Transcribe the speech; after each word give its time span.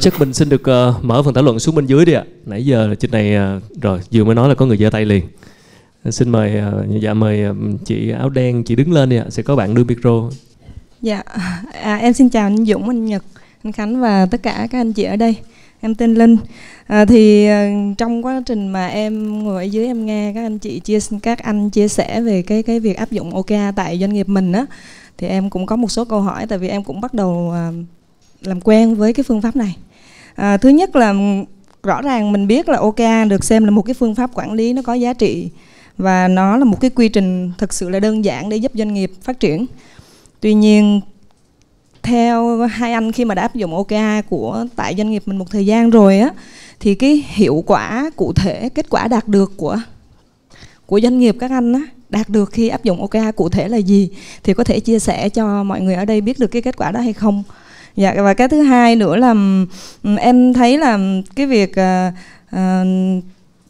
chắc 0.00 0.20
mình 0.20 0.32
xin 0.32 0.48
được 0.48 0.60
uh, 0.60 1.04
mở 1.04 1.22
phần 1.22 1.34
thảo 1.34 1.44
luận 1.44 1.58
xuống 1.58 1.74
bên 1.74 1.86
dưới 1.86 2.04
đi 2.04 2.12
ạ. 2.12 2.24
Nãy 2.46 2.64
giờ 2.64 2.94
trên 2.94 3.10
này 3.10 3.36
uh, 3.56 3.82
rồi 3.82 4.00
vừa 4.12 4.24
mới 4.24 4.34
nói 4.34 4.48
là 4.48 4.54
có 4.54 4.66
người 4.66 4.76
giơ 4.76 4.90
tay 4.90 5.04
liền. 5.04 5.24
Ờ, 6.04 6.10
xin 6.10 6.28
mời 6.28 6.54
uh, 6.68 7.02
dạ 7.02 7.14
mời 7.14 7.50
uh, 7.50 7.56
chị 7.84 8.10
áo 8.10 8.30
đen 8.30 8.64
chị 8.64 8.74
đứng 8.74 8.92
lên 8.92 9.08
đi 9.08 9.16
ạ. 9.16 9.24
Sẽ 9.28 9.42
có 9.42 9.56
bạn 9.56 9.74
đưa 9.74 9.84
micro. 9.84 10.30
Dạ 11.02 11.22
à, 11.82 11.96
em 11.96 12.12
xin 12.12 12.30
chào 12.30 12.46
anh 12.46 12.64
Dũng 12.64 12.88
anh 12.88 13.06
Nhật 13.06 13.24
anh 13.62 13.72
Khánh 13.72 14.00
và 14.00 14.26
tất 14.26 14.42
cả 14.42 14.68
các 14.70 14.80
anh 14.80 14.92
chị 14.92 15.02
ở 15.02 15.16
đây. 15.16 15.34
Em 15.80 15.94
tên 15.94 16.14
Linh. 16.14 16.36
À, 16.86 17.04
thì 17.04 17.48
uh, 17.50 17.98
trong 17.98 18.24
quá 18.24 18.42
trình 18.46 18.68
mà 18.68 18.86
em 18.86 19.42
ngồi 19.44 19.62
ở 19.62 19.66
dưới 19.66 19.86
em 19.86 20.06
nghe 20.06 20.32
các 20.34 20.46
anh 20.46 20.58
chị 20.58 20.80
chia 20.80 20.98
các 21.22 21.42
anh 21.42 21.70
chia 21.70 21.88
sẻ 21.88 22.20
về 22.20 22.42
cái 22.42 22.62
cái 22.62 22.80
việc 22.80 22.96
áp 22.96 23.10
dụng 23.10 23.34
ok 23.34 23.74
tại 23.76 23.98
doanh 23.98 24.12
nghiệp 24.12 24.28
mình 24.28 24.52
á 24.52 24.66
thì 25.18 25.26
em 25.26 25.50
cũng 25.50 25.66
có 25.66 25.76
một 25.76 25.90
số 25.90 26.04
câu 26.04 26.20
hỏi 26.20 26.46
tại 26.46 26.58
vì 26.58 26.68
em 26.68 26.84
cũng 26.84 27.00
bắt 27.00 27.14
đầu 27.14 27.54
uh, 27.70 27.74
làm 28.46 28.60
quen 28.60 28.94
với 28.94 29.12
cái 29.12 29.24
phương 29.24 29.42
pháp 29.42 29.56
này 29.56 29.76
à, 30.40 30.56
thứ 30.56 30.68
nhất 30.68 30.96
là 30.96 31.14
rõ 31.82 32.02
ràng 32.02 32.32
mình 32.32 32.46
biết 32.46 32.68
là 32.68 32.78
OKR 32.78 33.28
được 33.28 33.44
xem 33.44 33.64
là 33.64 33.70
một 33.70 33.82
cái 33.82 33.94
phương 33.94 34.14
pháp 34.14 34.30
quản 34.34 34.52
lý 34.52 34.72
nó 34.72 34.82
có 34.82 34.94
giá 34.94 35.12
trị 35.12 35.50
và 35.98 36.28
nó 36.28 36.56
là 36.56 36.64
một 36.64 36.80
cái 36.80 36.90
quy 36.90 37.08
trình 37.08 37.52
thực 37.58 37.72
sự 37.72 37.88
là 37.88 38.00
đơn 38.00 38.24
giản 38.24 38.48
để 38.48 38.56
giúp 38.56 38.72
doanh 38.74 38.94
nghiệp 38.94 39.12
phát 39.22 39.40
triển. 39.40 39.66
Tuy 40.40 40.54
nhiên 40.54 41.00
theo 42.02 42.58
hai 42.58 42.92
anh 42.92 43.12
khi 43.12 43.24
mà 43.24 43.34
đã 43.34 43.42
áp 43.42 43.54
dụng 43.54 43.74
OKR 43.74 44.28
của 44.28 44.66
tại 44.76 44.94
doanh 44.96 45.10
nghiệp 45.10 45.22
mình 45.26 45.38
một 45.38 45.50
thời 45.50 45.66
gian 45.66 45.90
rồi 45.90 46.18
á 46.18 46.30
thì 46.80 46.94
cái 46.94 47.24
hiệu 47.28 47.64
quả 47.66 48.10
cụ 48.16 48.32
thể 48.32 48.68
kết 48.68 48.86
quả 48.90 49.08
đạt 49.08 49.28
được 49.28 49.52
của 49.56 49.78
của 50.86 51.00
doanh 51.00 51.18
nghiệp 51.18 51.36
các 51.40 51.50
anh 51.50 51.72
á 51.72 51.80
đạt 52.08 52.28
được 52.28 52.50
khi 52.52 52.68
áp 52.68 52.84
dụng 52.84 53.00
OKR 53.00 53.36
cụ 53.36 53.48
thể 53.48 53.68
là 53.68 53.76
gì 53.76 54.10
thì 54.42 54.54
có 54.54 54.64
thể 54.64 54.80
chia 54.80 54.98
sẻ 54.98 55.28
cho 55.28 55.64
mọi 55.64 55.80
người 55.80 55.94
ở 55.94 56.04
đây 56.04 56.20
biết 56.20 56.38
được 56.38 56.46
cái 56.46 56.62
kết 56.62 56.76
quả 56.76 56.90
đó 56.90 57.00
hay 57.00 57.12
không 57.12 57.42
dạ 57.96 58.14
và 58.22 58.34
cái 58.34 58.48
thứ 58.48 58.62
hai 58.62 58.96
nữa 58.96 59.16
là 59.16 59.34
em 60.18 60.52
thấy 60.52 60.78
là 60.78 60.98
cái 61.36 61.46
việc 61.46 61.70
uh, 61.70 62.14
uh, 62.56 63.24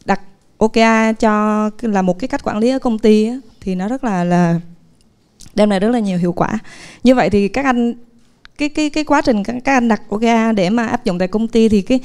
đặt 0.05 0.21
OKA 0.57 1.13
cho 1.13 1.69
là 1.81 2.01
một 2.01 2.19
cái 2.19 2.27
cách 2.27 2.43
quản 2.43 2.57
lý 2.57 2.69
ở 2.69 2.79
công 2.79 2.99
ty 2.99 3.27
á, 3.27 3.35
thì 3.61 3.75
nó 3.75 3.87
rất 3.87 4.03
là 4.03 4.23
là 4.23 4.59
đem 5.55 5.69
lại 5.69 5.79
rất 5.79 5.89
là 5.89 5.99
nhiều 5.99 6.17
hiệu 6.17 6.31
quả. 6.31 6.59
Như 7.03 7.15
vậy 7.15 7.29
thì 7.29 7.47
các 7.47 7.65
anh 7.65 7.93
cái 8.57 8.69
cái 8.69 8.89
cái 8.89 9.03
quá 9.03 9.21
trình 9.21 9.43
các, 9.43 9.55
các 9.63 9.73
anh 9.73 9.87
đặt 9.87 10.01
OKA 10.09 10.51
để 10.51 10.69
mà 10.69 10.87
áp 10.87 11.05
dụng 11.05 11.19
tại 11.19 11.27
công 11.27 11.47
ty 11.47 11.69
thì 11.69 11.81
cái 11.81 11.99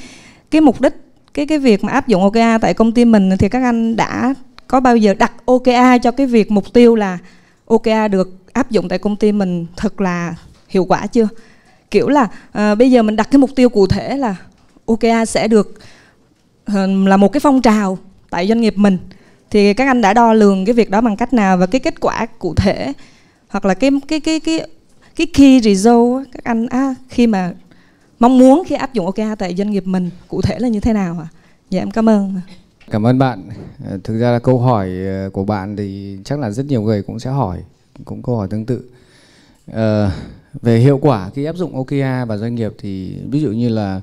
cái 0.50 0.60
mục 0.60 0.80
đích 0.80 0.94
cái 1.34 1.46
cái 1.46 1.58
việc 1.58 1.84
mà 1.84 1.92
áp 1.92 2.08
dụng 2.08 2.22
OKA 2.22 2.58
tại 2.58 2.74
công 2.74 2.92
ty 2.92 3.04
mình 3.04 3.30
thì 3.38 3.48
các 3.48 3.62
anh 3.62 3.96
đã 3.96 4.34
có 4.66 4.80
bao 4.80 4.96
giờ 4.96 5.14
đặt 5.14 5.32
OKA 5.44 5.98
cho 5.98 6.10
cái 6.10 6.26
việc 6.26 6.50
mục 6.50 6.72
tiêu 6.72 6.94
là 6.94 7.18
OKA 7.64 8.08
được 8.08 8.52
áp 8.52 8.70
dụng 8.70 8.88
tại 8.88 8.98
công 8.98 9.16
ty 9.16 9.32
mình 9.32 9.66
thật 9.76 10.00
là 10.00 10.34
hiệu 10.68 10.84
quả 10.84 11.06
chưa? 11.06 11.28
Kiểu 11.90 12.08
là 12.08 12.28
à, 12.52 12.74
bây 12.74 12.90
giờ 12.90 13.02
mình 13.02 13.16
đặt 13.16 13.28
cái 13.30 13.38
mục 13.38 13.50
tiêu 13.56 13.68
cụ 13.68 13.86
thể 13.86 14.16
là 14.16 14.36
OKR 14.86 15.28
sẽ 15.28 15.48
được 15.48 15.78
ờ, 16.64 16.86
là 16.86 17.16
một 17.16 17.32
cái 17.32 17.40
phong 17.40 17.62
trào 17.62 17.98
tại 18.30 18.48
doanh 18.48 18.60
nghiệp 18.60 18.74
mình 18.76 18.98
thì 19.50 19.74
các 19.74 19.86
anh 19.86 20.00
đã 20.00 20.14
đo 20.14 20.32
lường 20.32 20.64
cái 20.64 20.72
việc 20.72 20.90
đó 20.90 21.00
bằng 21.00 21.16
cách 21.16 21.32
nào 21.32 21.56
và 21.56 21.66
cái 21.66 21.80
kết 21.80 22.00
quả 22.00 22.26
cụ 22.38 22.54
thể 22.54 22.92
hoặc 23.48 23.64
là 23.64 23.74
cái 23.74 23.90
cái 24.08 24.20
cái 24.20 24.40
cái 24.40 24.60
cái 25.16 25.26
key 25.26 25.60
result 25.60 26.26
các 26.32 26.44
anh 26.44 26.66
à, 26.66 26.94
khi 27.08 27.26
mà 27.26 27.52
mong 28.18 28.38
muốn 28.38 28.62
khi 28.66 28.74
áp 28.74 28.94
dụng 28.94 29.06
OKR 29.06 29.38
tại 29.38 29.54
doanh 29.54 29.70
nghiệp 29.70 29.86
mình 29.86 30.10
cụ 30.28 30.42
thể 30.42 30.58
là 30.58 30.68
như 30.68 30.80
thế 30.80 30.92
nào 30.92 31.16
ạ? 31.20 31.28
À? 31.30 31.34
Dạ 31.70 31.82
em 31.82 31.90
cảm 31.90 32.08
ơn. 32.08 32.40
Cảm 32.90 33.06
ơn 33.06 33.18
bạn. 33.18 33.48
Ờ, 33.88 33.98
thực 34.04 34.18
ra 34.18 34.30
là 34.30 34.38
câu 34.38 34.58
hỏi 34.58 34.90
của 35.32 35.44
bạn 35.44 35.76
thì 35.76 36.18
chắc 36.24 36.38
là 36.38 36.50
rất 36.50 36.66
nhiều 36.66 36.82
người 36.82 37.02
cũng 37.02 37.18
sẽ 37.18 37.30
hỏi, 37.30 37.58
cũng 38.04 38.22
câu 38.22 38.36
hỏi 38.36 38.48
tương 38.50 38.66
tự. 38.66 38.82
Uh, 39.70 39.76
về 40.62 40.78
hiệu 40.78 40.98
quả 40.98 41.30
khi 41.30 41.44
áp 41.44 41.56
dụng 41.56 41.76
OKR 41.76 42.28
và 42.28 42.36
doanh 42.36 42.54
nghiệp 42.54 42.72
thì 42.78 43.16
ví 43.30 43.40
dụ 43.40 43.52
như 43.52 43.68
là 43.68 44.00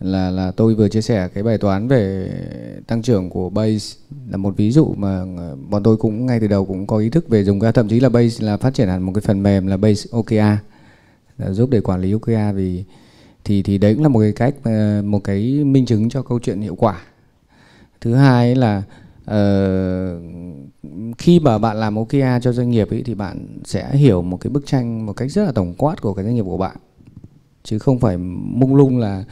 là 0.00 0.30
là 0.30 0.50
tôi 0.50 0.74
vừa 0.74 0.88
chia 0.88 1.02
sẻ 1.02 1.28
cái 1.34 1.42
bài 1.42 1.58
toán 1.58 1.88
về 1.88 2.30
tăng 2.86 3.02
trưởng 3.02 3.30
của 3.30 3.50
base 3.50 3.96
là 4.30 4.36
một 4.36 4.56
ví 4.56 4.70
dụ 4.70 4.94
mà 4.96 5.24
bọn 5.70 5.82
tôi 5.82 5.96
cũng 5.96 6.26
ngay 6.26 6.40
từ 6.40 6.46
đầu 6.46 6.64
cũng 6.64 6.86
có 6.86 6.98
ý 6.98 7.10
thức 7.10 7.28
về 7.28 7.44
dùng 7.44 7.60
cái 7.60 7.72
thậm 7.72 7.88
chí 7.88 8.00
là 8.00 8.08
base 8.08 8.46
là 8.46 8.56
phát 8.56 8.74
triển 8.74 8.88
hẳn 8.88 9.02
một 9.02 9.12
cái 9.14 9.22
phần 9.22 9.42
mềm 9.42 9.66
là 9.66 9.76
base 9.76 10.08
OKR 10.10 10.62
là 11.38 11.50
giúp 11.50 11.70
để 11.70 11.80
quản 11.80 12.00
lý 12.00 12.12
OKR 12.12 12.54
vì 12.54 12.84
thì 13.44 13.62
thì 13.62 13.78
đấy 13.78 13.94
cũng 13.94 14.02
là 14.02 14.08
một 14.08 14.20
cái 14.20 14.32
cách 14.32 14.54
ờ, 14.62 15.02
một 15.04 15.24
cái 15.24 15.64
minh 15.64 15.86
chứng 15.86 16.08
cho 16.08 16.22
câu 16.22 16.38
chuyện 16.38 16.60
hiệu 16.60 16.74
quả. 16.74 17.02
Thứ 18.00 18.14
hai 18.14 18.54
là 18.54 18.82
uh, 19.30 21.16
khi 21.18 21.40
mà 21.40 21.58
bạn 21.58 21.76
làm 21.76 21.96
OKR 21.98 22.42
cho 22.42 22.52
doanh 22.52 22.70
nghiệp 22.70 22.90
ấy 22.90 23.02
thì 23.04 23.14
bạn 23.14 23.46
sẽ 23.64 23.96
hiểu 23.96 24.22
một 24.22 24.36
cái 24.36 24.50
bức 24.50 24.66
tranh 24.66 25.06
một 25.06 25.12
cách 25.12 25.30
rất 25.30 25.44
là 25.44 25.52
tổng 25.52 25.74
quát 25.78 26.00
của 26.00 26.14
cái 26.14 26.24
doanh 26.24 26.34
nghiệp 26.34 26.44
của 26.44 26.58
bạn. 26.58 26.76
Chứ 27.62 27.78
không 27.78 27.98
phải 27.98 28.18
mông 28.18 28.74
lung 28.74 28.98
là 28.98 29.24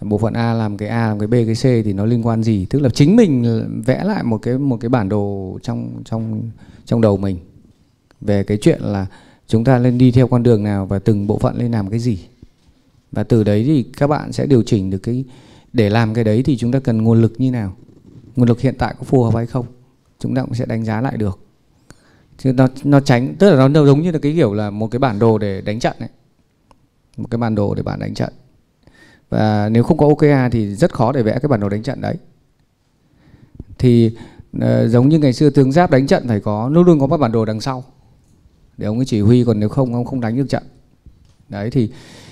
bộ 0.00 0.18
phận 0.18 0.32
A 0.32 0.52
làm 0.52 0.76
cái 0.76 0.88
A 0.88 1.08
làm 1.08 1.18
cái 1.18 1.26
B 1.26 1.32
cái 1.32 1.54
C 1.54 1.84
thì 1.84 1.92
nó 1.92 2.04
liên 2.04 2.26
quan 2.26 2.42
gì. 2.42 2.66
Tức 2.70 2.82
là 2.82 2.88
chính 2.88 3.16
mình 3.16 3.62
vẽ 3.86 4.04
lại 4.04 4.22
một 4.22 4.38
cái 4.38 4.58
một 4.58 4.76
cái 4.80 4.88
bản 4.88 5.08
đồ 5.08 5.58
trong 5.62 6.02
trong 6.04 6.50
trong 6.84 7.00
đầu 7.00 7.16
mình 7.16 7.36
về 8.20 8.42
cái 8.44 8.58
chuyện 8.60 8.82
là 8.82 9.06
chúng 9.46 9.64
ta 9.64 9.78
lên 9.78 9.98
đi 9.98 10.10
theo 10.10 10.28
con 10.28 10.42
đường 10.42 10.62
nào 10.62 10.86
và 10.86 10.98
từng 10.98 11.26
bộ 11.26 11.38
phận 11.38 11.56
lên 11.56 11.72
làm 11.72 11.90
cái 11.90 11.98
gì. 11.98 12.18
Và 13.12 13.22
từ 13.22 13.44
đấy 13.44 13.64
thì 13.66 13.82
các 13.82 14.06
bạn 14.06 14.32
sẽ 14.32 14.46
điều 14.46 14.62
chỉnh 14.62 14.90
được 14.90 14.98
cái 14.98 15.24
để 15.72 15.90
làm 15.90 16.14
cái 16.14 16.24
đấy 16.24 16.42
thì 16.42 16.56
chúng 16.56 16.72
ta 16.72 16.78
cần 16.78 17.02
nguồn 17.02 17.22
lực 17.22 17.32
như 17.38 17.50
nào 17.50 17.76
nguồn 18.36 18.48
lực 18.48 18.60
hiện 18.60 18.74
tại 18.78 18.94
có 18.98 19.04
phù 19.04 19.22
hợp 19.22 19.34
hay 19.34 19.46
không 19.46 19.66
chúng 20.18 20.34
ta 20.34 20.42
cũng 20.42 20.54
sẽ 20.54 20.66
đánh 20.66 20.84
giá 20.84 21.00
lại 21.00 21.16
được. 21.16 21.38
Chứ 22.38 22.52
nó 22.52 22.68
nó 22.84 23.00
tránh 23.00 23.34
tức 23.38 23.50
là 23.50 23.68
nó 23.68 23.86
giống 23.86 24.02
như 24.02 24.10
là 24.10 24.18
cái 24.18 24.32
kiểu 24.32 24.54
là 24.54 24.70
một 24.70 24.90
cái 24.90 24.98
bản 24.98 25.18
đồ 25.18 25.38
để 25.38 25.60
đánh 25.60 25.80
trận 25.80 25.96
ấy. 25.98 26.08
Một 27.16 27.26
cái 27.30 27.38
bản 27.38 27.54
đồ 27.54 27.74
để 27.74 27.82
bạn 27.82 27.98
đánh 27.98 28.14
trận. 28.14 28.32
Và 29.28 29.68
nếu 29.68 29.82
không 29.82 29.98
có 29.98 30.06
OKR 30.06 30.52
thì 30.52 30.74
rất 30.74 30.94
khó 30.94 31.12
để 31.12 31.22
vẽ 31.22 31.38
cái 31.42 31.48
bản 31.48 31.60
đồ 31.60 31.68
đánh 31.68 31.82
trận 31.82 32.00
đấy. 32.00 32.16
Thì 33.78 34.16
uh, 34.56 34.62
giống 34.86 35.08
như 35.08 35.18
ngày 35.18 35.32
xưa 35.32 35.50
tướng 35.50 35.72
giáp 35.72 35.90
đánh 35.90 36.06
trận 36.06 36.28
phải 36.28 36.40
có 36.40 36.68
luôn 36.68 36.86
luôn 36.86 37.00
có 37.00 37.06
một 37.06 37.16
bản 37.16 37.32
đồ 37.32 37.44
đằng 37.44 37.60
sau. 37.60 37.84
Để 38.76 38.86
ông 38.86 38.98
ấy 38.98 39.06
chỉ 39.06 39.20
huy 39.20 39.44
còn 39.44 39.60
nếu 39.60 39.68
không 39.68 39.94
ông 39.94 40.04
không 40.04 40.20
đánh 40.20 40.36
được 40.36 40.48
trận. 40.48 40.62
Đấy 41.48 41.70
thì 41.70 41.90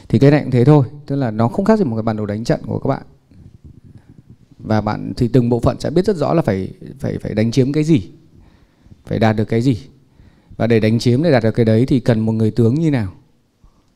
thì 0.08 0.18
cái 0.18 0.30
này 0.30 0.40
cũng 0.42 0.50
thế 0.50 0.64
thôi. 0.64 0.86
Tức 1.06 1.16
là 1.16 1.30
nó 1.30 1.48
không 1.48 1.64
khác 1.64 1.78
gì 1.78 1.84
một 1.84 1.96
cái 1.96 2.02
bản 2.02 2.16
đồ 2.16 2.26
đánh 2.26 2.44
trận 2.44 2.60
của 2.66 2.78
các 2.78 2.88
bạn 2.88 3.02
và 4.64 4.80
bạn 4.80 5.12
thì 5.16 5.28
từng 5.28 5.48
bộ 5.48 5.60
phận 5.60 5.80
sẽ 5.80 5.90
biết 5.90 6.04
rất 6.04 6.16
rõ 6.16 6.34
là 6.34 6.42
phải 6.42 6.68
phải 6.98 7.18
phải 7.18 7.34
đánh 7.34 7.50
chiếm 7.50 7.72
cái 7.72 7.84
gì 7.84 8.02
phải 9.06 9.18
đạt 9.18 9.36
được 9.36 9.44
cái 9.44 9.62
gì. 9.62 9.78
Và 10.56 10.66
để 10.66 10.80
đánh 10.80 10.98
chiếm 10.98 11.22
để 11.22 11.30
đạt 11.30 11.42
được 11.42 11.50
cái 11.50 11.64
đấy 11.64 11.84
thì 11.88 12.00
cần 12.00 12.20
một 12.20 12.32
người 12.32 12.50
tướng 12.50 12.74
như 12.74 12.90
nào. 12.90 13.12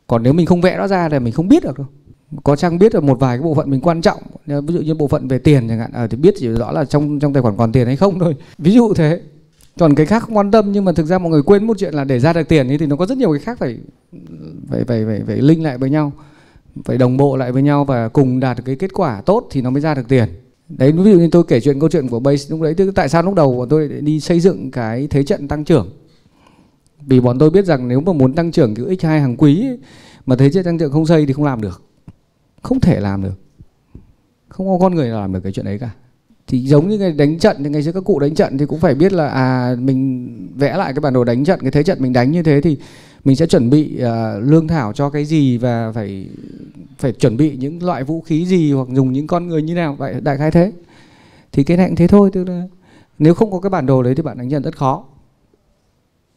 Còn 0.07 0.23
nếu 0.23 0.33
mình 0.33 0.47
không 0.47 0.61
vẽ 0.61 0.77
nó 0.77 0.89
ra 0.89 1.09
thì 1.09 1.19
mình 1.19 1.33
không 1.33 1.49
biết 1.49 1.63
được 1.63 1.79
đâu. 1.79 1.87
Có 2.45 2.57
chăng 2.57 2.79
biết 2.79 2.93
được 2.93 3.03
một 3.03 3.21
vài 3.21 3.39
cái 3.39 3.43
bộ 3.43 3.55
phận 3.55 3.71
mình 3.71 3.81
quan 3.81 4.03
trọng 4.03 4.23
ví 4.47 4.75
dụ 4.75 4.81
như 4.81 4.95
bộ 4.95 5.09
phận 5.09 5.29
về 5.29 5.39
tiền 5.39 5.69
chẳng 5.69 5.79
hạn 5.79 5.93
à, 5.93 6.07
thì 6.07 6.17
biết 6.17 6.35
chỉ 6.39 6.49
rõ 6.49 6.73
là 6.73 6.85
trong 6.85 7.19
trong 7.19 7.33
tài 7.33 7.43
khoản 7.43 7.57
còn 7.57 7.73
tiền 7.73 7.87
hay 7.87 7.97
không 7.97 8.19
thôi. 8.19 8.37
Ví 8.59 8.73
dụ 8.73 8.95
thế. 8.95 9.21
Còn 9.79 9.95
cái 9.95 10.07
khác 10.07 10.23
không 10.23 10.37
quan 10.37 10.51
tâm 10.51 10.73
nhưng 10.73 10.85
mà 10.85 10.93
thực 10.93 11.07
ra 11.07 11.19
mọi 11.19 11.31
người 11.31 11.43
quên 11.43 11.67
một 11.67 11.79
chuyện 11.79 11.95
là 11.95 12.05
để 12.05 12.19
ra 12.21 12.33
được 12.33 12.49
tiền 12.49 12.69
ấy 12.69 12.79
thì 12.79 12.87
nó 12.87 12.97
có 12.97 13.07
rất 13.07 13.19
nhiều 13.19 13.33
cái 13.33 13.41
khác 13.41 13.59
phải 13.59 13.79
phải 14.69 14.85
phải 14.85 15.05
phải 15.07 15.23
phải 15.27 15.37
linh 15.37 15.63
lại 15.63 15.79
với 15.79 15.91
nhau 15.91 16.13
phải 16.85 16.99
đồng 16.99 17.17
bộ 17.17 17.37
lại 17.37 17.53
với 17.53 17.63
nhau 17.63 17.85
và 17.85 18.09
cùng 18.09 18.41
đạt 18.41 18.57
được 18.57 18.63
cái 18.67 18.77
kết 18.77 18.93
quả 18.93 19.23
tốt 19.27 19.49
thì 19.51 19.63
nó 19.63 19.71
mới 19.71 19.81
ra 19.81 19.95
được 19.95 20.09
tiền 20.09 20.29
đấy 20.69 20.93
ví 20.93 21.13
dụ 21.13 21.19
như 21.19 21.29
tôi 21.33 21.45
kể 21.49 21.61
chuyện 21.61 21.81
câu 21.81 21.89
chuyện 21.89 22.09
của 22.09 22.21
base 22.21 22.47
lúc 22.51 22.61
đấy 22.61 22.75
tức 22.75 22.93
tại 22.95 23.09
sao 23.09 23.23
lúc 23.23 23.35
đầu 23.35 23.57
bọn 23.59 23.69
tôi 23.69 23.89
đi 23.89 24.21
xây 24.21 24.41
dựng 24.41 24.71
cái 24.71 25.07
thế 25.11 25.23
trận 25.23 25.49
tăng 25.49 25.65
trưởng? 25.65 25.91
Vì 27.07 27.21
bọn 27.21 27.39
tôi 27.39 27.51
biết 27.51 27.65
rằng 27.65 27.89
nếu 27.89 28.01
mà 28.01 28.13
muốn 28.13 28.35
tăng 28.35 28.53
trưởng 28.53 28.75
cái 28.75 28.85
x2 28.85 29.21
hàng 29.21 29.37
quý 29.37 29.67
ấy, 29.67 29.79
mà 30.27 30.37
thế 30.37 30.51
trận 30.51 30.65
tăng 30.65 30.79
trưởng 30.79 30.93
không 30.93 31.07
xây 31.07 31.27
thì 31.27 31.33
không 31.33 31.45
làm 31.45 31.61
được. 31.61 31.83
Không 32.63 32.81
thể 32.81 33.01
làm 33.01 33.23
được. 33.23 33.41
Không 34.49 34.67
có 34.67 34.79
con 34.81 34.95
người 34.95 35.09
nào 35.09 35.21
làm 35.21 35.33
được 35.33 35.41
cái 35.43 35.53
chuyện 35.53 35.65
đấy 35.65 35.79
cả. 35.79 35.91
Thì 36.47 36.67
giống 36.67 36.89
như 36.89 36.99
ngày 36.99 37.13
đánh 37.13 37.39
trận 37.39 37.57
thì 37.65 37.71
ngày 37.71 37.83
xưa 37.83 37.93
các 37.93 38.05
cụ 38.05 38.19
đánh 38.19 38.35
trận 38.35 38.59
thì 38.59 38.67
cũng 38.67 38.81
phải 38.81 38.95
biết 38.95 39.13
là 39.13 39.29
à 39.29 39.77
mình 39.79 40.29
vẽ 40.57 40.77
lại 40.77 40.93
cái 40.93 41.01
bản 41.01 41.13
đồ 41.13 41.25
đánh 41.25 41.45
trận 41.45 41.61
cái 41.61 41.71
thế 41.71 41.83
trận 41.83 42.03
mình 42.03 42.13
đánh 42.13 42.31
như 42.31 42.43
thế 42.43 42.61
thì 42.61 42.77
mình 43.29 43.37
sẽ 43.37 43.47
chuẩn 43.47 43.71
bị 43.71 44.01
uh, 44.03 44.09
lương 44.45 44.69
thảo 44.69 44.93
cho 44.93 45.11
cái 45.11 45.25
gì 45.25 45.59
và 45.59 45.93
phải 45.93 46.29
phải 46.99 47.13
chuẩn 47.13 47.37
bị 47.37 47.57
những 47.57 47.83
loại 47.83 48.05
vũ 48.05 48.21
khí 48.21 48.47
gì 48.47 48.73
hoặc 48.73 48.89
dùng 48.93 49.13
những 49.13 49.27
con 49.27 49.49
người 49.49 49.63
như 49.63 49.75
nào 49.75 49.95
vậy 49.95 50.21
đại 50.21 50.37
khái 50.37 50.51
thế. 50.51 50.73
Thì 51.53 51.65
cái 51.65 51.77
này 51.77 51.87
cũng 51.89 51.97
thế 51.97 52.07
thôi 52.07 52.31
tức 52.33 52.45
là 52.45 52.63
nếu 53.19 53.35
không 53.35 53.51
có 53.51 53.61
cái 53.61 53.71
bản 53.71 53.87
đồ 53.87 54.03
đấy 54.03 54.15
thì 54.15 54.23
bạn 54.23 54.39
đánh 54.39 54.51
trận 54.51 54.63
rất 54.63 54.77
khó. 54.77 55.05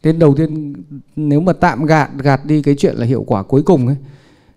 Nên 0.02 0.18
đầu 0.18 0.34
tiên 0.34 0.72
nếu 1.16 1.40
mà 1.40 1.52
tạm 1.52 1.84
gạt 1.84 2.10
gạt 2.18 2.46
đi 2.46 2.62
cái 2.62 2.74
chuyện 2.78 2.96
là 2.96 3.06
hiệu 3.06 3.24
quả 3.26 3.42
cuối 3.42 3.62
cùng 3.62 3.86
ấy 3.86 3.96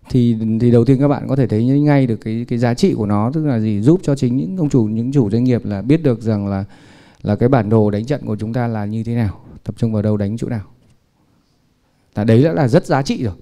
thì 0.09 0.37
thì 0.59 0.71
đầu 0.71 0.85
tiên 0.85 0.99
các 0.99 1.07
bạn 1.07 1.27
có 1.27 1.35
thể 1.35 1.47
thấy 1.47 1.65
ngay 1.65 2.07
được 2.07 2.17
cái 2.17 2.45
cái 2.47 2.59
giá 2.59 2.73
trị 2.73 2.93
của 2.93 3.05
nó 3.05 3.31
tức 3.33 3.45
là 3.45 3.59
gì? 3.59 3.81
Giúp 3.81 3.99
cho 4.03 4.15
chính 4.15 4.37
những 4.37 4.57
ông 4.57 4.69
chủ 4.69 4.83
những 4.83 5.11
chủ 5.11 5.29
doanh 5.29 5.43
nghiệp 5.43 5.65
là 5.65 5.81
biết 5.81 6.03
được 6.03 6.21
rằng 6.21 6.47
là 6.47 6.63
là 7.21 7.35
cái 7.35 7.49
bản 7.49 7.69
đồ 7.69 7.91
đánh 7.91 8.05
trận 8.05 8.25
của 8.25 8.35
chúng 8.35 8.53
ta 8.53 8.67
là 8.67 8.85
như 8.85 9.03
thế 9.03 9.15
nào 9.15 9.39
tập 9.63 9.75
trung 9.77 9.93
vào 9.93 10.01
đâu 10.01 10.17
đánh 10.17 10.37
chỗ 10.37 10.49
nào 10.49 10.74
là 12.15 12.23
đấy 12.23 12.43
đã 12.43 12.53
là 12.53 12.67
rất 12.67 12.85
giá 12.85 13.01
trị 13.01 13.23
rồi. 13.23 13.33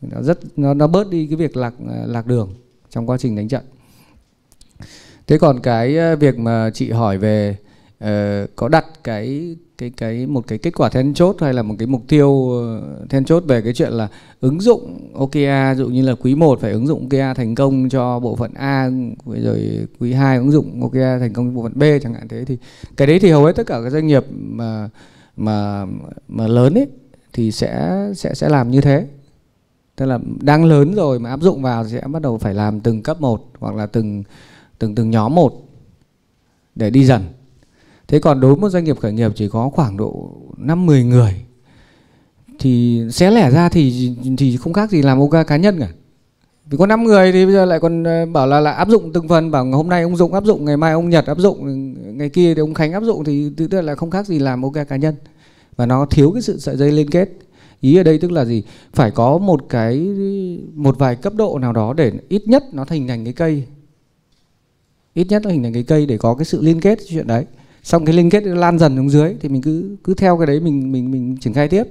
Nó 0.00 0.22
rất 0.22 0.38
nó 0.58 0.74
nó 0.74 0.86
bớt 0.86 1.10
đi 1.10 1.26
cái 1.26 1.36
việc 1.36 1.56
lạc 1.56 1.74
lạc 2.06 2.26
đường 2.26 2.54
trong 2.90 3.10
quá 3.10 3.18
trình 3.18 3.36
đánh 3.36 3.48
trận. 3.48 3.62
Thế 5.26 5.38
còn 5.38 5.60
cái 5.60 5.96
ờ, 5.96 6.16
việc 6.16 6.38
mà 6.38 6.70
chị 6.70 6.90
hỏi 6.90 7.18
về 7.18 7.56
uh, 8.04 8.08
có 8.56 8.68
đặt 8.68 8.86
cái 9.04 9.56
cái 9.78 9.90
cái 9.96 10.26
một 10.26 10.46
cái 10.46 10.58
kết 10.58 10.74
quả 10.76 10.88
then 10.88 11.14
chốt 11.14 11.36
hay 11.40 11.54
là 11.54 11.62
một 11.62 11.74
cái 11.78 11.86
mục 11.86 12.02
tiêu 12.08 12.50
ờ, 12.50 12.82
then 13.10 13.24
chốt 13.24 13.44
về 13.46 13.62
cái 13.62 13.72
chuyện 13.72 13.92
là 13.92 14.08
ứng 14.40 14.60
dụng 14.60 15.10
OKA, 15.14 15.72
ví 15.74 15.78
dụ 15.78 15.88
như 15.88 16.02
là 16.02 16.14
quý 16.14 16.34
1 16.34 16.60
phải 16.60 16.72
ứng 16.72 16.86
dụng 16.86 17.08
OKA 17.10 17.34
thành 17.34 17.54
công 17.54 17.88
cho 17.88 18.18
bộ 18.18 18.36
phận 18.36 18.54
A 18.54 18.90
rồi 19.26 19.86
quý 20.00 20.12
2 20.12 20.36
ứng 20.36 20.50
dụng 20.50 20.82
OKA 20.82 21.18
thành 21.18 21.32
công 21.32 21.46
cho 21.48 21.52
bộ 21.52 21.62
phận 21.62 21.78
B 21.78 21.82
chẳng 22.02 22.14
hạn 22.14 22.28
thế 22.28 22.44
thì 22.44 22.56
cái 22.96 23.06
đấy 23.06 23.18
thì 23.18 23.30
hầu 23.30 23.44
hết 23.44 23.52
tất 23.56 23.66
cả 23.66 23.80
các 23.84 23.90
doanh 23.90 24.06
nghiệp 24.06 24.24
mà 24.30 24.88
mà 25.36 25.86
mà 26.28 26.46
lớn 26.46 26.74
ấy 26.74 26.86
thì 27.36 27.52
sẽ 27.52 27.98
sẽ 28.14 28.34
sẽ 28.34 28.48
làm 28.48 28.70
như 28.70 28.80
thế. 28.80 29.06
Tức 29.96 30.06
là 30.06 30.18
đang 30.40 30.64
lớn 30.64 30.94
rồi 30.94 31.18
mà 31.18 31.30
áp 31.30 31.40
dụng 31.40 31.62
vào 31.62 31.84
thì 31.84 31.90
sẽ 31.90 32.00
bắt 32.00 32.22
đầu 32.22 32.38
phải 32.38 32.54
làm 32.54 32.80
từng 32.80 33.02
cấp 33.02 33.20
một 33.20 33.50
hoặc 33.58 33.74
là 33.74 33.86
từng 33.86 34.22
từng 34.78 34.94
từng 34.94 35.10
nhóm 35.10 35.34
một 35.34 35.68
để 36.74 36.90
đi 36.90 37.04
dần. 37.04 37.22
Thế 38.08 38.18
còn 38.18 38.40
đối 38.40 38.54
với 38.54 38.60
một 38.60 38.68
doanh 38.68 38.84
nghiệp 38.84 38.98
khởi 39.00 39.12
nghiệp 39.12 39.32
chỉ 39.34 39.48
có 39.48 39.70
khoảng 39.74 39.96
độ 39.96 40.30
năm 40.56 40.86
10 40.86 41.04
người 41.04 41.34
thì 42.58 43.02
xé 43.10 43.30
lẻ 43.30 43.50
ra 43.50 43.68
thì 43.68 44.14
thì 44.38 44.56
không 44.56 44.72
khác 44.72 44.90
gì 44.90 45.02
làm 45.02 45.20
OK 45.20 45.46
cá 45.46 45.56
nhân 45.56 45.80
cả. 45.80 45.88
Vì 46.66 46.78
có 46.78 46.86
5 46.86 47.04
người 47.04 47.32
thì 47.32 47.44
bây 47.44 47.54
giờ 47.54 47.64
lại 47.64 47.80
còn 47.80 48.04
ờ, 48.04 48.26
bảo 48.26 48.46
là 48.46 48.60
là 48.60 48.70
áp 48.70 48.88
dụng 48.88 49.12
từng 49.12 49.28
phần, 49.28 49.50
bảo 49.50 49.64
hôm 49.64 49.88
nay 49.88 50.02
ông 50.02 50.16
Dũng 50.16 50.34
áp 50.34 50.44
dụng, 50.44 50.64
ngày 50.64 50.76
mai 50.76 50.92
ông 50.92 51.10
Nhật 51.10 51.26
áp 51.26 51.38
dụng, 51.38 51.94
ngày 52.18 52.28
kia 52.28 52.54
thì 52.54 52.60
ông 52.60 52.74
Khánh 52.74 52.92
áp 52.92 53.02
dụng 53.02 53.24
thì 53.24 53.50
tự 53.56 53.66
tức 53.68 53.80
là 53.80 53.94
không 53.94 54.10
khác 54.10 54.26
gì 54.26 54.38
làm 54.38 54.62
OK 54.62 54.88
cá 54.88 54.96
nhân 54.96 55.14
và 55.76 55.86
nó 55.86 56.06
thiếu 56.06 56.30
cái 56.30 56.42
sự 56.42 56.58
sợi 56.58 56.76
dây 56.76 56.92
liên 56.92 57.10
kết. 57.10 57.28
Ý 57.80 57.96
ở 57.96 58.02
đây 58.02 58.18
tức 58.18 58.32
là 58.32 58.44
gì? 58.44 58.62
Phải 58.92 59.10
có 59.10 59.38
một 59.38 59.66
cái, 59.68 60.08
một 60.74 60.98
vài 60.98 61.16
cấp 61.16 61.34
độ 61.34 61.58
nào 61.58 61.72
đó 61.72 61.92
để 61.92 62.12
ít 62.28 62.48
nhất 62.48 62.64
nó 62.72 62.84
thành 62.84 63.08
thành 63.08 63.24
cái 63.24 63.32
cây. 63.32 63.64
Ít 65.14 65.26
nhất 65.28 65.42
nó 65.44 65.50
hình 65.50 65.62
thành 65.62 65.72
cái 65.72 65.82
cây 65.82 66.06
để 66.06 66.18
có 66.18 66.34
cái 66.34 66.44
sự 66.44 66.62
liên 66.62 66.80
kết 66.80 66.98
chuyện 67.08 67.26
đấy. 67.26 67.44
Xong 67.82 68.04
cái 68.04 68.14
liên 68.14 68.30
kết 68.30 68.42
lan 68.42 68.78
dần 68.78 68.96
xuống 68.96 69.10
dưới 69.10 69.34
thì 69.40 69.48
mình 69.48 69.62
cứ 69.62 69.96
cứ 70.04 70.14
theo 70.14 70.36
cái 70.36 70.46
đấy 70.46 70.60
mình 70.60 70.92
mình 70.92 71.10
mình 71.10 71.36
triển 71.40 71.52
khai 71.52 71.68
tiếp. 71.68 71.84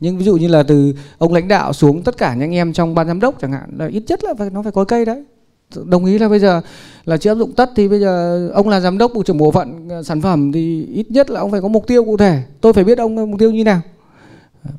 Nhưng 0.00 0.18
ví 0.18 0.24
dụ 0.24 0.36
như 0.36 0.48
là 0.48 0.62
từ 0.62 0.94
ông 1.18 1.32
lãnh 1.32 1.48
đạo 1.48 1.72
xuống 1.72 2.02
tất 2.02 2.16
cả 2.18 2.34
những 2.34 2.42
anh 2.42 2.54
em 2.54 2.72
trong 2.72 2.94
ban 2.94 3.06
giám 3.06 3.20
đốc 3.20 3.40
chẳng 3.40 3.52
hạn, 3.52 3.70
là 3.78 3.86
ít 3.86 4.02
nhất 4.08 4.24
là 4.24 4.34
phải, 4.38 4.50
nó 4.50 4.62
phải 4.62 4.72
có 4.72 4.84
cây 4.84 5.04
đấy 5.04 5.24
đồng 5.84 6.04
ý 6.04 6.18
là 6.18 6.28
bây 6.28 6.38
giờ 6.38 6.60
là 7.04 7.16
chưa 7.16 7.30
áp 7.30 7.34
dụng 7.34 7.52
tất 7.52 7.70
thì 7.76 7.88
bây 7.88 8.00
giờ 8.00 8.48
ông 8.54 8.68
là 8.68 8.80
giám 8.80 8.98
đốc, 8.98 9.12
bộ 9.14 9.22
trưởng 9.22 9.38
bộ 9.38 9.50
phận 9.50 9.88
ờ, 9.88 10.02
sản 10.02 10.20
phẩm 10.20 10.52
thì 10.52 10.86
ít 10.86 11.10
nhất 11.10 11.30
là 11.30 11.40
ông 11.40 11.50
phải 11.50 11.60
có 11.60 11.68
mục 11.68 11.86
tiêu 11.86 12.04
cụ 12.04 12.16
thể. 12.16 12.42
Tôi 12.60 12.72
phải 12.72 12.84
biết 12.84 12.98
ông 12.98 13.16
ờ, 13.16 13.26
mục 13.26 13.40
tiêu 13.40 13.50
như 13.50 13.64
nào. 13.64 13.80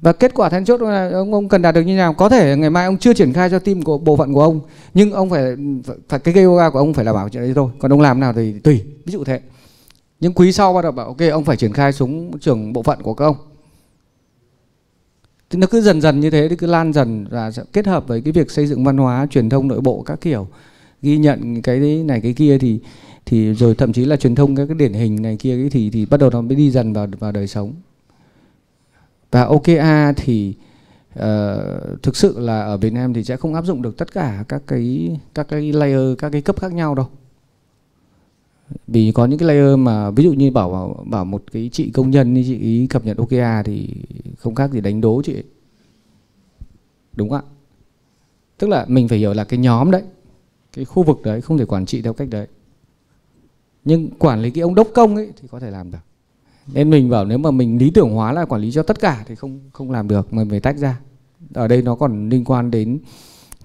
Và 0.01 0.13
kết 0.13 0.33
quả 0.33 0.49
then 0.49 0.65
chốt 0.65 0.81
là 0.81 1.09
ông 1.13 1.33
ông 1.33 1.49
cần 1.49 1.61
đạt 1.61 1.75
được 1.75 1.81
như 1.81 1.95
nào. 1.95 2.13
Có 2.13 2.29
thể 2.29 2.55
ngày 2.55 2.69
mai 2.69 2.85
ông 2.85 2.97
chưa 2.97 3.13
triển 3.13 3.33
khai 3.33 3.49
cho 3.49 3.59
team 3.59 3.81
của 3.81 3.97
bộ 3.97 4.15
phận 4.15 4.33
của 4.33 4.41
ông, 4.41 4.59
nhưng 4.93 5.11
ông 5.11 5.29
phải 5.29 5.55
phải 6.09 6.19
cái 6.19 6.33
KOA 6.33 6.69
của 6.69 6.79
ông 6.79 6.93
phải 6.93 7.05
là 7.05 7.13
bảo 7.13 7.29
chuyện 7.29 7.43
đấy 7.43 7.51
thôi. 7.55 7.71
Còn 7.79 7.93
ông 7.93 8.01
làm 8.01 8.19
nào 8.19 8.33
thì 8.33 8.59
tùy, 8.59 8.83
ví 9.05 9.13
dụ 9.13 9.23
thế. 9.23 9.41
Những 10.19 10.33
quý 10.33 10.51
sau 10.51 10.73
bắt 10.73 10.81
đầu 10.81 10.91
bảo, 10.91 11.05
ok, 11.05 11.17
ông 11.31 11.45
phải 11.45 11.57
triển 11.57 11.73
khai 11.73 11.93
xuống 11.93 12.39
trưởng 12.39 12.73
bộ 12.73 12.83
phận 12.83 13.01
của 13.01 13.13
các 13.13 13.25
ông. 13.25 13.35
Thì 15.49 15.59
nó 15.59 15.67
cứ 15.67 15.81
dần 15.81 16.01
dần 16.01 16.19
như 16.19 16.29
thế, 16.29 16.47
thì 16.49 16.55
cứ 16.55 16.67
lan 16.67 16.93
dần 16.93 17.27
và 17.29 17.51
sẽ 17.51 17.63
kết 17.73 17.87
hợp 17.87 18.07
với 18.07 18.21
cái 18.21 18.31
việc 18.31 18.51
xây 18.51 18.67
dựng 18.67 18.83
văn 18.83 18.97
hóa 18.97 19.27
truyền 19.29 19.49
thông 19.49 19.67
nội 19.67 19.81
bộ 19.81 20.03
các 20.05 20.21
kiểu 20.21 20.47
ghi 21.01 21.17
nhận 21.17 21.61
cái 21.61 21.79
này 21.79 22.21
cái 22.21 22.33
kia 22.33 22.57
thì 22.57 22.79
thì 23.25 23.53
rồi 23.53 23.75
thậm 23.75 23.93
chí 23.93 24.05
là 24.05 24.15
truyền 24.15 24.35
thông 24.35 24.55
các 24.55 24.65
cái 24.65 24.75
điển 24.75 24.93
hình 24.93 25.21
này 25.21 25.37
kia 25.37 25.69
thì 25.71 25.89
thì 25.89 26.05
bắt 26.05 26.19
đầu 26.19 26.29
nó 26.29 26.41
mới 26.41 26.55
đi 26.55 26.71
dần 26.71 26.93
vào 26.93 27.07
vào 27.19 27.31
đời 27.31 27.47
sống. 27.47 27.73
Và 29.31 29.43
OKA 29.43 30.13
thì 30.13 30.53
uh, 31.19 31.23
thực 32.03 32.15
sự 32.15 32.39
là 32.39 32.61
ở 32.61 32.77
Việt 32.77 32.93
Nam 32.93 33.13
thì 33.13 33.23
sẽ 33.23 33.37
không 33.37 33.53
áp 33.53 33.65
dụng 33.65 33.81
được 33.81 33.97
tất 33.97 34.13
cả 34.13 34.45
các 34.47 34.63
cái 34.67 35.17
các 35.33 35.47
cái 35.47 35.73
layer 35.73 36.17
các 36.17 36.29
cái 36.29 36.41
cấp 36.41 36.59
khác 36.59 36.73
nhau 36.73 36.95
đâu. 36.95 37.07
Vì 38.87 39.11
có 39.11 39.25
những 39.25 39.39
cái 39.39 39.47
layer 39.47 39.79
mà 39.79 40.11
ví 40.11 40.23
dụ 40.23 40.33
như 40.33 40.51
bảo 40.51 40.71
bảo, 40.71 41.03
bảo 41.07 41.25
một 41.25 41.43
cái 41.51 41.69
chị 41.73 41.91
công 41.91 42.11
nhân 42.11 42.33
như 42.33 42.43
chị 42.43 42.57
ý 42.57 42.87
cập 42.87 43.05
nhật 43.05 43.17
OKA 43.17 43.63
thì 43.63 43.89
không 44.37 44.55
khác 44.55 44.71
gì 44.71 44.81
đánh 44.81 45.01
đố 45.01 45.21
chị 45.25 45.33
ấy. 45.33 45.43
đúng 47.15 47.29
không 47.29 47.41
ạ? 47.45 47.49
Tức 48.57 48.67
là 48.67 48.85
mình 48.87 49.07
phải 49.07 49.17
hiểu 49.17 49.33
là 49.33 49.43
cái 49.43 49.59
nhóm 49.59 49.91
đấy 49.91 50.03
cái 50.73 50.85
khu 50.85 51.03
vực 51.03 51.19
đấy 51.23 51.41
không 51.41 51.57
thể 51.57 51.65
quản 51.65 51.85
trị 51.85 52.01
theo 52.01 52.13
cách 52.13 52.27
đấy. 52.31 52.47
Nhưng 53.85 54.09
quản 54.19 54.41
lý 54.41 54.51
cái 54.51 54.61
ông 54.61 54.75
đốc 54.75 54.87
công 54.93 55.15
ấy 55.15 55.31
thì 55.41 55.47
có 55.51 55.59
thể 55.59 55.71
làm 55.71 55.91
được. 55.91 55.97
Nên 56.73 56.89
mình 56.89 57.09
bảo 57.09 57.25
nếu 57.25 57.37
mà 57.37 57.51
mình 57.51 57.77
lý 57.77 57.89
tưởng 57.89 58.09
hóa 58.09 58.31
là 58.31 58.45
quản 58.45 58.61
lý 58.61 58.71
cho 58.71 58.83
tất 58.83 58.99
cả 58.99 59.23
thì 59.27 59.35
không 59.35 59.59
không 59.73 59.91
làm 59.91 60.07
được 60.07 60.33
mà 60.33 60.43
phải 60.49 60.59
tách 60.59 60.77
ra. 60.77 60.99
Ở 61.53 61.67
đây 61.67 61.81
nó 61.81 61.95
còn 61.95 62.29
liên 62.29 62.43
quan 62.43 62.71
đến 62.71 62.99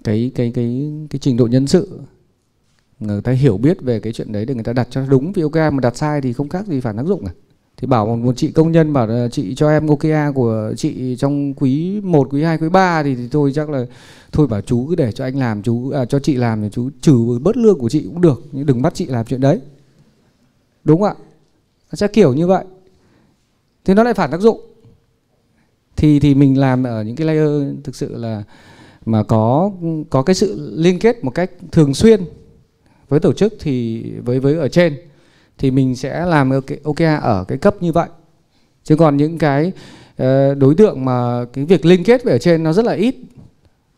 cái 0.05 0.31
cái 0.35 0.53
cái 0.55 0.93
cái 1.11 1.19
trình 1.19 1.37
độ 1.37 1.47
nhân 1.47 1.67
sự. 1.67 2.01
Người 3.01 3.23
ta 3.23 3.33
hiểu 3.33 3.59
biết 3.59 3.83
về 3.83 4.01
cái 4.01 4.13
chuyện 4.13 4.33
đấy 4.33 4.47
để 4.47 4.55
người 4.55 4.65
ta 4.65 4.73
đặt 4.73 4.89
cho 4.91 5.07
đúng, 5.07 5.33
vì 5.33 5.43
ok 5.43 5.57
mà 5.57 5.81
đặt 5.83 5.97
sai 5.97 6.21
thì 6.21 6.33
không 6.33 6.49
khác 6.49 6.67
gì 6.67 6.81
phản 6.81 6.97
tác 6.97 7.07
dụng 7.07 7.25
cả 7.25 7.33
thì 7.77 7.87
bảo 7.87 8.07
một, 8.07 8.17
một 8.17 8.37
chị 8.37 8.51
công 8.51 8.73
nhân 8.73 8.93
bảo 8.93 9.07
là 9.07 9.29
chị 9.29 9.55
cho 9.55 9.71
em 9.71 9.87
Nokia 9.87 10.33
của 10.35 10.73
chị 10.77 11.17
trong 11.17 11.55
quý 11.55 12.01
1, 12.01 12.29
quý 12.31 12.43
2, 12.43 12.59
quý 12.59 12.69
3 12.69 13.03
thì, 13.03 13.15
thì 13.15 13.29
thôi 13.31 13.53
chắc 13.55 13.71
là 13.71 13.87
thôi 14.33 14.47
bảo 14.47 14.61
chú 14.61 14.87
cứ 14.89 14.95
để 14.95 15.13
cho 15.13 15.25
anh 15.25 15.39
làm 15.39 15.63
chú 15.63 15.91
à, 15.91 16.05
cho 16.05 16.19
chị 16.19 16.37
làm 16.37 16.63
thì 16.63 16.69
chú 16.73 16.91
trừ 17.01 17.39
bớt 17.43 17.57
lương 17.57 17.79
của 17.79 17.89
chị 17.89 18.03
cũng 18.05 18.21
được 18.21 18.43
nhưng 18.53 18.67
đừng 18.67 18.83
bắt 18.83 18.95
chị 18.95 19.07
làm 19.07 19.27
chuyện 19.27 19.41
đấy. 19.41 19.61
Đúng 20.85 21.01
không 21.01 21.09
ạ? 21.09 21.15
Nó 21.91 21.97
sẽ 21.97 22.09
kiểu 22.09 22.35
như 22.35 22.47
vậy. 22.47 22.65
Thì 23.85 23.95
nó 23.95 24.03
lại 24.03 24.15
phản 24.15 24.31
tác 24.31 24.41
dụng. 24.41 24.61
Thì 25.97 26.21
thì 26.21 26.35
mình 26.35 26.59
làm 26.59 26.85
ở 26.85 27.03
những 27.03 27.17
cái 27.17 27.27
layer 27.27 27.75
thực 27.85 27.97
sự 27.97 28.17
là 28.17 28.43
mà 29.07 29.23
có 29.23 29.71
có 30.11 30.23
cái 30.23 30.35
sự 30.35 30.73
liên 30.75 30.99
kết 30.99 31.25
một 31.25 31.31
cách 31.31 31.51
thường 31.73 31.95
xuyên 31.95 32.21
với 33.09 33.21
tổ 33.21 33.33
chức 33.33 33.55
thì 33.61 34.03
với 34.25 34.41
với 34.41 34.55
ở 34.59 34.69
trên 34.69 34.97
thì 35.59 35.71
mình 35.71 35.97
sẽ 35.97 36.27
làm 36.27 36.51
OKR 36.85 37.23
ở 37.23 37.45
cái 37.49 37.59
cấp 37.59 37.75
như 37.81 37.93
vậy. 37.93 38.09
Chứ 38.85 38.97
còn 38.97 39.17
những 39.17 39.39
cái 39.39 39.73
ờ, 40.17 40.55
đối 40.55 40.75
tượng 40.75 41.05
mà 41.05 41.45
cái 41.53 41.65
việc 41.65 41.85
liên 41.85 42.05
kết 42.05 42.25
về 42.25 42.33
ở 42.33 42.39
trên 42.39 42.63
nó 42.63 42.73
rất 42.73 42.85
là 42.85 42.93
ít 42.93 43.17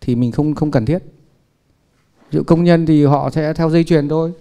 thì 0.00 0.14
mình 0.14 0.32
không 0.32 0.54
không 0.54 0.70
cần 0.70 0.86
thiết. 0.86 0.98
Ví 2.30 2.36
dụ 2.36 2.42
công 2.42 2.64
nhân 2.64 2.86
thì 2.86 3.04
họ 3.04 3.30
sẽ 3.30 3.52
theo 3.52 3.70
dây 3.70 3.84
chuyền 3.84 4.08
thôi. 4.08 4.32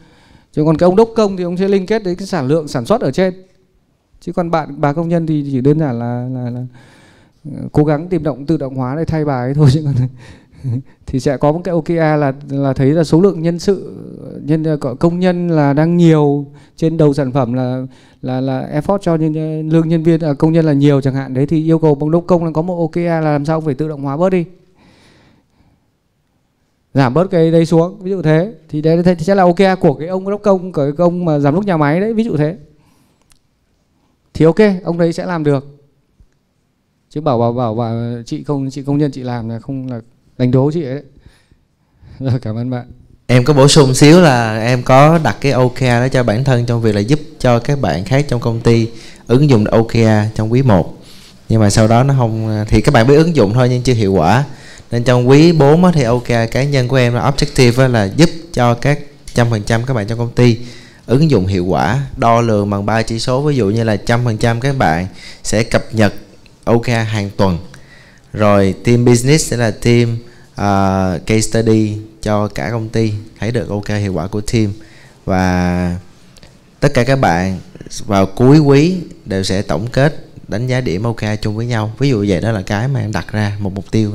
Chứ 0.52 0.64
còn 0.66 0.78
cái 0.78 0.86
ông 0.86 0.96
đốc 0.96 1.10
công 1.16 1.38
thì 1.38 1.44
ông 1.44 1.58
sẽ 1.58 1.68
liên 1.68 1.86
kết 1.86 2.04
đến 2.04 2.16
cái 2.16 2.28
sản 2.28 2.48
lượng 2.48 2.68
sản 2.68 2.86
xuất 2.86 3.02
ở 3.02 3.12
trên. 3.12 3.34
Chứ 4.22 4.32
còn 4.34 4.52
bạn 4.52 4.82
bà 4.82 4.94
công 4.94 5.10
nhân 5.10 5.28
thì 5.28 5.50
chỉ 5.52 5.62
đơn 5.62 5.80
giản 5.80 6.00
là 6.00 6.28
là, 6.34 6.50
là 6.50 6.62
ờ, 7.46 7.68
cố 7.72 7.84
gắng 7.84 8.08
tìm 8.08 8.24
động 8.24 8.46
tự 8.46 8.58
động 8.58 8.76
hóa 8.76 8.96
để 8.96 9.06
thay 9.06 9.26
bài 9.26 9.54
thôi 9.54 9.70
chứ 9.74 9.82
còn 9.86 10.08
thì 11.06 11.20
sẽ 11.20 11.38
có 11.38 11.52
một 11.52 11.62
cái 11.64 11.74
OKR 11.74 11.92
là 11.92 12.34
là 12.50 12.74
thấy 12.74 12.92
là 12.92 13.04
số 13.04 13.22
lượng 13.22 13.42
nhân 13.42 13.60
sự 13.60 13.94
nhân 14.44 14.66
công 15.00 15.20
nhân 15.20 15.48
là 15.48 15.74
đang 15.74 15.98
nhiều 15.98 16.46
trên 16.76 16.98
đầu 16.98 17.14
sản 17.14 17.32
phẩm 17.32 17.54
là 17.54 17.86
là 18.22 18.42
là 18.42 18.70
effort 18.74 18.98
cho 18.98 19.16
nhân, 19.16 19.70
lương 19.70 19.88
nhân 19.88 20.04
viên 20.04 20.20
à, 20.20 20.34
công 20.34 20.54
nhân 20.54 20.66
là 20.66 20.74
nhiều 20.74 21.02
chẳng 21.02 21.14
hạn. 21.14 21.34
Đấy 21.34 21.46
thì 21.46 21.64
yêu 21.64 21.80
cầu 21.80 21.96
bằng 21.96 22.12
đốc 22.12 22.24
công 22.28 22.46
là 22.46 22.52
có 22.52 22.62
một 22.62 22.78
OKR 22.80 23.00
là 23.00 23.22
làm 23.22 23.46
sao 23.46 23.62
phải 23.62 23.74
tự 23.74 23.88
động 23.88 24.02
hóa 24.02 24.18
bớt 24.18 24.30
đi. 24.30 24.46
Giảm 26.94 27.14
bớt 27.14 27.28
cái 27.32 27.52
đây 27.52 27.66
xuống 27.66 28.00
ví 28.00 28.12
dụ 28.12 28.22
thế. 28.22 28.54
Thì 28.70 28.82
đấy 28.82 29.04
thì 29.04 29.16
sẽ 29.26 29.36
là 29.36 29.44
OKR 29.44 29.80
của 29.80 29.94
cái 29.94 30.08
ông 30.08 30.30
đốc 30.30 30.42
công 30.42 30.72
của 30.72 30.92
cái 30.98 31.06
ông 31.06 31.26
mà 31.26 31.40
giám 31.40 31.54
đốc 31.54 31.66
nhà 31.66 31.78
máy 31.78 32.00
đấy 32.00 32.14
ví 32.14 32.24
dụ 32.24 32.38
thế. 32.38 32.58
Thì 34.34 34.46
ok 34.46 34.60
ông 34.84 34.98
đấy 34.98 35.14
sẽ 35.14 35.26
làm 35.26 35.44
được. 35.44 35.66
Chứ 37.10 37.22
bảo 37.22 37.40
bảo 37.40 37.54
bảo, 37.54 37.76
bảo 37.76 37.96
chị 38.26 38.44
không 38.44 38.70
chị 38.70 38.84
công 38.84 38.98
nhân 38.98 39.12
chị 39.12 39.24
làm 39.24 39.50
là 39.50 39.60
không 39.60 39.88
là 39.92 40.02
đánh 40.38 40.52
đố 40.52 40.72
chị 40.74 40.84
ấy. 40.84 41.02
Rồi 42.20 42.40
cảm 42.42 42.56
ơn 42.56 42.70
bạn. 42.70 42.92
Em 43.28 43.44
có 43.44 43.54
bổ 43.54 43.68
sung 43.68 43.94
xíu 43.94 44.22
là 44.22 44.60
em 44.60 44.84
có 44.84 45.20
đặt 45.24 45.38
cái 45.42 45.52
OKR 45.52 45.84
đó 45.84 46.08
cho 46.08 46.24
bản 46.24 46.44
thân 46.44 46.66
trong 46.66 46.82
việc 46.82 46.96
là 46.96 47.02
giúp 47.02 47.20
cho 47.40 47.60
các 47.60 47.82
bạn 47.82 48.06
khác 48.06 48.26
trong 48.28 48.42
công 48.42 48.62
ty 48.62 48.88
ứng 49.28 49.50
dụng 49.50 49.66
OKR 49.66 50.36
trong 50.36 50.52
quý 50.52 50.62
1 50.62 50.98
nhưng 51.50 51.62
mà 51.62 51.70
sau 51.70 51.88
đó 51.88 52.04
nó 52.04 52.14
không, 52.18 52.66
thì 52.68 52.82
các 52.82 52.94
bạn 52.94 53.08
biết 53.08 53.16
ứng 53.16 53.36
dụng 53.36 53.54
thôi 53.54 53.70
nhưng 53.70 53.82
chưa 53.82 53.94
hiệu 53.94 54.14
quả. 54.14 54.44
Nên 54.92 55.04
trong 55.04 55.30
quý 55.30 55.52
4 55.52 55.92
thì 55.94 56.04
OKR 56.04 56.52
cá 56.52 56.64
nhân 56.64 56.88
của 56.88 56.96
em 56.96 57.14
là 57.14 57.32
objective 57.32 57.88
là 57.88 58.10
giúp 58.16 58.30
cho 58.54 58.74
các 58.74 59.00
trăm 59.34 59.50
phần 59.50 59.64
trăm 59.64 59.86
các 59.86 59.94
bạn 59.94 60.08
trong 60.08 60.18
công 60.18 60.32
ty 60.32 60.58
ứng 61.06 61.32
dụng 61.32 61.48
hiệu 61.48 61.66
quả, 61.66 62.02
đo 62.18 62.42
lường 62.42 62.70
bằng 62.70 62.86
ba 62.86 63.02
chỉ 63.02 63.20
số. 63.20 63.42
Ví 63.42 63.56
dụ 63.56 63.70
như 63.70 63.84
là 63.84 63.96
trăm 63.96 64.26
phần 64.26 64.38
trăm 64.38 64.60
các 64.60 64.78
bạn 64.78 65.08
sẽ 65.44 65.64
cập 65.64 65.86
nhật 65.92 66.14
OKR 66.64 66.90
hàng 66.90 67.30
tuần 67.38 67.58
rồi 68.34 68.76
team 68.84 69.06
business 69.06 69.52
sẽ 69.52 69.58
là 69.58 69.72
team 69.72 70.18
uh, 70.52 71.26
case 71.26 71.42
study 71.42 71.98
cho 72.22 72.48
cả 72.48 72.70
công 72.72 72.90
ty 72.90 73.14
thấy 73.40 73.52
được 73.52 73.70
ok 73.70 73.88
hiệu 73.88 74.14
quả 74.14 74.28
của 74.28 74.42
team. 74.42 74.74
Và 75.26 75.96
tất 76.80 76.94
cả 76.94 77.04
các 77.04 77.16
bạn 77.16 77.60
vào 78.06 78.26
cuối 78.26 78.60
quý 78.60 78.96
đều 79.26 79.44
sẽ 79.44 79.62
tổng 79.62 79.88
kết 79.88 80.28
đánh 80.48 80.68
giá 80.68 80.82
điểm 80.82 81.04
ok 81.04 81.22
chung 81.42 81.56
với 81.56 81.66
nhau. 81.66 81.94
Ví 82.00 82.10
dụ 82.10 82.26
vậy 82.28 82.42
đó 82.42 82.52
là 82.52 82.62
cái 82.62 82.88
mà 82.88 83.00
em 83.00 83.12
đặt 83.12 83.32
ra 83.32 83.58
một 83.60 83.74
mục 83.74 83.92
tiêu 83.92 84.12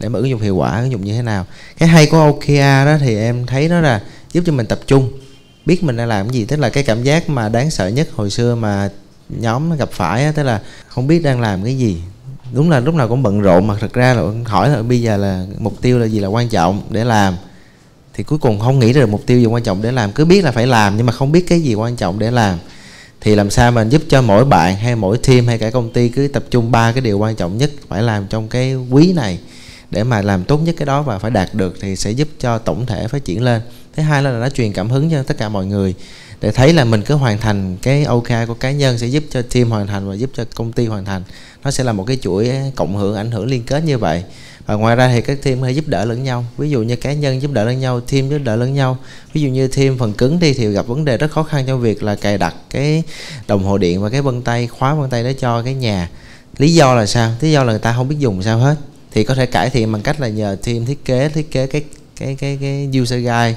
để 0.00 0.08
mà 0.08 0.18
ứng 0.18 0.28
dụng 0.28 0.40
hiệu 0.40 0.56
quả 0.56 0.80
ứng 0.80 0.90
dụng 0.90 1.04
như 1.04 1.12
thế 1.12 1.22
nào. 1.22 1.46
Cái 1.78 1.88
hay 1.88 2.06
của 2.06 2.18
OKR 2.18 2.86
đó 2.86 2.96
thì 3.00 3.16
em 3.16 3.46
thấy 3.46 3.68
nó 3.68 3.80
là 3.80 4.02
giúp 4.32 4.44
cho 4.46 4.52
mình 4.52 4.66
tập 4.66 4.80
trung 4.86 5.12
biết 5.66 5.82
mình 5.82 5.96
đang 5.96 6.08
làm 6.08 6.28
cái 6.28 6.34
gì. 6.34 6.44
Tức 6.44 6.56
là 6.56 6.68
cái 6.68 6.82
cảm 6.82 7.02
giác 7.02 7.28
mà 7.28 7.48
đáng 7.48 7.70
sợ 7.70 7.88
nhất 7.88 8.08
hồi 8.14 8.30
xưa 8.30 8.54
mà 8.54 8.90
nhóm 9.28 9.76
gặp 9.76 9.90
phải 9.92 10.32
tức 10.32 10.42
là 10.42 10.60
không 10.86 11.06
biết 11.06 11.22
đang 11.22 11.40
làm 11.40 11.64
cái 11.64 11.78
gì 11.78 12.02
đúng 12.52 12.70
là 12.70 12.80
lúc 12.80 12.94
nào 12.94 13.08
cũng 13.08 13.22
bận 13.22 13.40
rộn 13.40 13.66
mà, 13.66 13.74
thật 13.80 13.92
ra 13.92 14.14
là 14.14 14.22
hỏi 14.44 14.68
là 14.68 14.82
bây 14.82 15.00
giờ 15.00 15.16
là 15.16 15.46
mục 15.58 15.82
tiêu 15.82 15.98
là 15.98 16.06
gì 16.06 16.20
là 16.20 16.28
quan 16.28 16.48
trọng 16.48 16.82
để 16.90 17.04
làm. 17.04 17.34
Thì 18.14 18.24
cuối 18.24 18.38
cùng 18.38 18.60
không 18.60 18.78
nghĩ 18.78 18.92
được 18.92 19.08
mục 19.08 19.26
tiêu 19.26 19.38
gì 19.40 19.46
quan 19.46 19.62
trọng 19.62 19.82
để 19.82 19.92
làm, 19.92 20.12
cứ 20.12 20.24
biết 20.24 20.44
là 20.44 20.52
phải 20.52 20.66
làm 20.66 20.96
nhưng 20.96 21.06
mà 21.06 21.12
không 21.12 21.32
biết 21.32 21.44
cái 21.48 21.60
gì 21.60 21.74
quan 21.74 21.96
trọng 21.96 22.18
để 22.18 22.30
làm. 22.30 22.58
Thì 23.20 23.34
làm 23.34 23.50
sao 23.50 23.72
mình 23.72 23.88
giúp 23.88 24.02
cho 24.08 24.22
mỗi 24.22 24.44
bạn 24.44 24.76
hay 24.76 24.96
mỗi 24.96 25.18
team 25.18 25.46
hay 25.46 25.58
cả 25.58 25.70
công 25.70 25.92
ty 25.92 26.08
cứ 26.08 26.28
tập 26.28 26.44
trung 26.50 26.70
ba 26.70 26.92
cái 26.92 27.00
điều 27.00 27.18
quan 27.18 27.36
trọng 27.36 27.58
nhất 27.58 27.70
phải 27.88 28.02
làm 28.02 28.26
trong 28.26 28.48
cái 28.48 28.74
quý 28.74 29.12
này 29.12 29.38
để 29.90 30.04
mà 30.04 30.22
làm 30.22 30.44
tốt 30.44 30.60
nhất 30.64 30.74
cái 30.78 30.86
đó 30.86 31.02
và 31.02 31.18
phải 31.18 31.30
đạt 31.30 31.54
được 31.54 31.76
thì 31.80 31.96
sẽ 31.96 32.10
giúp 32.10 32.28
cho 32.40 32.58
tổng 32.58 32.86
thể 32.86 33.08
phát 33.08 33.24
triển 33.24 33.42
lên. 33.42 33.62
Thứ 33.96 34.02
hai 34.02 34.22
là 34.22 34.30
nó 34.30 34.48
truyền 34.48 34.72
cảm 34.72 34.90
hứng 34.90 35.10
cho 35.10 35.22
tất 35.22 35.38
cả 35.38 35.48
mọi 35.48 35.66
người 35.66 35.94
để 36.44 36.50
thấy 36.50 36.72
là 36.72 36.84
mình 36.84 37.02
cứ 37.02 37.14
hoàn 37.14 37.38
thành 37.38 37.76
cái 37.82 38.04
OK 38.04 38.28
của 38.46 38.54
cá 38.54 38.70
nhân 38.70 38.98
sẽ 38.98 39.06
giúp 39.06 39.24
cho 39.30 39.42
team 39.42 39.70
hoàn 39.70 39.86
thành 39.86 40.08
và 40.08 40.14
giúp 40.14 40.30
cho 40.34 40.44
công 40.54 40.72
ty 40.72 40.86
hoàn 40.86 41.04
thành. 41.04 41.22
Nó 41.64 41.70
sẽ 41.70 41.84
là 41.84 41.92
một 41.92 42.04
cái 42.06 42.18
chuỗi 42.22 42.50
cộng 42.74 42.96
hưởng, 42.96 43.16
ảnh 43.16 43.30
hưởng 43.30 43.46
liên 43.46 43.62
kết 43.62 43.84
như 43.84 43.98
vậy. 43.98 44.24
Và 44.66 44.74
ngoài 44.74 44.96
ra 44.96 45.08
thì 45.08 45.20
các 45.20 45.42
team 45.42 45.62
hay 45.62 45.74
giúp 45.74 45.88
đỡ 45.88 46.04
lẫn 46.04 46.24
nhau. 46.24 46.44
Ví 46.56 46.70
dụ 46.70 46.82
như 46.82 46.96
cá 46.96 47.12
nhân 47.12 47.42
giúp 47.42 47.50
đỡ 47.52 47.64
lẫn 47.64 47.80
nhau, 47.80 48.00
team 48.00 48.28
giúp 48.30 48.38
đỡ 48.44 48.56
lẫn 48.56 48.74
nhau. 48.74 48.98
Ví 49.32 49.40
dụ 49.40 49.48
như 49.48 49.68
team 49.68 49.98
phần 49.98 50.12
cứng 50.12 50.38
đi 50.38 50.54
thì 50.54 50.68
gặp 50.68 50.86
vấn 50.86 51.04
đề 51.04 51.16
rất 51.16 51.30
khó 51.30 51.42
khăn 51.42 51.64
trong 51.66 51.80
việc 51.80 52.02
là 52.02 52.14
cài 52.14 52.38
đặt 52.38 52.54
cái 52.70 53.02
đồng 53.46 53.64
hồ 53.64 53.78
điện 53.78 54.02
và 54.02 54.10
cái 54.10 54.22
vân 54.22 54.42
tay, 54.42 54.66
khóa 54.66 54.94
vân 54.94 55.10
tay 55.10 55.22
để 55.22 55.32
cho 55.32 55.62
cái 55.62 55.74
nhà. 55.74 56.10
Lý 56.58 56.74
do 56.74 56.94
là 56.94 57.06
sao? 57.06 57.32
Lý 57.40 57.52
do 57.52 57.64
là 57.64 57.72
người 57.72 57.80
ta 57.80 57.92
không 57.92 58.08
biết 58.08 58.16
dùng 58.18 58.42
sao 58.42 58.58
hết. 58.58 58.76
Thì 59.12 59.24
có 59.24 59.34
thể 59.34 59.46
cải 59.46 59.70
thiện 59.70 59.92
bằng 59.92 60.02
cách 60.02 60.20
là 60.20 60.28
nhờ 60.28 60.56
team 60.64 60.86
thiết 60.86 61.04
kế 61.04 61.28
thiết 61.28 61.50
kế 61.50 61.66
cái 61.66 61.82
cái 62.16 62.36
cái 62.40 62.58
cái 62.60 62.88
user 63.02 63.20
guide 63.20 63.54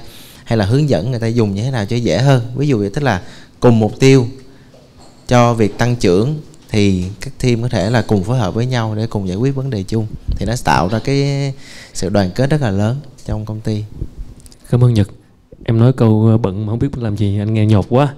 hay 0.48 0.58
là 0.58 0.66
hướng 0.66 0.89
dẫn 0.89 1.12
người 1.12 1.20
ta 1.20 1.27
dùng 1.27 1.56
như 1.56 1.63
thế 1.63 1.72
nào 1.72 1.86
cho 1.86 1.96
dễ 1.96 2.18
hơn. 2.18 2.42
Ví 2.56 2.68
dụ 2.68 2.77
như 2.77 2.89
tức 2.89 3.04
là 3.04 3.22
cùng 3.60 3.80
mục 3.80 4.00
tiêu 4.00 4.27
cho 5.27 5.54
việc 5.54 5.77
tăng 5.77 5.96
trưởng 5.96 6.36
thì 6.70 7.04
các 7.22 7.34
team 7.39 7.62
có 7.62 7.70
thể 7.70 7.89
là 7.89 8.01
cùng 8.01 8.24
phối 8.24 8.38
hợp 8.38 8.54
với 8.54 8.66
nhau 8.66 8.96
để 8.96 9.08
cùng 9.08 9.27
giải 9.27 9.38
quyết 9.38 9.56
vấn 9.56 9.70
đề 9.70 9.84
chung. 9.84 10.08
Thì 10.38 10.46
nó 10.46 10.54
tạo 10.63 10.88
ra 10.88 11.00
cái 11.00 11.54
sự 11.94 12.10
đoàn 12.10 12.32
kết 12.36 12.50
rất 12.50 12.62
là 12.62 12.72
lớn 12.72 12.98
trong 13.25 13.46
công 13.46 13.60
ty. 13.60 13.84
Cảm 14.70 14.84
ơn 14.84 14.94
nhật. 14.94 15.10
Em 15.63 15.80
nói 15.80 15.94
câu 15.94 16.27
ờ, 16.32 16.38
bận 16.38 16.66
mà 16.66 16.72
không 16.72 16.80
biết 16.80 16.98
làm 16.98 17.18
gì 17.18 17.39
anh 17.39 17.54
nghe 17.54 17.66
nhột 17.66 17.86
quá. 17.89 18.13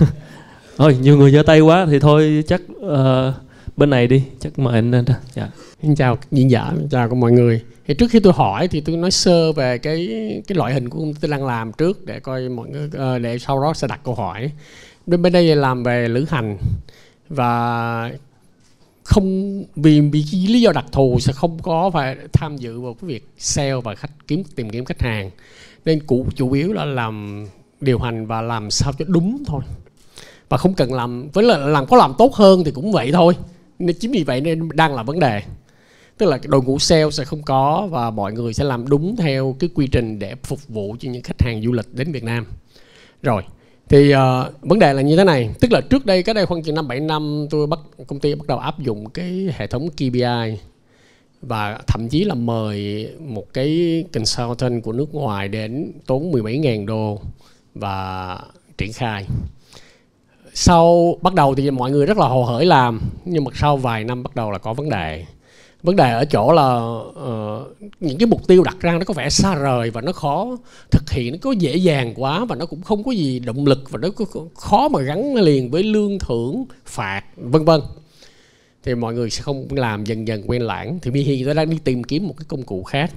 Thôi 0.76 0.96
nhiều 1.00 1.16
người 1.16 1.32
giơ 1.32 1.42
tay 1.42 1.60
quá 1.60 1.86
thì 1.90 1.98
thôi 1.98 2.44
chắc 2.48 2.60
uh, 2.86 3.34
bên 3.76 3.90
này 3.90 4.06
đi 4.06 4.22
chắc 4.40 4.58
mời 4.58 4.74
anh 4.74 4.90
lên 4.90 5.04
dạ. 5.34 5.48
Xin 5.82 5.94
chào 5.94 6.18
diễn 6.30 6.50
giả. 6.50 6.72
Chào 6.90 7.08
các 7.08 7.14
mọi 7.14 7.32
người 7.32 7.62
thì 7.86 7.94
trước 7.94 8.10
khi 8.10 8.20
tôi 8.20 8.32
hỏi 8.32 8.68
thì 8.68 8.80
tôi 8.80 8.96
nói 8.96 9.10
sơ 9.10 9.52
về 9.52 9.78
cái 9.78 10.08
cái 10.46 10.56
loại 10.56 10.74
hình 10.74 10.88
của 10.88 10.98
công 10.98 11.14
ty 11.14 11.18
tôi 11.20 11.30
đang 11.30 11.46
làm 11.46 11.72
trước 11.72 12.06
để 12.06 12.20
coi 12.20 12.48
mọi 12.48 12.68
người 12.68 12.90
ờ, 12.92 13.18
để 13.18 13.38
sau 13.38 13.62
đó 13.62 13.74
sẽ 13.74 13.86
đặt 13.86 14.00
câu 14.04 14.14
hỏi. 14.14 14.50
Bên 15.06 15.22
bên 15.22 15.32
đây 15.32 15.56
làm 15.56 15.82
về 15.82 16.08
lữ 16.08 16.24
hành 16.28 16.58
và 17.28 18.12
không, 19.04 19.64
vì 19.76 20.00
vì 20.00 20.24
lý 20.48 20.60
do 20.60 20.72
đặc 20.72 20.84
thù 20.92 21.18
sẽ 21.20 21.32
không 21.32 21.58
có 21.62 21.90
phải 21.90 22.16
tham 22.32 22.56
dự 22.56 22.80
vào 22.80 22.94
cái 22.94 23.08
việc 23.08 23.28
sale 23.38 23.74
và 23.74 23.94
khách 23.94 24.10
kiếm, 24.26 24.42
tìm 24.56 24.70
kiếm 24.70 24.84
khách 24.84 25.00
hàng. 25.00 25.30
Nên 25.84 26.00
cụ, 26.06 26.26
chủ 26.34 26.52
yếu 26.52 26.72
là 26.72 26.84
làm 26.84 27.46
điều 27.80 27.98
hành 27.98 28.26
và 28.26 28.42
làm 28.42 28.70
sao 28.70 28.92
cho 28.98 29.04
đúng 29.08 29.42
thôi. 29.46 29.62
Và 30.48 30.56
không 30.56 30.74
cần 30.74 30.94
làm, 30.94 31.28
với 31.32 31.44
là 31.44 31.58
làm 31.58 31.86
có 31.86 31.96
làm 31.96 32.14
tốt 32.18 32.34
hơn 32.34 32.64
thì 32.64 32.70
cũng 32.70 32.92
vậy 32.92 33.12
thôi. 33.12 33.36
Nên 33.78 33.96
chính 34.00 34.12
vì 34.12 34.24
vậy 34.24 34.40
nên 34.40 34.68
đang 34.74 34.94
là 34.94 35.02
vấn 35.02 35.20
đề 35.20 35.42
tức 36.22 36.28
là 36.28 36.38
đội 36.44 36.62
ngũ 36.62 36.78
sale 36.78 37.10
sẽ 37.10 37.24
không 37.24 37.42
có 37.42 37.88
và 37.90 38.10
mọi 38.10 38.32
người 38.32 38.54
sẽ 38.54 38.64
làm 38.64 38.88
đúng 38.88 39.16
theo 39.16 39.56
cái 39.58 39.70
quy 39.74 39.86
trình 39.86 40.18
để 40.18 40.34
phục 40.42 40.68
vụ 40.68 40.96
cho 41.00 41.10
những 41.10 41.22
khách 41.22 41.42
hàng 41.42 41.62
du 41.62 41.72
lịch 41.72 41.94
đến 41.94 42.12
Việt 42.12 42.24
Nam. 42.24 42.46
Rồi 43.22 43.42
thì 43.88 44.14
uh, 44.14 44.18
vấn 44.60 44.78
đề 44.78 44.92
là 44.92 45.02
như 45.02 45.16
thế 45.16 45.24
này. 45.24 45.50
Tức 45.60 45.72
là 45.72 45.80
trước 45.80 46.06
đây 46.06 46.22
cái 46.22 46.34
đây 46.34 46.46
khoảng 46.46 46.62
chừng 46.62 46.74
năm 46.74 46.88
bảy 46.88 47.00
năm 47.00 47.46
tôi 47.50 47.66
bắt 47.66 47.78
công 48.06 48.20
ty 48.20 48.34
bắt 48.34 48.46
đầu 48.46 48.58
áp 48.58 48.78
dụng 48.78 49.10
cái 49.10 49.48
hệ 49.56 49.66
thống 49.66 49.88
KPI 49.90 50.58
và 51.40 51.80
thậm 51.86 52.08
chí 52.08 52.24
là 52.24 52.34
mời 52.34 53.08
một 53.18 53.52
cái 53.52 54.04
consultant 54.12 54.82
của 54.82 54.92
nước 54.92 55.14
ngoài 55.14 55.48
đến 55.48 55.92
tốn 56.06 56.30
mười 56.30 56.42
mấy 56.42 56.58
ngàn 56.58 56.86
đô 56.86 57.20
và 57.74 58.38
triển 58.78 58.92
khai. 58.92 59.26
Sau 60.54 61.16
bắt 61.22 61.34
đầu 61.34 61.54
thì 61.54 61.70
mọi 61.70 61.90
người 61.90 62.06
rất 62.06 62.18
là 62.18 62.26
hồ 62.26 62.44
hởi 62.44 62.66
làm 62.66 63.00
nhưng 63.24 63.44
mà 63.44 63.50
sau 63.54 63.76
vài 63.76 64.04
năm 64.04 64.22
bắt 64.22 64.36
đầu 64.36 64.50
là 64.50 64.58
có 64.58 64.74
vấn 64.74 64.90
đề 64.90 65.24
vấn 65.82 65.96
đề 65.96 66.12
ở 66.12 66.24
chỗ 66.24 66.52
là 66.52 66.76
uh, 66.76 67.92
những 68.00 68.18
cái 68.18 68.26
mục 68.26 68.46
tiêu 68.48 68.62
đặt 68.62 68.76
ra 68.80 68.92
nó 68.92 69.04
có 69.04 69.14
vẻ 69.14 69.28
xa 69.28 69.54
rời 69.54 69.90
và 69.90 70.00
nó 70.00 70.12
khó 70.12 70.56
thực 70.90 71.10
hiện 71.10 71.32
nó 71.32 71.38
có 71.42 71.52
dễ 71.52 71.76
dàng 71.76 72.14
quá 72.16 72.44
và 72.44 72.56
nó 72.56 72.66
cũng 72.66 72.82
không 72.82 73.04
có 73.04 73.12
gì 73.12 73.38
động 73.38 73.66
lực 73.66 73.90
và 73.90 73.98
nó 74.02 74.08
có 74.10 74.24
khó 74.54 74.88
mà 74.88 75.00
gắn 75.00 75.34
liền 75.34 75.70
với 75.70 75.82
lương 75.82 76.18
thưởng 76.18 76.64
phạt 76.86 77.22
vân 77.36 77.64
vân. 77.64 77.80
Thì 78.84 78.94
mọi 78.94 79.14
người 79.14 79.30
sẽ 79.30 79.42
không 79.42 79.66
làm 79.70 80.04
dần 80.04 80.28
dần 80.28 80.42
quen 80.46 80.62
lãng. 80.62 80.98
Thì 81.02 81.10
Mihi 81.10 81.44
tôi 81.44 81.54
đang 81.54 81.70
đi 81.70 81.78
tìm 81.84 82.04
kiếm 82.04 82.28
một 82.28 82.34
cái 82.38 82.44
công 82.48 82.62
cụ 82.62 82.82
khác. 82.82 83.10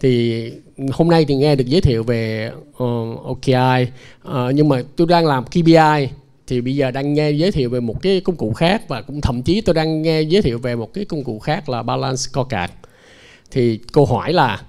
Thì 0.00 0.52
hôm 0.92 1.08
nay 1.08 1.24
thì 1.24 1.34
nghe 1.34 1.56
được 1.56 1.66
giới 1.66 1.80
thiệu 1.80 2.02
về 2.02 2.50
ờ, 2.76 2.86
uh, 2.86 3.24
OKI 3.24 3.82
uh, 3.82 3.88
ờ, 4.22 4.50
nhưng 4.50 4.68
mà 4.68 4.82
tôi 4.96 5.06
đang 5.06 5.26
làm 5.26 5.44
KPI 5.44 6.08
thì 6.52 6.60
bây 6.60 6.76
giờ 6.76 6.90
đang 6.90 7.14
nghe 7.14 7.30
giới 7.30 7.52
thiệu 7.52 7.70
về 7.70 7.80
một 7.80 8.02
cái 8.02 8.20
công 8.20 8.36
cụ 8.36 8.52
khác 8.52 8.88
và 8.88 9.02
cũng 9.02 9.20
thậm 9.20 9.42
chí 9.42 9.60
tôi 9.60 9.74
đang 9.74 10.02
nghe 10.02 10.22
giới 10.22 10.42
thiệu 10.42 10.58
về 10.58 10.76
một 10.76 10.94
cái 10.94 11.04
công 11.04 11.24
cụ 11.24 11.38
khác 11.38 11.68
là 11.68 11.82
balance 11.82 12.16
scorecard 12.16 12.72
thì 13.50 13.80
câu 13.92 14.06
hỏi 14.06 14.32
là 14.32 14.62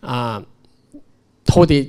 à, 0.00 0.40
thôi 1.46 1.66
thì 1.68 1.88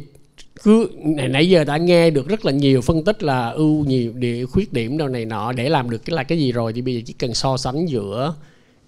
cứ 0.63 0.89
nãy 1.30 1.50
giờ 1.50 1.63
đã 1.63 1.77
nghe 1.77 2.10
được 2.10 2.27
rất 2.27 2.46
là 2.46 2.51
nhiều 2.51 2.82
phân 2.82 3.04
tích 3.04 3.24
là 3.24 3.50
ưu 3.50 3.86
nhiều 3.86 4.13
địa 4.13 4.46
khuyết 4.46 4.74
điểm 4.74 4.98
đâu 4.98 5.08
này 5.08 5.25
nọ 5.25 5.51
để 5.51 5.70
làm 5.70 5.89
được 5.89 6.06
cái 6.06 6.16
là 6.16 6.24
cái 6.24 6.39
gì 6.39 6.51
rồi 6.51 6.74
thì 6.74 6.82
bây 6.82 6.96
giờ 6.96 7.01
chỉ 7.06 7.13
cần 7.13 7.34
so 7.34 7.58
sánh 7.58 7.86
giữa 7.86 8.36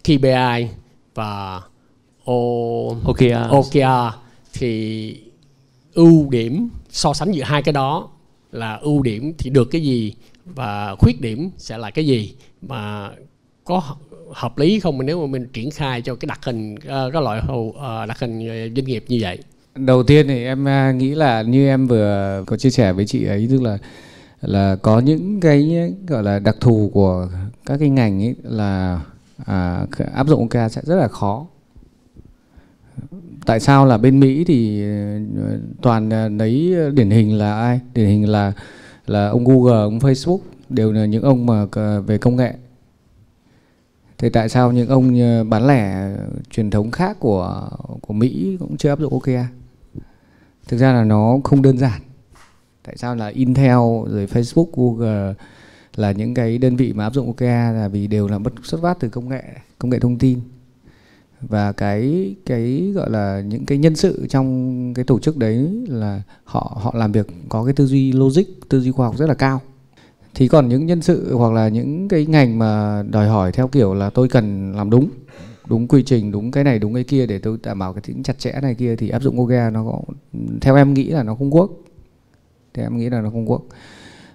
KPI 0.03 0.67
và 1.15 1.61
o, 2.25 2.33
OKR. 3.05 3.49
OKR 3.49 4.15
thì 4.53 5.15
ưu 5.93 6.29
điểm 6.29 6.69
so 6.89 7.13
sánh 7.13 7.31
giữa 7.31 7.43
hai 7.43 7.63
cái 7.63 7.73
đó 7.73 8.09
là 8.51 8.75
ưu 8.75 9.01
điểm 9.01 9.33
thì 9.37 9.49
được 9.49 9.65
cái 9.71 9.81
gì 9.81 10.13
và 10.55 10.95
khuyết 10.95 11.21
điểm 11.21 11.49
sẽ 11.57 11.77
là 11.77 11.91
cái 11.91 12.05
gì 12.05 12.35
mà 12.61 13.09
có 13.63 13.83
hợp 14.31 14.57
lý 14.57 14.79
không? 14.79 15.05
Nếu 15.05 15.21
mà 15.21 15.27
mình 15.27 15.47
triển 15.53 15.71
khai 15.71 16.01
cho 16.01 16.15
cái 16.15 16.27
đặc 16.27 16.39
hình 16.45 16.75
ờ, 16.87 17.09
cái 17.13 17.21
loại 17.21 17.41
hồ 17.41 17.73
ờ, 17.77 18.05
đặc 18.05 18.19
hình 18.19 18.49
ờ, 18.49 18.55
doanh 18.75 18.85
nghiệp 18.85 19.03
như 19.07 19.17
vậy. 19.21 19.39
Đầu 19.75 20.03
tiên 20.03 20.27
thì 20.27 20.43
em 20.43 20.67
nghĩ 20.97 21.15
là 21.15 21.41
như 21.41 21.67
em 21.67 21.87
vừa 21.87 22.43
có 22.47 22.57
chia 22.57 22.69
sẻ 22.69 22.93
với 22.93 23.05
chị 23.05 23.25
ấy 23.25 23.47
tức 23.51 23.61
là 23.61 23.77
là 24.41 24.75
có 24.81 24.99
những 24.99 25.39
cái 25.39 25.91
gọi 26.07 26.23
là 26.23 26.39
đặc 26.39 26.55
thù 26.59 26.91
của 26.93 27.27
các 27.65 27.77
cái 27.79 27.89
ngành 27.89 28.23
ấy 28.23 28.35
là 28.43 29.01
à, 29.45 29.85
áp 30.13 30.27
dụng 30.27 30.41
OKR 30.41 30.73
sẽ 30.73 30.81
rất 30.85 30.95
là 30.95 31.07
khó. 31.07 31.45
Tại 33.45 33.59
sao 33.59 33.85
là 33.85 33.97
bên 33.97 34.19
Mỹ 34.19 34.43
thì 34.43 34.83
toàn 35.81 36.37
lấy 36.37 36.75
điển 36.93 37.09
hình 37.09 37.37
là 37.37 37.59
ai? 37.59 37.79
Điển 37.93 38.07
hình 38.07 38.29
là 38.29 38.53
là 39.09 39.27
ông 39.27 39.45
Google, 39.45 39.81
ông 39.81 39.99
Facebook 39.99 40.39
đều 40.69 40.91
là 40.91 41.05
những 41.05 41.23
ông 41.23 41.45
mà 41.45 41.65
về 42.05 42.17
công 42.17 42.35
nghệ. 42.35 42.53
Thế 44.17 44.29
tại 44.29 44.49
sao 44.49 44.71
những 44.71 44.89
ông 44.89 45.13
bán 45.49 45.67
lẻ 45.67 46.15
truyền 46.49 46.69
thống 46.69 46.91
khác 46.91 47.17
của 47.19 47.69
của 48.01 48.13
Mỹ 48.13 48.57
cũng 48.59 48.77
chưa 48.77 48.89
áp 48.89 48.99
dụng 48.99 49.13
OKR? 49.13 49.29
À? 49.29 49.47
Thực 50.67 50.77
ra 50.77 50.93
là 50.93 51.03
nó 51.03 51.37
không 51.43 51.61
đơn 51.61 51.77
giản. 51.77 52.01
Tại 52.83 52.97
sao 52.97 53.15
là 53.15 53.27
Intel 53.27 53.77
rồi 54.07 54.27
Facebook, 54.31 54.67
Google 54.73 55.33
là 55.95 56.11
những 56.11 56.33
cái 56.33 56.57
đơn 56.57 56.75
vị 56.75 56.93
mà 56.93 57.03
áp 57.03 57.13
dụng 57.13 57.27
OKR 57.27 57.43
à? 57.43 57.71
là 57.71 57.87
vì 57.87 58.07
đều 58.07 58.27
là 58.27 58.39
bất 58.39 58.53
xuất 58.63 58.81
phát 58.81 58.97
từ 58.99 59.09
công 59.09 59.29
nghệ, 59.29 59.43
công 59.79 59.89
nghệ 59.89 59.99
thông 59.99 60.17
tin 60.17 60.39
và 61.41 61.71
cái 61.71 62.35
cái 62.45 62.91
gọi 62.95 63.09
là 63.09 63.41
những 63.41 63.65
cái 63.65 63.77
nhân 63.77 63.95
sự 63.95 64.27
trong 64.29 64.93
cái 64.93 65.05
tổ 65.05 65.19
chức 65.19 65.37
đấy 65.37 65.83
là 65.87 66.21
họ 66.43 66.77
họ 66.81 66.93
làm 66.97 67.11
việc 67.11 67.27
có 67.49 67.63
cái 67.63 67.73
tư 67.73 67.85
duy 67.85 68.11
logic, 68.11 68.43
tư 68.69 68.79
duy 68.81 68.91
khoa 68.91 69.07
học 69.07 69.17
rất 69.17 69.27
là 69.27 69.33
cao. 69.33 69.61
Thì 70.35 70.47
còn 70.47 70.69
những 70.69 70.85
nhân 70.85 71.01
sự 71.01 71.35
hoặc 71.35 71.53
là 71.53 71.67
những 71.67 72.07
cái 72.07 72.25
ngành 72.25 72.59
mà 72.59 73.03
đòi 73.09 73.27
hỏi 73.27 73.51
theo 73.51 73.67
kiểu 73.67 73.93
là 73.93 74.09
tôi 74.09 74.27
cần 74.27 74.73
làm 74.75 74.89
đúng 74.89 75.09
đúng 75.67 75.87
quy 75.87 76.03
trình, 76.03 76.31
đúng 76.31 76.51
cái 76.51 76.63
này, 76.63 76.79
đúng 76.79 76.93
cái 76.93 77.03
kia 77.03 77.25
để 77.25 77.39
tôi 77.39 77.57
đảm 77.63 77.79
bảo 77.79 77.93
cái 77.93 78.01
tính 78.01 78.23
chặt 78.23 78.39
chẽ 78.39 78.59
này 78.61 78.75
kia 78.75 78.95
thì 78.95 79.09
áp 79.09 79.21
dụng 79.21 79.41
OGA 79.41 79.69
nó 79.69 79.83
có, 79.83 80.01
theo 80.61 80.75
em 80.75 80.93
nghĩ 80.93 81.03
là 81.03 81.23
nó 81.23 81.35
không 81.35 81.53
quốc 81.53 81.71
theo 82.73 82.85
em 82.85 82.97
nghĩ 82.97 83.09
là 83.09 83.21
nó 83.21 83.29
không 83.29 83.49
quốc 83.49 83.61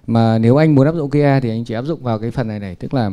mà 0.07 0.37
nếu 0.37 0.55
anh 0.55 0.75
muốn 0.75 0.85
áp 0.85 0.95
dụng 0.95 1.05
OGA 1.05 1.39
thì 1.39 1.49
anh 1.49 1.65
chỉ 1.65 1.73
áp 1.73 1.81
dụng 1.81 2.03
vào 2.03 2.19
cái 2.19 2.31
phần 2.31 2.47
này 2.47 2.59
này, 2.59 2.75
tức 2.75 2.93
là 2.93 3.11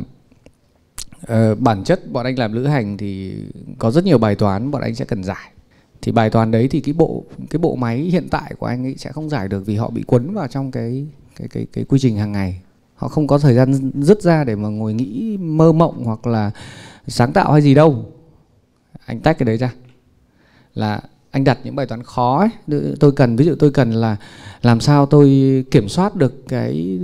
uh, 1.23 1.59
bản 1.59 1.83
chất 1.83 2.11
bọn 2.11 2.25
anh 2.25 2.39
làm 2.39 2.53
lữ 2.53 2.65
hành 2.65 2.97
thì 2.97 3.35
có 3.79 3.91
rất 3.91 4.05
nhiều 4.05 4.17
bài 4.17 4.35
toán 4.35 4.71
bọn 4.71 4.81
anh 4.81 4.95
sẽ 4.95 5.05
cần 5.05 5.23
giải. 5.23 5.51
Thì 6.01 6.11
bài 6.11 6.29
toán 6.29 6.51
đấy 6.51 6.67
thì 6.71 6.81
cái 6.81 6.93
bộ 6.93 7.23
cái 7.49 7.59
bộ 7.59 7.75
máy 7.75 7.97
hiện 7.97 8.27
tại 8.31 8.53
của 8.59 8.65
anh 8.65 8.85
ấy 8.85 8.95
sẽ 8.97 9.11
không 9.11 9.29
giải 9.29 9.47
được 9.47 9.65
vì 9.65 9.75
họ 9.75 9.89
bị 9.89 10.03
quấn 10.07 10.33
vào 10.33 10.47
trong 10.47 10.71
cái 10.71 11.07
cái 11.35 11.47
cái 11.47 11.67
cái 11.73 11.83
quy 11.83 11.99
trình 11.99 12.17
hàng 12.17 12.31
ngày. 12.31 12.61
Họ 12.95 13.07
không 13.07 13.27
có 13.27 13.37
thời 13.37 13.53
gian 13.53 13.91
dứt 14.01 14.21
ra 14.21 14.43
để 14.43 14.55
mà 14.55 14.69
ngồi 14.69 14.93
nghĩ 14.93 15.37
mơ 15.37 15.71
mộng 15.71 16.03
hoặc 16.03 16.27
là 16.27 16.51
sáng 17.07 17.33
tạo 17.33 17.51
hay 17.51 17.61
gì 17.61 17.73
đâu. 17.73 18.05
Anh 19.05 19.19
tách 19.19 19.37
cái 19.37 19.45
đấy 19.45 19.57
ra. 19.57 19.73
Là 20.73 21.01
anh 21.31 21.43
đặt 21.43 21.59
những 21.63 21.75
bài 21.75 21.85
toán 21.85 22.03
khó 22.03 22.39
ấy. 22.39 22.79
tôi 22.99 23.11
cần 23.11 23.35
ví 23.35 23.45
dụ 23.45 23.55
tôi 23.59 23.71
cần 23.71 23.91
là 23.91 24.17
làm 24.61 24.79
sao 24.79 25.05
tôi 25.05 25.29
kiểm 25.71 25.89
soát 25.89 26.15
được 26.15 26.47
cái 26.47 26.99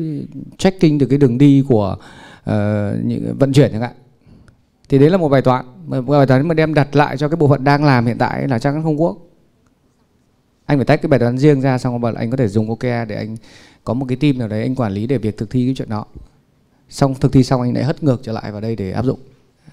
tracking 0.57 0.97
được 0.97 1.07
cái 1.09 1.17
đường 1.17 1.37
đi 1.37 1.63
của 1.67 1.97
uh, 2.49 2.53
những 3.03 3.35
vận 3.39 3.53
chuyển 3.53 3.71
chẳng 3.71 3.81
hạn 3.81 3.93
thì 4.89 4.99
đấy 4.99 5.09
là 5.09 5.17
một 5.17 5.29
bài 5.29 5.41
toán. 5.41 5.65
Một 5.87 6.01
bài 6.01 6.25
toán 6.25 6.47
mà 6.47 6.53
đem 6.53 6.73
đặt 6.73 6.95
lại 6.95 7.17
cho 7.17 7.27
cái 7.27 7.35
bộ 7.35 7.47
phận 7.47 7.63
đang 7.63 7.83
làm 7.83 8.05
hiện 8.05 8.17
tại 8.17 8.47
là 8.47 8.59
chắc 8.59 8.75
không 8.83 9.01
quốc. 9.01 9.17
Anh 10.65 10.77
phải 10.77 10.85
tách 10.85 11.01
cái 11.01 11.07
bài 11.07 11.19
toán 11.19 11.37
riêng 11.37 11.61
ra 11.61 11.77
xong 11.77 12.01
rồi 12.01 12.13
anh 12.17 12.31
có 12.31 12.37
thể 12.37 12.47
dùng 12.47 12.69
OKR 12.69 12.85
để 13.07 13.15
anh 13.15 13.37
có 13.83 13.93
một 13.93 14.05
cái 14.09 14.15
team 14.15 14.37
nào 14.37 14.47
đấy 14.47 14.61
anh 14.61 14.75
quản 14.75 14.91
lý 14.91 15.07
để 15.07 15.17
việc 15.17 15.37
thực 15.37 15.49
thi 15.49 15.65
cái 15.65 15.75
chuyện 15.75 15.89
đó. 15.89 16.05
Xong 16.89 17.15
thực 17.15 17.31
thi 17.31 17.43
xong 17.43 17.61
anh 17.61 17.73
lại 17.73 17.83
hất 17.83 18.03
ngược 18.03 18.23
trở 18.23 18.31
lại 18.31 18.51
vào 18.51 18.61
đây 18.61 18.75
để 18.75 18.91
áp 18.91 19.05
dụng. 19.05 19.19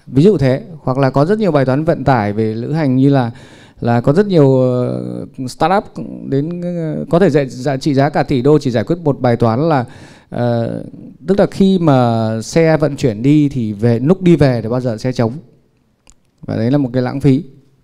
Ví 0.07 0.23
dụ 0.23 0.37
thế 0.37 0.63
hoặc 0.81 0.97
là 0.97 1.09
có 1.09 1.25
rất 1.25 1.39
nhiều 1.39 1.51
bài 1.51 1.65
toán 1.65 1.83
vận 1.83 2.03
tải 2.03 2.33
về 2.33 2.53
lữ 2.53 2.71
hành 2.71 2.95
như 2.95 3.09
là 3.09 3.31
là 3.79 4.01
có 4.01 4.13
rất 4.13 4.27
nhiều 4.27 4.61
ờ, 4.61 5.25
startup 5.47 5.83
đến 6.25 6.61
ờ, 6.61 7.05
có 7.09 7.19
thể 7.19 7.29
dạy, 7.29 7.47
dạy 7.47 7.77
trị 7.77 7.93
giá 7.93 8.09
cả 8.09 8.23
tỷ 8.23 8.41
đô 8.41 8.59
chỉ 8.59 8.71
giải 8.71 8.83
quyết 8.83 8.95
một 9.03 9.19
bài 9.21 9.35
toán 9.35 9.69
là 9.69 9.85
Ờ, 10.29 10.83
tức 11.27 11.39
là 11.39 11.45
khi 11.45 11.79
mà 11.79 12.29
xe 12.41 12.77
vận 12.77 12.95
chuyển 12.95 13.21
đi 13.21 13.49
thì 13.49 13.73
về, 13.73 13.99
lúc 13.99 14.21
đi 14.21 14.35
về 14.35 14.61
thì 14.61 14.69
bao 14.69 14.81
giờ 14.81 14.97
xe 14.97 15.11
trống? 15.11 15.33
Và 16.41 16.55
đấy 16.55 16.71
là 16.71 16.77
một 16.77 16.89
cái 16.93 17.03
lãng 17.03 17.21
phí. 17.21 17.43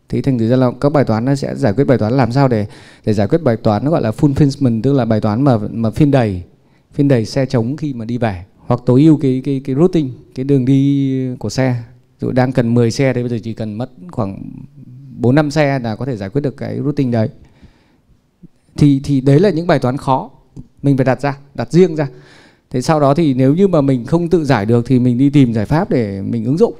Thì 0.09 0.21
thành 0.21 0.37
thử 0.37 0.47
ra 0.47 0.55
là 0.55 0.71
các 0.81 0.91
bài 0.91 1.03
toán 1.03 1.25
nó 1.25 1.35
sẽ 1.35 1.55
giải 1.55 1.73
quyết 1.73 1.83
bài 1.83 1.97
toán 1.97 2.13
làm 2.13 2.31
sao 2.31 2.47
để 2.47 2.65
để 3.05 3.13
giải 3.13 3.27
quyết 3.27 3.43
bài 3.43 3.57
toán 3.57 3.85
nó 3.85 3.91
gọi 3.91 4.01
là 4.01 4.11
fulfillment 4.11 4.81
tức 4.81 4.93
là 4.93 5.05
bài 5.05 5.21
toán 5.21 5.41
mà 5.41 5.57
mà 5.71 5.91
phiên 5.91 6.11
đầy 6.11 6.43
phiên 6.93 7.07
đầy 7.07 7.25
xe 7.25 7.45
trống 7.45 7.77
khi 7.77 7.93
mà 7.93 8.05
đi 8.05 8.17
về. 8.17 8.45
Hoặc 8.57 8.81
tối 8.85 9.01
ưu 9.01 9.17
cái 9.17 9.41
cái 9.45 9.61
cái 9.63 9.75
routing, 9.75 10.11
cái 10.35 10.43
đường 10.43 10.65
đi 10.65 11.35
của 11.39 11.49
xe. 11.49 11.83
Dụ 12.19 12.31
đang 12.31 12.51
cần 12.51 12.73
10 12.73 12.91
xe 12.91 13.13
thì 13.13 13.21
bây 13.21 13.29
giờ 13.29 13.37
chỉ 13.43 13.53
cần 13.53 13.73
mất 13.73 13.89
khoảng 14.11 14.51
4 15.17 15.35
năm 15.35 15.51
xe 15.51 15.79
là 15.79 15.95
có 15.95 16.05
thể 16.05 16.17
giải 16.17 16.29
quyết 16.29 16.41
được 16.41 16.57
cái 16.57 16.79
routing 16.85 17.11
đấy. 17.11 17.29
Thì 18.77 19.01
thì 19.03 19.21
đấy 19.21 19.39
là 19.39 19.49
những 19.49 19.67
bài 19.67 19.79
toán 19.79 19.97
khó 19.97 20.29
mình 20.81 20.97
phải 20.97 21.05
đặt 21.05 21.21
ra 21.21 21.37
đặt 21.55 21.71
riêng 21.71 21.95
ra. 21.95 22.07
Thế 22.69 22.81
sau 22.81 22.99
đó 22.99 23.13
thì 23.13 23.33
nếu 23.33 23.55
như 23.55 23.67
mà 23.67 23.81
mình 23.81 24.05
không 24.05 24.29
tự 24.29 24.45
giải 24.45 24.65
được 24.65 24.85
thì 24.85 24.99
mình 24.99 25.17
đi 25.17 25.29
tìm 25.29 25.53
giải 25.53 25.65
pháp 25.65 25.89
để 25.89 26.21
mình 26.21 26.45
ứng 26.45 26.57
dụng. 26.57 26.73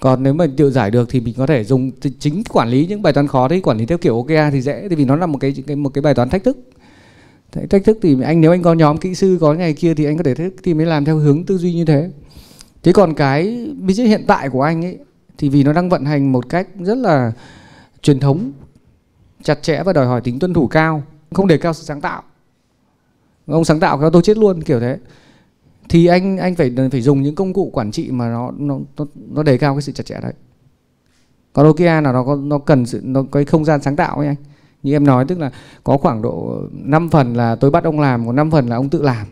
Còn 0.00 0.22
nếu 0.22 0.34
mà 0.34 0.46
tự 0.56 0.70
giải 0.70 0.90
được 0.90 1.08
thì 1.10 1.20
mình 1.20 1.34
có 1.38 1.46
thể 1.46 1.64
dùng 1.64 1.90
chính 2.18 2.42
quản 2.44 2.68
lý 2.68 2.86
những 2.86 3.02
bài 3.02 3.12
toán 3.12 3.26
khó 3.26 3.48
đấy 3.48 3.60
quản 3.60 3.78
lý 3.78 3.86
theo 3.86 3.98
kiểu 3.98 4.16
OKR 4.16 4.52
thì 4.52 4.60
dễ 4.60 4.88
thì 4.88 4.96
vì 4.96 5.04
nó 5.04 5.16
là 5.16 5.26
một 5.26 5.38
cái, 5.38 5.54
cái 5.66 5.76
một 5.76 5.88
cái 5.88 6.02
bài 6.02 6.14
toán 6.14 6.28
thách 6.28 6.44
thức. 6.44 6.58
Thế 7.52 7.66
thách 7.66 7.84
thức 7.84 7.98
thì 8.02 8.16
anh 8.22 8.40
nếu 8.40 8.50
anh 8.50 8.62
có 8.62 8.74
nhóm 8.74 8.98
kỹ 8.98 9.14
sư 9.14 9.38
có 9.40 9.54
ngày 9.54 9.72
kia 9.72 9.94
thì 9.94 10.04
anh 10.04 10.16
có 10.16 10.22
thể 10.22 10.34
thì 10.62 10.74
mới 10.74 10.86
làm 10.86 11.04
theo 11.04 11.16
hướng 11.16 11.44
tư 11.44 11.58
duy 11.58 11.74
như 11.74 11.84
thế. 11.84 12.10
Thế 12.82 12.92
còn 12.92 13.14
cái 13.14 13.68
business 13.80 14.08
hiện 14.08 14.24
tại 14.26 14.48
của 14.48 14.62
anh 14.62 14.84
ấy 14.84 14.98
thì 15.38 15.48
vì 15.48 15.64
nó 15.64 15.72
đang 15.72 15.88
vận 15.88 16.04
hành 16.04 16.32
một 16.32 16.48
cách 16.48 16.68
rất 16.80 16.98
là 16.98 17.32
truyền 18.02 18.20
thống 18.20 18.52
chặt 19.42 19.62
chẽ 19.62 19.82
và 19.82 19.92
đòi 19.92 20.06
hỏi 20.06 20.20
tính 20.20 20.38
tuân 20.38 20.54
thủ 20.54 20.66
cao 20.66 21.02
không 21.34 21.46
đề 21.46 21.58
cao 21.58 21.72
sự 21.72 21.84
sáng 21.84 22.00
tạo 22.00 22.22
ông 23.46 23.64
sáng 23.64 23.80
tạo 23.80 23.98
kéo 23.98 24.10
tôi 24.10 24.22
chết 24.22 24.38
luôn 24.38 24.62
kiểu 24.62 24.80
thế. 24.80 24.98
Thì 25.88 26.06
anh 26.06 26.38
anh 26.38 26.54
phải 26.54 26.72
phải 26.92 27.00
dùng 27.00 27.22
những 27.22 27.34
công 27.34 27.52
cụ 27.52 27.70
quản 27.72 27.90
trị 27.90 28.10
mà 28.10 28.28
nó 28.28 28.50
nó 28.58 28.78
nó, 28.98 29.06
nó 29.30 29.42
đề 29.42 29.58
cao 29.58 29.74
cái 29.74 29.82
sự 29.82 29.92
chặt 29.92 30.06
chẽ 30.06 30.20
đấy. 30.22 30.32
Còn 31.52 31.66
Nokia 31.66 32.00
nào 32.00 32.12
nó 32.12 32.24
có 32.24 32.36
nó 32.36 32.58
cần 32.58 32.86
sự 32.86 33.00
nó 33.04 33.22
có 33.22 33.28
cái 33.32 33.44
không 33.44 33.64
gian 33.64 33.82
sáng 33.82 33.96
tạo 33.96 34.18
ấy 34.18 34.26
anh. 34.26 34.36
Như 34.82 34.92
em 34.92 35.06
nói 35.06 35.24
tức 35.28 35.38
là 35.38 35.50
có 35.84 35.96
khoảng 35.96 36.22
độ 36.22 36.62
5 36.72 37.08
phần 37.08 37.34
là 37.34 37.56
tôi 37.56 37.70
bắt 37.70 37.84
ông 37.84 38.00
làm 38.00 38.26
còn 38.26 38.36
5 38.36 38.50
phần 38.50 38.66
là 38.68 38.76
ông 38.76 38.88
tự 38.88 39.02
làm. 39.02 39.26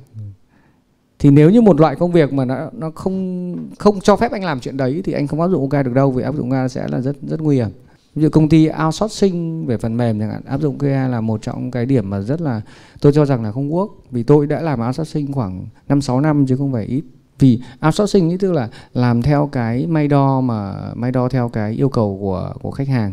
Thì 1.18 1.30
nếu 1.30 1.50
như 1.50 1.61
một 1.61 1.80
loại 1.80 1.97
công 1.97 2.12
việc 2.12 2.33
mà 2.33 2.44
nó 2.44 2.71
nó 2.73 2.90
không 2.94 3.56
không 3.78 4.00
cho 4.00 4.16
phép 4.16 4.33
anh 4.33 4.44
làm 4.44 4.61
chuyện 4.61 4.76
đấy 4.76 5.00
thì 5.04 5.12
anh 5.12 5.26
không 5.26 5.40
áp 5.40 5.49
dụng 5.49 5.71
OK 5.71 5.85
được 5.85 5.94
đâu 5.94 6.11
vì 6.11 6.23
áp 6.23 6.35
dụng 6.35 6.50
OK 6.50 6.71
sẽ 6.71 6.87
là 6.88 7.00
rất 7.00 7.16
rất 7.23 7.40
nguy 7.40 7.56
hiểm 7.56 7.68
ví 8.14 8.23
dụ 8.23 8.28
công 8.28 8.49
ty 8.49 8.68
outsourcing 8.87 9.66
về 9.66 9.76
phần 9.76 9.97
mềm 9.97 10.21
chẳng 10.21 10.30
hạn, 10.30 10.42
áp 10.47 10.61
dụng 10.61 10.78
KA 10.78 11.09
là 11.09 11.21
một 11.21 11.42
trong 11.42 11.71
cái 11.71 11.87
điểm 11.87 12.11
mà 12.11 12.21
rất 12.21 12.40
là, 12.40 12.61
tôi 13.00 13.12
cho 13.12 13.25
rằng 13.25 13.42
là 13.44 13.52
không 13.52 13.71
work. 13.71 13.88
Vì 14.11 14.23
tôi 14.23 14.47
đã 14.47 14.61
làm 14.61 14.80
outsourcing 14.80 15.33
khoảng 15.33 15.66
5 15.88 16.00
6 16.00 16.21
năm 16.21 16.47
chứ 16.47 16.56
không 16.56 16.73
phải 16.73 16.85
ít. 16.85 17.02
Vì 17.38 17.61
outsourcing 17.87 18.30
ý 18.30 18.37
tức 18.37 18.52
là 18.52 18.68
làm 18.94 19.23
theo 19.23 19.49
cái 19.52 19.87
may 19.87 20.09
đo 20.09 20.40
mà, 20.40 20.75
may 20.94 21.12
đo 21.12 21.28
theo 21.28 21.49
cái 21.49 21.73
yêu 21.73 21.88
cầu 21.88 22.18
của 22.21 22.52
của 22.62 22.71
khách 22.71 22.88
hàng. 22.88 23.12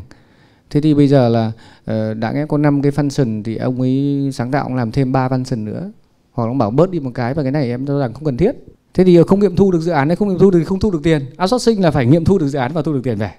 Thế 0.69 0.81
thì 0.81 0.93
bây 0.93 1.07
giờ 1.07 1.29
là 1.29 1.51
ờ, 1.85 2.13
đã 2.13 2.31
nghe 2.31 2.45
có 2.45 2.57
5 2.57 2.81
cái 2.81 2.91
function 2.91 3.43
thì 3.43 3.55
ông 3.55 3.81
ấy 3.81 4.29
sáng 4.33 4.51
tạo 4.51 4.63
ông 4.63 4.75
làm 4.75 4.91
thêm 4.91 5.11
3 5.11 5.27
function 5.27 5.63
nữa. 5.63 5.91
Hoặc 6.31 6.45
ông 6.45 6.57
bảo 6.57 6.71
bớt 6.71 6.91
đi 6.91 6.99
một 6.99 7.11
cái 7.13 7.33
và 7.33 7.43
cái 7.43 7.51
này 7.51 7.69
em 7.69 7.85
cho 7.85 7.99
rằng 7.99 8.13
không 8.13 8.23
cần 8.23 8.37
thiết. 8.37 8.51
Thế 8.93 9.03
thì 9.03 9.23
không 9.27 9.39
nghiệm 9.39 9.55
thu 9.55 9.71
được 9.71 9.79
dự 9.79 9.91
án 9.91 10.09
hay 10.09 10.15
không 10.15 10.27
nghiệm 10.27 10.39
thu 10.39 10.51
được 10.51 10.63
không 10.63 10.79
thu 10.79 10.91
được 10.91 10.99
tiền. 11.03 11.21
Outsourcing 11.41 11.81
là 11.81 11.91
phải 11.91 12.05
nghiệm 12.05 12.25
thu 12.25 12.37
được 12.37 12.47
dự 12.47 12.59
án 12.59 12.71
và 12.73 12.81
thu 12.81 12.93
được 12.93 13.01
tiền 13.03 13.17
về 13.17 13.31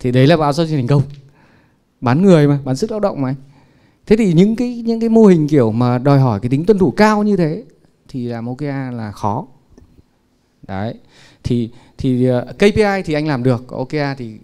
thì 0.00 0.12
đấy 0.12 0.26
là 0.26 0.36
bao 0.36 0.48
outsourcing 0.48 0.76
thành 0.76 0.86
công. 0.86 1.02
Bán 2.00 2.22
người 2.22 2.48
mà, 2.48 2.58
bán 2.64 2.76
sức 2.76 2.90
lao 2.90 3.00
động 3.00 3.22
mà 3.22 3.34
thế 4.06 4.16
thì 4.16 4.32
những 4.32 4.56
cái 4.56 4.82
những 4.86 5.00
cái 5.00 5.08
mô 5.08 5.26
hình 5.26 5.48
kiểu 5.48 5.72
mà 5.72 5.98
đòi 5.98 6.18
hỏi 6.18 6.40
cái 6.40 6.50
tính 6.50 6.64
tuân 6.64 6.78
thủ 6.78 6.90
cao 6.90 7.22
như 7.22 7.36
thế 7.36 7.64
thì 8.08 8.26
làm 8.26 8.46
OKR 8.48 8.94
là 8.94 9.12
khó. 9.12 9.46
Đấy. 10.68 10.94
Thì 11.42 11.70
thì 11.98 12.26
ờ, 12.26 12.46
KPI 12.58 13.02
thì 13.04 13.14
anh 13.14 13.28
làm 13.28 13.42
được 13.42 13.68
OKR 13.68 14.18
thì 14.18 14.38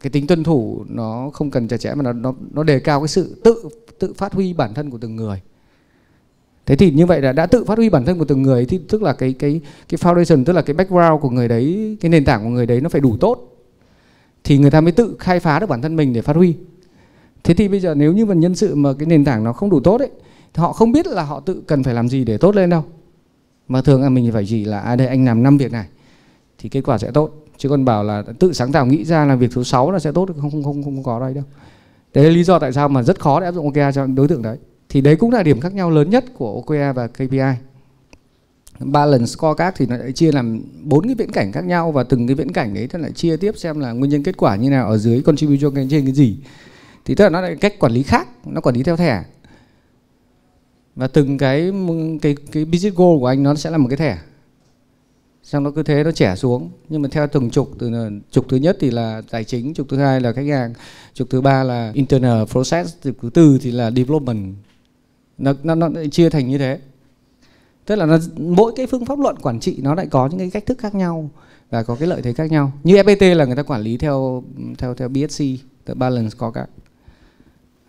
cái 0.00 0.10
tính 0.10 0.26
tuân 0.26 0.44
thủ 0.44 0.84
nó 0.88 1.30
không 1.32 1.50
cần 1.50 1.68
chặt 1.68 1.76
chẽ 1.76 1.94
mà 1.94 2.02
nó 2.02 2.12
nó 2.12 2.34
nó 2.52 2.62
đề 2.62 2.80
cao 2.80 3.00
cái 3.00 3.08
sự 3.08 3.40
tự 3.44 3.68
tự 3.98 4.12
phát 4.12 4.32
huy 4.32 4.52
bản 4.52 4.74
thân 4.74 4.90
của 4.90 4.98
từng 4.98 5.16
người. 5.16 5.40
Thế 6.66 6.76
thì 6.76 6.90
như 6.90 7.06
vậy 7.06 7.20
là 7.20 7.32
đã 7.32 7.46
tự 7.46 7.64
phát 7.64 7.78
huy 7.78 7.90
bản 7.90 8.04
thân 8.04 8.18
của 8.18 8.24
từng 8.24 8.42
người 8.42 8.66
thì 8.66 8.80
tức 8.88 9.02
là 9.02 9.12
cái 9.12 9.32
cái 9.32 9.60
cái 9.88 9.98
foundation, 9.98 10.44
tức 10.44 10.52
là 10.52 10.62
cái 10.62 10.74
background 10.74 11.20
của 11.20 11.30
người 11.30 11.48
đấy, 11.48 11.96
cái 12.00 12.10
nền 12.10 12.24
tảng 12.24 12.44
của 12.44 12.50
người 12.50 12.66
đấy 12.66 12.80
nó 12.80 12.88
phải 12.88 13.00
đủ 13.00 13.16
tốt 13.20 13.51
thì 14.44 14.58
người 14.58 14.70
ta 14.70 14.80
mới 14.80 14.92
tự 14.92 15.16
khai 15.18 15.40
phá 15.40 15.58
được 15.58 15.68
bản 15.68 15.82
thân 15.82 15.96
mình 15.96 16.12
để 16.12 16.22
phát 16.22 16.36
huy. 16.36 16.54
Thế 17.44 17.54
thì 17.54 17.68
bây 17.68 17.80
giờ 17.80 17.94
nếu 17.94 18.12
như 18.12 18.26
mà 18.26 18.34
nhân 18.34 18.54
sự 18.54 18.74
mà 18.74 18.92
cái 18.98 19.06
nền 19.06 19.24
tảng 19.24 19.44
nó 19.44 19.52
không 19.52 19.70
đủ 19.70 19.80
tốt 19.80 20.00
ấy, 20.00 20.10
thì 20.54 20.60
họ 20.60 20.72
không 20.72 20.92
biết 20.92 21.06
là 21.06 21.22
họ 21.22 21.40
tự 21.40 21.62
cần 21.66 21.82
phải 21.82 21.94
làm 21.94 22.08
gì 22.08 22.24
để 22.24 22.38
tốt 22.38 22.56
lên 22.56 22.70
đâu. 22.70 22.84
Mà 23.68 23.82
thường 23.82 24.02
là 24.02 24.08
mình 24.08 24.32
phải 24.32 24.44
chỉ 24.48 24.64
là 24.64 24.80
à 24.80 24.96
đây, 24.96 25.06
anh 25.06 25.24
làm 25.24 25.42
năm 25.42 25.58
việc 25.58 25.72
này, 25.72 25.86
thì 26.58 26.68
kết 26.68 26.80
quả 26.80 26.98
sẽ 26.98 27.10
tốt. 27.10 27.30
Chứ 27.56 27.68
còn 27.68 27.84
bảo 27.84 28.04
là 28.04 28.22
tự 28.38 28.52
sáng 28.52 28.72
tạo 28.72 28.86
nghĩ 28.86 29.04
ra 29.04 29.24
là 29.24 29.36
việc 29.36 29.52
số 29.52 29.64
6 29.64 29.90
là 29.90 29.98
sẽ 29.98 30.12
tốt, 30.12 30.28
không 30.40 30.50
không 30.50 30.62
không 30.62 30.82
không 30.82 31.02
có 31.02 31.20
đây 31.20 31.34
đâu. 31.34 31.44
Đấy 32.14 32.24
là 32.24 32.30
lý 32.30 32.44
do 32.44 32.58
tại 32.58 32.72
sao 32.72 32.88
mà 32.88 33.02
rất 33.02 33.20
khó 33.20 33.40
để 33.40 33.46
áp 33.46 33.52
dụng 33.52 33.66
OKR 33.66 33.94
cho 33.94 34.06
đối 34.06 34.28
tượng 34.28 34.42
đấy. 34.42 34.58
Thì 34.88 35.00
đấy 35.00 35.16
cũng 35.16 35.30
là 35.30 35.42
điểm 35.42 35.60
khác 35.60 35.74
nhau 35.74 35.90
lớn 35.90 36.10
nhất 36.10 36.24
của 36.34 36.54
OKR 36.54 36.96
và 36.96 37.06
KPI 37.06 37.38
balance 38.84 39.26
scorecard 39.26 39.76
thì 39.78 39.86
nó 39.86 39.96
lại 39.96 40.12
chia 40.12 40.32
làm 40.32 40.62
bốn 40.82 41.06
cái 41.06 41.14
viễn 41.14 41.32
cảnh 41.32 41.52
khác 41.52 41.64
nhau 41.64 41.92
và 41.92 42.02
từng 42.02 42.26
cái 42.26 42.34
viễn 42.34 42.52
cảnh 42.52 42.78
ấy 42.78 42.86
thì 42.86 42.98
lại 42.98 43.12
chia 43.12 43.36
tiếp 43.36 43.52
xem 43.56 43.80
là 43.80 43.92
nguyên 43.92 44.10
nhân 44.10 44.22
kết 44.22 44.36
quả 44.36 44.56
như 44.56 44.70
nào 44.70 44.88
ở 44.88 44.98
dưới 44.98 45.22
contribution 45.22 45.74
cái 45.74 45.88
trên 45.90 46.04
cái 46.04 46.14
gì. 46.14 46.36
Thì 47.04 47.14
tức 47.14 47.24
là 47.24 47.30
nó 47.30 47.40
lại 47.40 47.56
cách 47.56 47.78
quản 47.78 47.92
lý 47.92 48.02
khác 48.02 48.28
nó 48.46 48.60
quản 48.60 48.76
lý 48.76 48.82
theo 48.82 48.96
thẻ. 48.96 49.24
Và 50.96 51.06
từng 51.06 51.38
cái 51.38 51.72
cái 52.22 52.36
cái 52.52 52.64
business 52.64 52.96
goal 52.96 53.18
của 53.18 53.26
anh 53.26 53.42
nó 53.42 53.54
sẽ 53.54 53.70
là 53.70 53.78
một 53.78 53.88
cái 53.88 53.96
thẻ. 53.96 54.18
Xong 55.42 55.62
nó 55.62 55.70
cứ 55.70 55.82
thế 55.82 56.04
nó 56.04 56.12
trẻ 56.12 56.36
xuống. 56.36 56.70
Nhưng 56.88 57.02
mà 57.02 57.08
theo 57.12 57.26
từng 57.26 57.50
trục 57.50 57.70
từ 57.78 57.90
trục 58.30 58.48
thứ 58.48 58.56
nhất 58.56 58.76
thì 58.80 58.90
là 58.90 59.22
tài 59.30 59.44
chính 59.44 59.74
trục 59.74 59.88
thứ 59.88 59.96
hai 59.96 60.20
là 60.20 60.32
khách 60.32 60.46
hàng 60.46 60.74
trục 61.14 61.30
thứ 61.30 61.40
ba 61.40 61.64
là 61.64 61.90
internal 61.94 62.44
process 62.44 62.94
trục 63.04 63.16
thứ 63.22 63.30
tư 63.34 63.58
thì 63.62 63.70
là 63.70 63.90
development. 63.90 64.54
Nó 65.38 65.52
nó, 65.62 65.74
nó 65.74 65.90
chia 66.10 66.30
thành 66.30 66.48
như 66.48 66.58
thế 66.58 66.78
tức 67.86 67.96
là 67.96 68.06
nó, 68.06 68.18
mỗi 68.36 68.72
cái 68.76 68.86
phương 68.86 69.04
pháp 69.04 69.18
luận 69.18 69.36
quản 69.42 69.60
trị 69.60 69.78
nó 69.82 69.94
lại 69.94 70.06
có 70.10 70.28
những 70.28 70.38
cái 70.38 70.50
cách 70.50 70.66
thức 70.66 70.78
khác 70.78 70.94
nhau 70.94 71.30
và 71.70 71.82
có 71.82 71.94
cái 71.94 72.08
lợi 72.08 72.22
thế 72.22 72.32
khác 72.32 72.50
nhau. 72.50 72.72
Như 72.84 72.96
FPT 72.96 73.34
là 73.34 73.44
người 73.44 73.56
ta 73.56 73.62
quản 73.62 73.80
lý 73.80 73.96
theo 73.96 74.44
theo 74.78 74.94
theo 74.94 75.08
BSC 75.08 75.44
the 75.86 75.94
balance 75.94 76.28
scorecard 76.28 76.70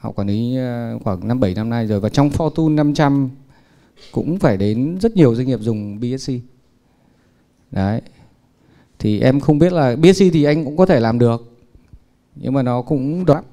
họ 0.04 0.12
quản 0.12 0.28
lý 0.28 0.56
ờ, 0.58 1.00
khoảng 1.04 1.28
năm 1.28 1.40
bảy 1.40 1.54
năm 1.54 1.70
nay 1.70 1.88
rồi 1.88 2.00
và 2.00 2.10
trong 2.10 2.30
Fortune 2.30 2.76
500 2.76 3.30
cũng 4.12 4.40
phải 4.40 4.58
đến 4.58 4.98
rất 5.02 5.16
nhiều 5.16 5.36
doanh 5.36 5.48
nghiệp 5.48 5.60
dùng 5.62 6.00
BSC 6.00 6.34
đấy. 7.72 8.02
Thì 9.00 9.20
em 9.20 9.40
không 9.40 9.60
biết 9.60 9.74
là 9.74 9.96
BSC 9.96 10.24
thì 10.34 10.44
anh 10.44 10.66
cũng 10.66 10.78
có 10.78 10.86
thể 10.86 11.00
làm 11.00 11.20
được 11.20 11.54
nhưng 12.36 12.54
mà 12.54 12.62
nó 12.62 12.82
cũng 12.82 13.26
đoán 13.26 13.44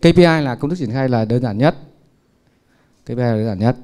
KPI 0.00 0.22
là 0.22 0.54
công 0.54 0.70
thức 0.70 0.76
triển 0.76 0.90
khai 0.90 1.08
là 1.08 1.24
đơn 1.24 1.42
giản 1.42 1.58
nhất. 1.58 1.76
KPI 3.04 3.16
là 3.16 3.34
đơn 3.36 3.46
giản 3.46 3.58
nhất 3.58 3.76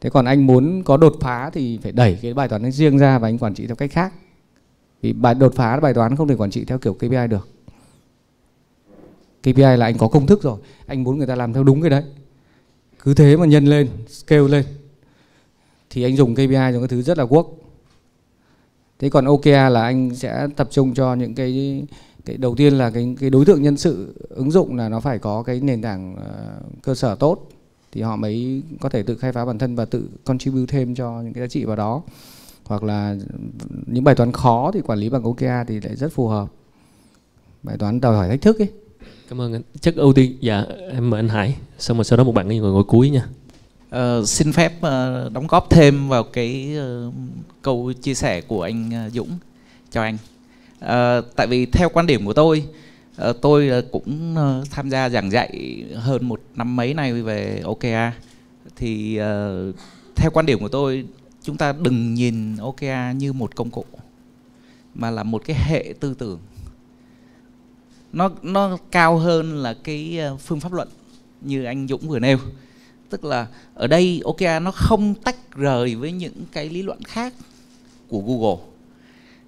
thế 0.00 0.10
còn 0.10 0.24
anh 0.24 0.46
muốn 0.46 0.82
có 0.82 0.96
đột 0.96 1.16
phá 1.20 1.50
thì 1.50 1.78
phải 1.82 1.92
đẩy 1.92 2.18
cái 2.22 2.34
bài 2.34 2.48
toán 2.48 2.62
ấy 2.62 2.72
riêng 2.72 2.98
ra 2.98 3.18
và 3.18 3.28
anh 3.28 3.38
quản 3.38 3.54
trị 3.54 3.66
theo 3.66 3.76
cách 3.76 3.90
khác. 3.92 4.12
Vì 5.02 5.12
bài 5.12 5.34
đột 5.34 5.54
phá 5.54 5.80
bài 5.80 5.94
toán 5.94 6.16
không 6.16 6.28
thể 6.28 6.34
quản 6.34 6.50
trị 6.50 6.64
theo 6.64 6.78
kiểu 6.78 6.94
KPI 6.94 7.26
được. 7.30 7.48
KPI 9.42 9.62
là 9.62 9.86
anh 9.86 9.98
có 9.98 10.08
công 10.08 10.26
thức 10.26 10.42
rồi. 10.42 10.58
Anh 10.86 11.04
muốn 11.04 11.18
người 11.18 11.26
ta 11.26 11.34
làm 11.34 11.52
theo 11.52 11.64
đúng 11.64 11.80
cái 11.80 11.90
đấy. 11.90 12.04
Cứ 13.04 13.14
thế 13.14 13.36
mà 13.36 13.46
nhân 13.46 13.64
lên 13.64 13.88
scale 14.08 14.48
lên 14.48 14.64
thì 15.90 16.02
anh 16.02 16.16
dùng 16.16 16.34
KPI 16.34 16.72
cho 16.72 16.78
cái 16.78 16.88
thứ 16.88 17.02
rất 17.02 17.18
là 17.18 17.24
quốc 17.24 17.50
thế 18.98 19.10
còn 19.10 19.24
OKR 19.24 19.48
là 19.48 19.82
anh 19.82 20.14
sẽ 20.14 20.46
tập 20.56 20.68
trung 20.70 20.94
cho 20.94 21.14
những 21.14 21.34
cái 21.34 21.82
cái 22.24 22.36
đầu 22.36 22.54
tiên 22.54 22.72
là 22.72 22.90
cái 22.90 23.14
cái 23.20 23.30
đối 23.30 23.44
tượng 23.44 23.62
nhân 23.62 23.76
sự 23.76 24.14
ứng 24.28 24.50
dụng 24.50 24.76
là 24.76 24.88
nó 24.88 25.00
phải 25.00 25.18
có 25.18 25.42
cái 25.42 25.60
nền 25.60 25.82
tảng 25.82 26.16
uh, 26.16 26.82
cơ 26.82 26.94
sở 26.94 27.14
tốt 27.14 27.48
thì 27.92 28.02
họ 28.02 28.16
mới 28.16 28.62
có 28.80 28.88
thể 28.88 29.02
tự 29.02 29.16
khai 29.16 29.32
phá 29.32 29.44
bản 29.44 29.58
thân 29.58 29.76
và 29.76 29.84
tự 29.84 30.08
contribute 30.24 30.66
thêm 30.66 30.94
cho 30.94 31.20
những 31.22 31.32
cái 31.32 31.40
giá 31.40 31.48
trị 31.48 31.64
vào 31.64 31.76
đó. 31.76 32.02
Hoặc 32.64 32.82
là 32.82 33.16
những 33.86 34.04
bài 34.04 34.14
toán 34.14 34.32
khó 34.32 34.70
thì 34.74 34.80
quản 34.80 34.98
lý 34.98 35.08
bằng 35.08 35.22
OKR 35.22 35.68
thì 35.68 35.80
lại 35.80 35.96
rất 35.96 36.12
phù 36.12 36.28
hợp. 36.28 36.48
Bài 37.62 37.76
toán 37.78 38.00
đòi 38.00 38.16
hỏi 38.16 38.28
thách 38.28 38.42
thức 38.42 38.58
ấy. 38.58 38.68
Cảm 39.28 39.40
ơn 39.40 39.52
anh. 39.52 39.62
Chất 39.80 39.94
ưu 39.96 40.12
tiên 40.12 40.36
dạ 40.40 40.64
em 40.92 41.10
mời 41.10 41.20
anh 41.20 41.28
Hải. 41.28 41.56
Xong 41.78 41.96
rồi 41.96 42.04
sau 42.04 42.16
đó 42.16 42.24
một 42.24 42.32
bạn 42.32 42.48
người 42.48 42.58
ngồi 42.58 42.84
cuối 42.84 43.10
nha. 43.10 43.28
Uh, 43.88 44.28
xin 44.28 44.52
phép 44.52 44.72
uh, 44.76 45.32
đóng 45.32 45.46
góp 45.48 45.70
thêm 45.70 46.08
vào 46.08 46.24
cái 46.24 46.76
uh, 47.08 47.14
câu 47.62 47.92
chia 47.92 48.14
sẻ 48.14 48.40
của 48.40 48.62
anh 48.62 49.06
uh, 49.06 49.12
Dũng. 49.12 49.38
Cho 49.90 50.02
anh. 50.02 50.18
Uh, 50.84 51.24
tại 51.36 51.46
vì 51.46 51.66
theo 51.66 51.88
quan 51.88 52.06
điểm 52.06 52.26
của 52.26 52.32
tôi, 52.32 52.64
uh, 52.68 52.74
Ờ, 53.18 53.32
tôi 53.32 53.68
ờ, 53.68 53.82
cũng 53.92 54.36
ờ, 54.36 54.64
tham 54.70 54.90
gia 54.90 55.08
giảng 55.08 55.30
dạy 55.30 55.84
hơn 55.94 56.28
một 56.28 56.40
năm 56.54 56.76
mấy 56.76 56.94
nay 56.94 57.22
về 57.22 57.62
OKR. 57.64 58.14
Thì 58.76 59.18
theo 60.16 60.30
quan 60.32 60.46
điểm 60.46 60.58
của 60.58 60.68
tôi, 60.68 61.04
chúng 61.42 61.56
ta 61.56 61.72
đừng 61.72 62.14
nhìn 62.14 62.56
OKR 62.56 63.16
như 63.16 63.32
một 63.32 63.56
công 63.56 63.70
cụ 63.70 63.84
mà 64.94 65.10
là 65.10 65.22
một 65.22 65.42
cái 65.44 65.56
hệ 65.64 65.94
tư 66.00 66.14
tưởng 66.18 66.38
nó 68.12 68.30
nó 68.42 68.78
cao 68.90 69.18
hơn 69.18 69.56
là 69.56 69.74
cái 69.84 70.20
phương 70.38 70.60
pháp 70.60 70.72
luận 70.72 70.88
như 71.40 71.64
anh 71.64 71.88
Dũng 71.88 72.08
vừa 72.08 72.18
nêu 72.18 72.38
tức 73.10 73.24
là 73.24 73.46
ở 73.74 73.86
đây 73.86 74.20
OKR 74.24 74.62
nó 74.62 74.70
không 74.70 75.14
tách 75.14 75.54
rời 75.54 75.94
với 75.94 76.12
những 76.12 76.44
cái 76.52 76.68
lý 76.68 76.82
luận 76.82 77.02
khác 77.02 77.34
của 78.08 78.20
Google 78.20 78.64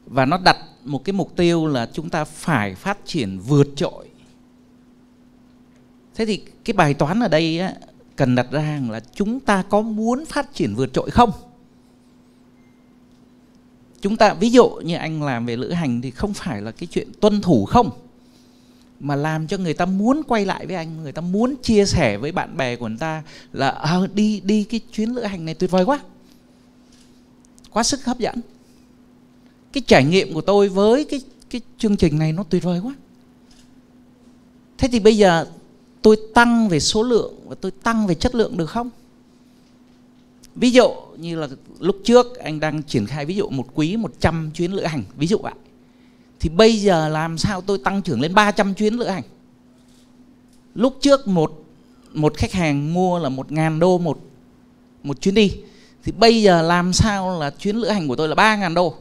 và 0.06 0.24
nó 0.24 0.38
đặt 0.44 0.56
một 0.84 1.04
cái 1.04 1.12
mục 1.12 1.36
tiêu 1.36 1.66
là 1.66 1.88
chúng 1.92 2.10
ta 2.10 2.24
phải 2.24 2.74
phát 2.74 2.98
triển 3.04 3.38
vượt 3.38 3.68
trội. 3.76 4.08
Thế 6.14 6.26
thì 6.26 6.42
cái 6.64 6.74
bài 6.74 6.94
toán 6.94 7.20
ở 7.20 7.28
đây 7.28 7.58
á, 7.58 7.74
cần 8.16 8.34
đặt 8.34 8.46
ra 8.50 8.80
là 8.90 9.00
chúng 9.14 9.40
ta 9.40 9.62
có 9.62 9.80
muốn 9.80 10.24
phát 10.24 10.54
triển 10.54 10.74
vượt 10.74 10.92
trội 10.92 11.10
không? 11.10 11.30
Chúng 14.00 14.16
ta 14.16 14.34
ví 14.34 14.50
dụ 14.50 14.68
như 14.68 14.96
anh 14.96 15.22
làm 15.22 15.46
về 15.46 15.56
lữ 15.56 15.72
hành 15.72 16.00
thì 16.00 16.10
không 16.10 16.34
phải 16.34 16.62
là 16.62 16.70
cái 16.70 16.86
chuyện 16.86 17.08
tuân 17.20 17.40
thủ 17.40 17.64
không? 17.64 17.90
Mà 19.00 19.16
làm 19.16 19.46
cho 19.46 19.58
người 19.58 19.74
ta 19.74 19.86
muốn 19.86 20.22
quay 20.28 20.46
lại 20.46 20.66
với 20.66 20.76
anh 20.76 21.02
người 21.02 21.12
ta 21.12 21.22
muốn 21.22 21.54
chia 21.62 21.86
sẻ 21.86 22.16
với 22.16 22.32
bạn 22.32 22.56
bè 22.56 22.76
của 22.76 22.88
người 22.88 22.98
ta 22.98 23.22
là 23.52 23.68
à, 23.68 23.98
đi 24.14 24.40
đi 24.44 24.64
cái 24.64 24.80
chuyến 24.92 25.10
lữ 25.10 25.22
hành 25.22 25.44
này 25.44 25.54
tuyệt 25.54 25.70
vời 25.70 25.84
quá. 25.84 26.00
Quá 27.70 27.82
sức 27.82 28.04
hấp 28.04 28.18
dẫn 28.18 28.40
cái 29.72 29.82
trải 29.86 30.04
nghiệm 30.04 30.34
của 30.34 30.40
tôi 30.40 30.68
với 30.68 31.04
cái 31.04 31.20
cái 31.50 31.60
chương 31.78 31.96
trình 31.96 32.18
này 32.18 32.32
nó 32.32 32.42
tuyệt 32.42 32.62
vời 32.62 32.80
quá. 32.80 32.94
Thế 34.78 34.88
thì 34.92 35.00
bây 35.00 35.16
giờ 35.16 35.46
tôi 36.02 36.16
tăng 36.34 36.68
về 36.68 36.80
số 36.80 37.02
lượng 37.02 37.34
và 37.46 37.54
tôi 37.60 37.70
tăng 37.70 38.06
về 38.06 38.14
chất 38.14 38.34
lượng 38.34 38.56
được 38.56 38.66
không? 38.66 38.90
Ví 40.54 40.70
dụ 40.70 40.90
như 41.18 41.36
là 41.36 41.48
lúc 41.78 41.96
trước 42.04 42.38
anh 42.38 42.60
đang 42.60 42.82
triển 42.82 43.06
khai 43.06 43.26
ví 43.26 43.34
dụ 43.34 43.48
một 43.48 43.66
quý 43.74 43.96
100 43.96 44.50
chuyến 44.54 44.72
lữ 44.72 44.84
hành, 44.84 45.02
ví 45.16 45.26
dụ 45.26 45.38
vậy. 45.38 45.54
Thì 46.40 46.48
bây 46.48 46.76
giờ 46.76 47.08
làm 47.08 47.38
sao 47.38 47.60
tôi 47.60 47.78
tăng 47.78 48.02
trưởng 48.02 48.20
lên 48.20 48.34
300 48.34 48.74
chuyến 48.74 48.94
lữ 48.94 49.06
hành? 49.06 49.22
Lúc 50.74 50.98
trước 51.00 51.28
một 51.28 51.64
một 52.12 52.36
khách 52.36 52.52
hàng 52.52 52.94
mua 52.94 53.18
là 53.18 53.28
một 53.28 53.52
ngàn 53.52 53.78
đô 53.78 53.98
một 53.98 54.18
một 55.02 55.20
chuyến 55.20 55.34
đi. 55.34 55.52
Thì 56.04 56.12
bây 56.12 56.42
giờ 56.42 56.62
làm 56.62 56.92
sao 56.92 57.40
là 57.40 57.50
chuyến 57.50 57.76
lữ 57.76 57.88
hành 57.88 58.08
của 58.08 58.16
tôi 58.16 58.28
là 58.28 58.34
ba 58.34 58.56
ngàn 58.56 58.74
đô? 58.74 58.94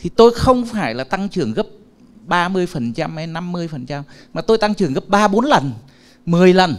Thì 0.00 0.10
tôi 0.16 0.32
không 0.34 0.64
phải 0.64 0.94
là 0.94 1.04
tăng 1.04 1.28
trưởng 1.28 1.52
gấp 1.52 1.66
30% 2.28 3.14
hay 3.14 3.26
50% 3.26 4.02
mà 4.32 4.42
tôi 4.42 4.58
tăng 4.58 4.74
trưởng 4.74 4.92
gấp 4.92 5.08
3 5.08 5.28
4 5.28 5.44
lần, 5.44 5.72
10 6.26 6.54
lần. 6.54 6.74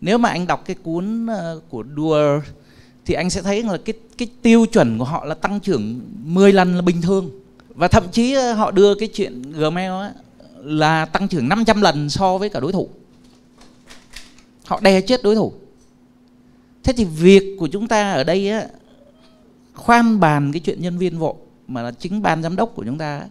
Nếu 0.00 0.18
mà 0.18 0.28
anh 0.28 0.46
đọc 0.46 0.62
cái 0.66 0.76
cuốn 0.82 1.26
ờ, 1.26 1.60
của 1.68 1.84
Duer 1.96 2.42
thì 3.04 3.14
anh 3.14 3.30
sẽ 3.30 3.42
thấy 3.42 3.62
là 3.62 3.76
cái 3.84 3.94
cái 4.18 4.28
tiêu 4.42 4.66
chuẩn 4.66 4.98
của 4.98 5.04
họ 5.04 5.24
là 5.24 5.34
tăng 5.34 5.60
trưởng 5.60 6.00
10 6.24 6.52
lần 6.52 6.76
là 6.76 6.82
bình 6.82 7.02
thường. 7.02 7.30
Và 7.74 7.88
thậm 7.88 8.04
chí 8.12 8.32
ờ, 8.32 8.52
họ 8.52 8.70
đưa 8.70 8.94
cái 8.94 9.08
chuyện 9.08 9.52
Gmail 9.52 9.92
là 10.62 11.04
tăng 11.04 11.28
trưởng 11.28 11.48
500 11.48 11.80
lần 11.80 12.10
so 12.10 12.38
với 12.38 12.48
cả 12.48 12.60
đối 12.60 12.72
thủ. 12.72 12.88
Họ 14.64 14.80
đè 14.80 15.00
chết 15.00 15.22
đối 15.22 15.34
thủ. 15.34 15.52
Thế 16.82 16.92
thì 16.92 17.04
việc 17.04 17.56
của 17.58 17.66
chúng 17.66 17.88
ta 17.88 18.12
ở 18.12 18.24
đây 18.24 18.50
á, 18.50 18.66
khoan 19.74 20.20
bàn 20.20 20.52
cái 20.52 20.60
chuyện 20.60 20.82
nhân 20.82 20.98
viên 20.98 21.18
vội 21.18 21.34
mà 21.68 21.82
là 21.82 21.90
chính 21.90 22.22
ban 22.22 22.42
giám 22.42 22.56
đốc 22.56 22.74
của 22.74 22.84
chúng 22.84 22.98
ta 22.98 23.22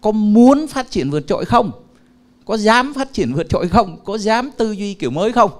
có 0.00 0.10
muốn 0.10 0.66
phát 0.66 0.90
triển 0.90 1.10
vượt 1.10 1.26
trội 1.26 1.44
không? 1.44 1.70
Có 2.44 2.56
dám 2.56 2.94
phát 2.94 3.12
triển 3.12 3.32
vượt 3.32 3.48
trội 3.48 3.68
không? 3.68 3.98
Có 4.04 4.18
dám 4.18 4.50
tư 4.56 4.72
duy 4.72 4.94
kiểu 4.94 5.10
mới 5.10 5.32
không? 5.32 5.50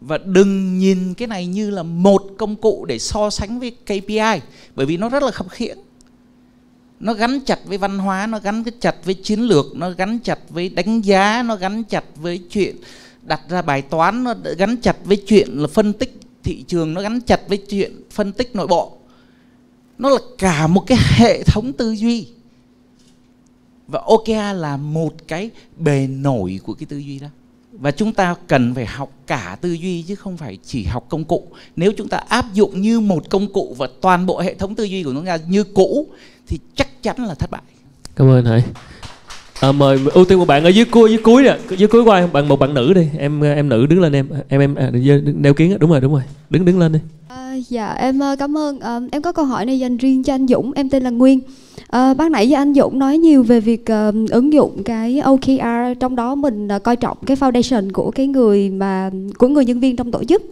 Và 0.00 0.18
đừng 0.18 0.78
nhìn 0.78 1.14
cái 1.14 1.28
này 1.28 1.46
như 1.46 1.70
là 1.70 1.82
một 1.82 2.22
công 2.38 2.56
cụ 2.56 2.84
để 2.84 2.98
so 2.98 3.30
sánh 3.30 3.60
với 3.60 3.70
KPI 3.70 4.40
bởi 4.74 4.86
vì 4.86 4.96
nó 4.96 5.08
rất 5.08 5.22
là 5.22 5.30
khập 5.30 5.50
khiễng. 5.50 5.78
Nó 7.00 7.14
gắn 7.14 7.40
chặt 7.40 7.58
với 7.64 7.78
văn 7.78 7.98
hóa, 7.98 8.26
nó 8.26 8.38
gắn 8.38 8.64
chặt 8.80 8.96
với 9.04 9.14
chiến 9.14 9.40
lược, 9.40 9.66
nó 9.74 9.90
gắn 9.90 10.18
chặt 10.18 10.38
với 10.48 10.68
đánh 10.68 11.00
giá, 11.00 11.42
nó 11.42 11.56
gắn 11.56 11.84
chặt 11.84 12.04
với 12.16 12.40
chuyện 12.50 12.76
đặt 13.22 13.40
ra 13.48 13.62
bài 13.62 13.82
toán, 13.82 14.24
nó 14.24 14.34
gắn 14.58 14.76
chặt 14.76 14.96
với 15.04 15.22
chuyện 15.26 15.48
là 15.50 15.68
phân 15.68 15.92
tích 15.92 16.20
thị 16.42 16.64
trường, 16.66 16.94
nó 16.94 17.00
gắn 17.00 17.20
chặt 17.20 17.40
với 17.48 17.58
chuyện 17.58 18.02
phân 18.10 18.32
tích 18.32 18.56
nội 18.56 18.66
bộ 18.66 18.99
nó 20.00 20.08
là 20.08 20.18
cả 20.38 20.66
một 20.66 20.84
cái 20.86 20.98
hệ 21.00 21.42
thống 21.42 21.72
tư 21.72 21.92
duy. 21.92 22.26
Và 23.88 24.00
OKR 24.00 24.54
là 24.54 24.76
một 24.76 25.14
cái 25.28 25.50
bề 25.76 26.06
nổi 26.06 26.60
của 26.64 26.74
cái 26.74 26.86
tư 26.86 26.98
duy 26.98 27.18
đó. 27.18 27.28
Và 27.72 27.90
chúng 27.90 28.12
ta 28.12 28.34
cần 28.46 28.74
phải 28.74 28.86
học 28.86 29.12
cả 29.26 29.56
tư 29.60 29.72
duy 29.72 30.02
chứ 30.02 30.14
không 30.14 30.36
phải 30.36 30.58
chỉ 30.64 30.84
học 30.84 31.06
công 31.08 31.24
cụ. 31.24 31.46
Nếu 31.76 31.92
chúng 31.96 32.08
ta 32.08 32.16
áp 32.16 32.54
dụng 32.54 32.80
như 32.80 33.00
một 33.00 33.30
công 33.30 33.52
cụ 33.52 33.74
và 33.78 33.88
toàn 34.00 34.26
bộ 34.26 34.40
hệ 34.40 34.54
thống 34.54 34.74
tư 34.74 34.84
duy 34.84 35.02
của 35.02 35.12
chúng 35.12 35.26
ta 35.26 35.38
như 35.48 35.64
cũ, 35.64 36.06
thì 36.46 36.58
chắc 36.74 37.02
chắn 37.02 37.24
là 37.24 37.34
thất 37.34 37.50
bại. 37.50 37.62
Cảm 38.16 38.28
ơn 38.28 38.44
thầy 38.44 38.62
à, 39.60 39.72
mời 39.72 39.98
ưu 40.14 40.24
tiên 40.24 40.38
một 40.38 40.44
bạn 40.44 40.64
ở 40.64 40.68
dưới 40.68 40.84
cuối 40.84 41.10
dưới 41.10 41.18
cuối 41.22 41.42
nè. 41.42 41.56
Dưới 41.76 41.88
cuối 41.88 42.02
qua 42.02 42.26
bạn 42.26 42.48
một 42.48 42.58
bạn 42.58 42.74
nữ 42.74 42.92
đi. 42.94 43.06
Em 43.18 43.40
em 43.40 43.68
nữ 43.68 43.86
đứng 43.86 44.00
lên 44.00 44.12
em. 44.12 44.26
Em 44.48 44.60
em 44.60 44.74
à, 44.74 44.90
đeo 45.40 45.54
kiến 45.54 45.76
đúng 45.80 45.90
rồi 45.90 46.00
đúng 46.00 46.12
rồi. 46.12 46.22
Đứng 46.50 46.64
đứng 46.64 46.78
lên 46.78 46.92
đi. 46.92 46.98
À, 47.28 47.54
dạ 47.68 47.92
em 47.92 48.18
ờ, 48.18 48.36
cảm 48.38 48.58
ơn. 48.58 48.80
À, 48.80 49.00
em 49.12 49.22
có 49.22 49.32
câu 49.32 49.44
hỏi 49.44 49.66
này 49.66 49.78
dành 49.78 49.96
riêng 49.96 50.24
cho 50.24 50.34
anh 50.34 50.46
Dũng. 50.46 50.72
Em 50.72 50.88
tên 50.88 51.02
là 51.02 51.10
Nguyên. 51.10 51.40
À, 51.88 52.14
bác 52.14 52.30
nãy 52.30 52.48
giờ 52.48 52.56
anh 52.56 52.74
Dũng 52.74 52.98
nói 52.98 53.18
nhiều 53.18 53.42
về 53.42 53.60
việc 53.60 53.82
uh, 53.82 54.30
ứng 54.30 54.52
dụng 54.52 54.82
cái 54.82 55.20
OKR 55.20 56.00
trong 56.00 56.16
đó 56.16 56.34
mình 56.34 56.68
uh, 56.76 56.82
coi 56.82 56.96
trọng 56.96 57.16
cái 57.26 57.36
foundation 57.36 57.90
của 57.92 58.10
cái 58.10 58.26
người 58.26 58.70
mà 58.70 59.10
của 59.38 59.48
người 59.48 59.64
nhân 59.64 59.80
viên 59.80 59.96
trong 59.96 60.10
tổ 60.10 60.24
chức. 60.24 60.42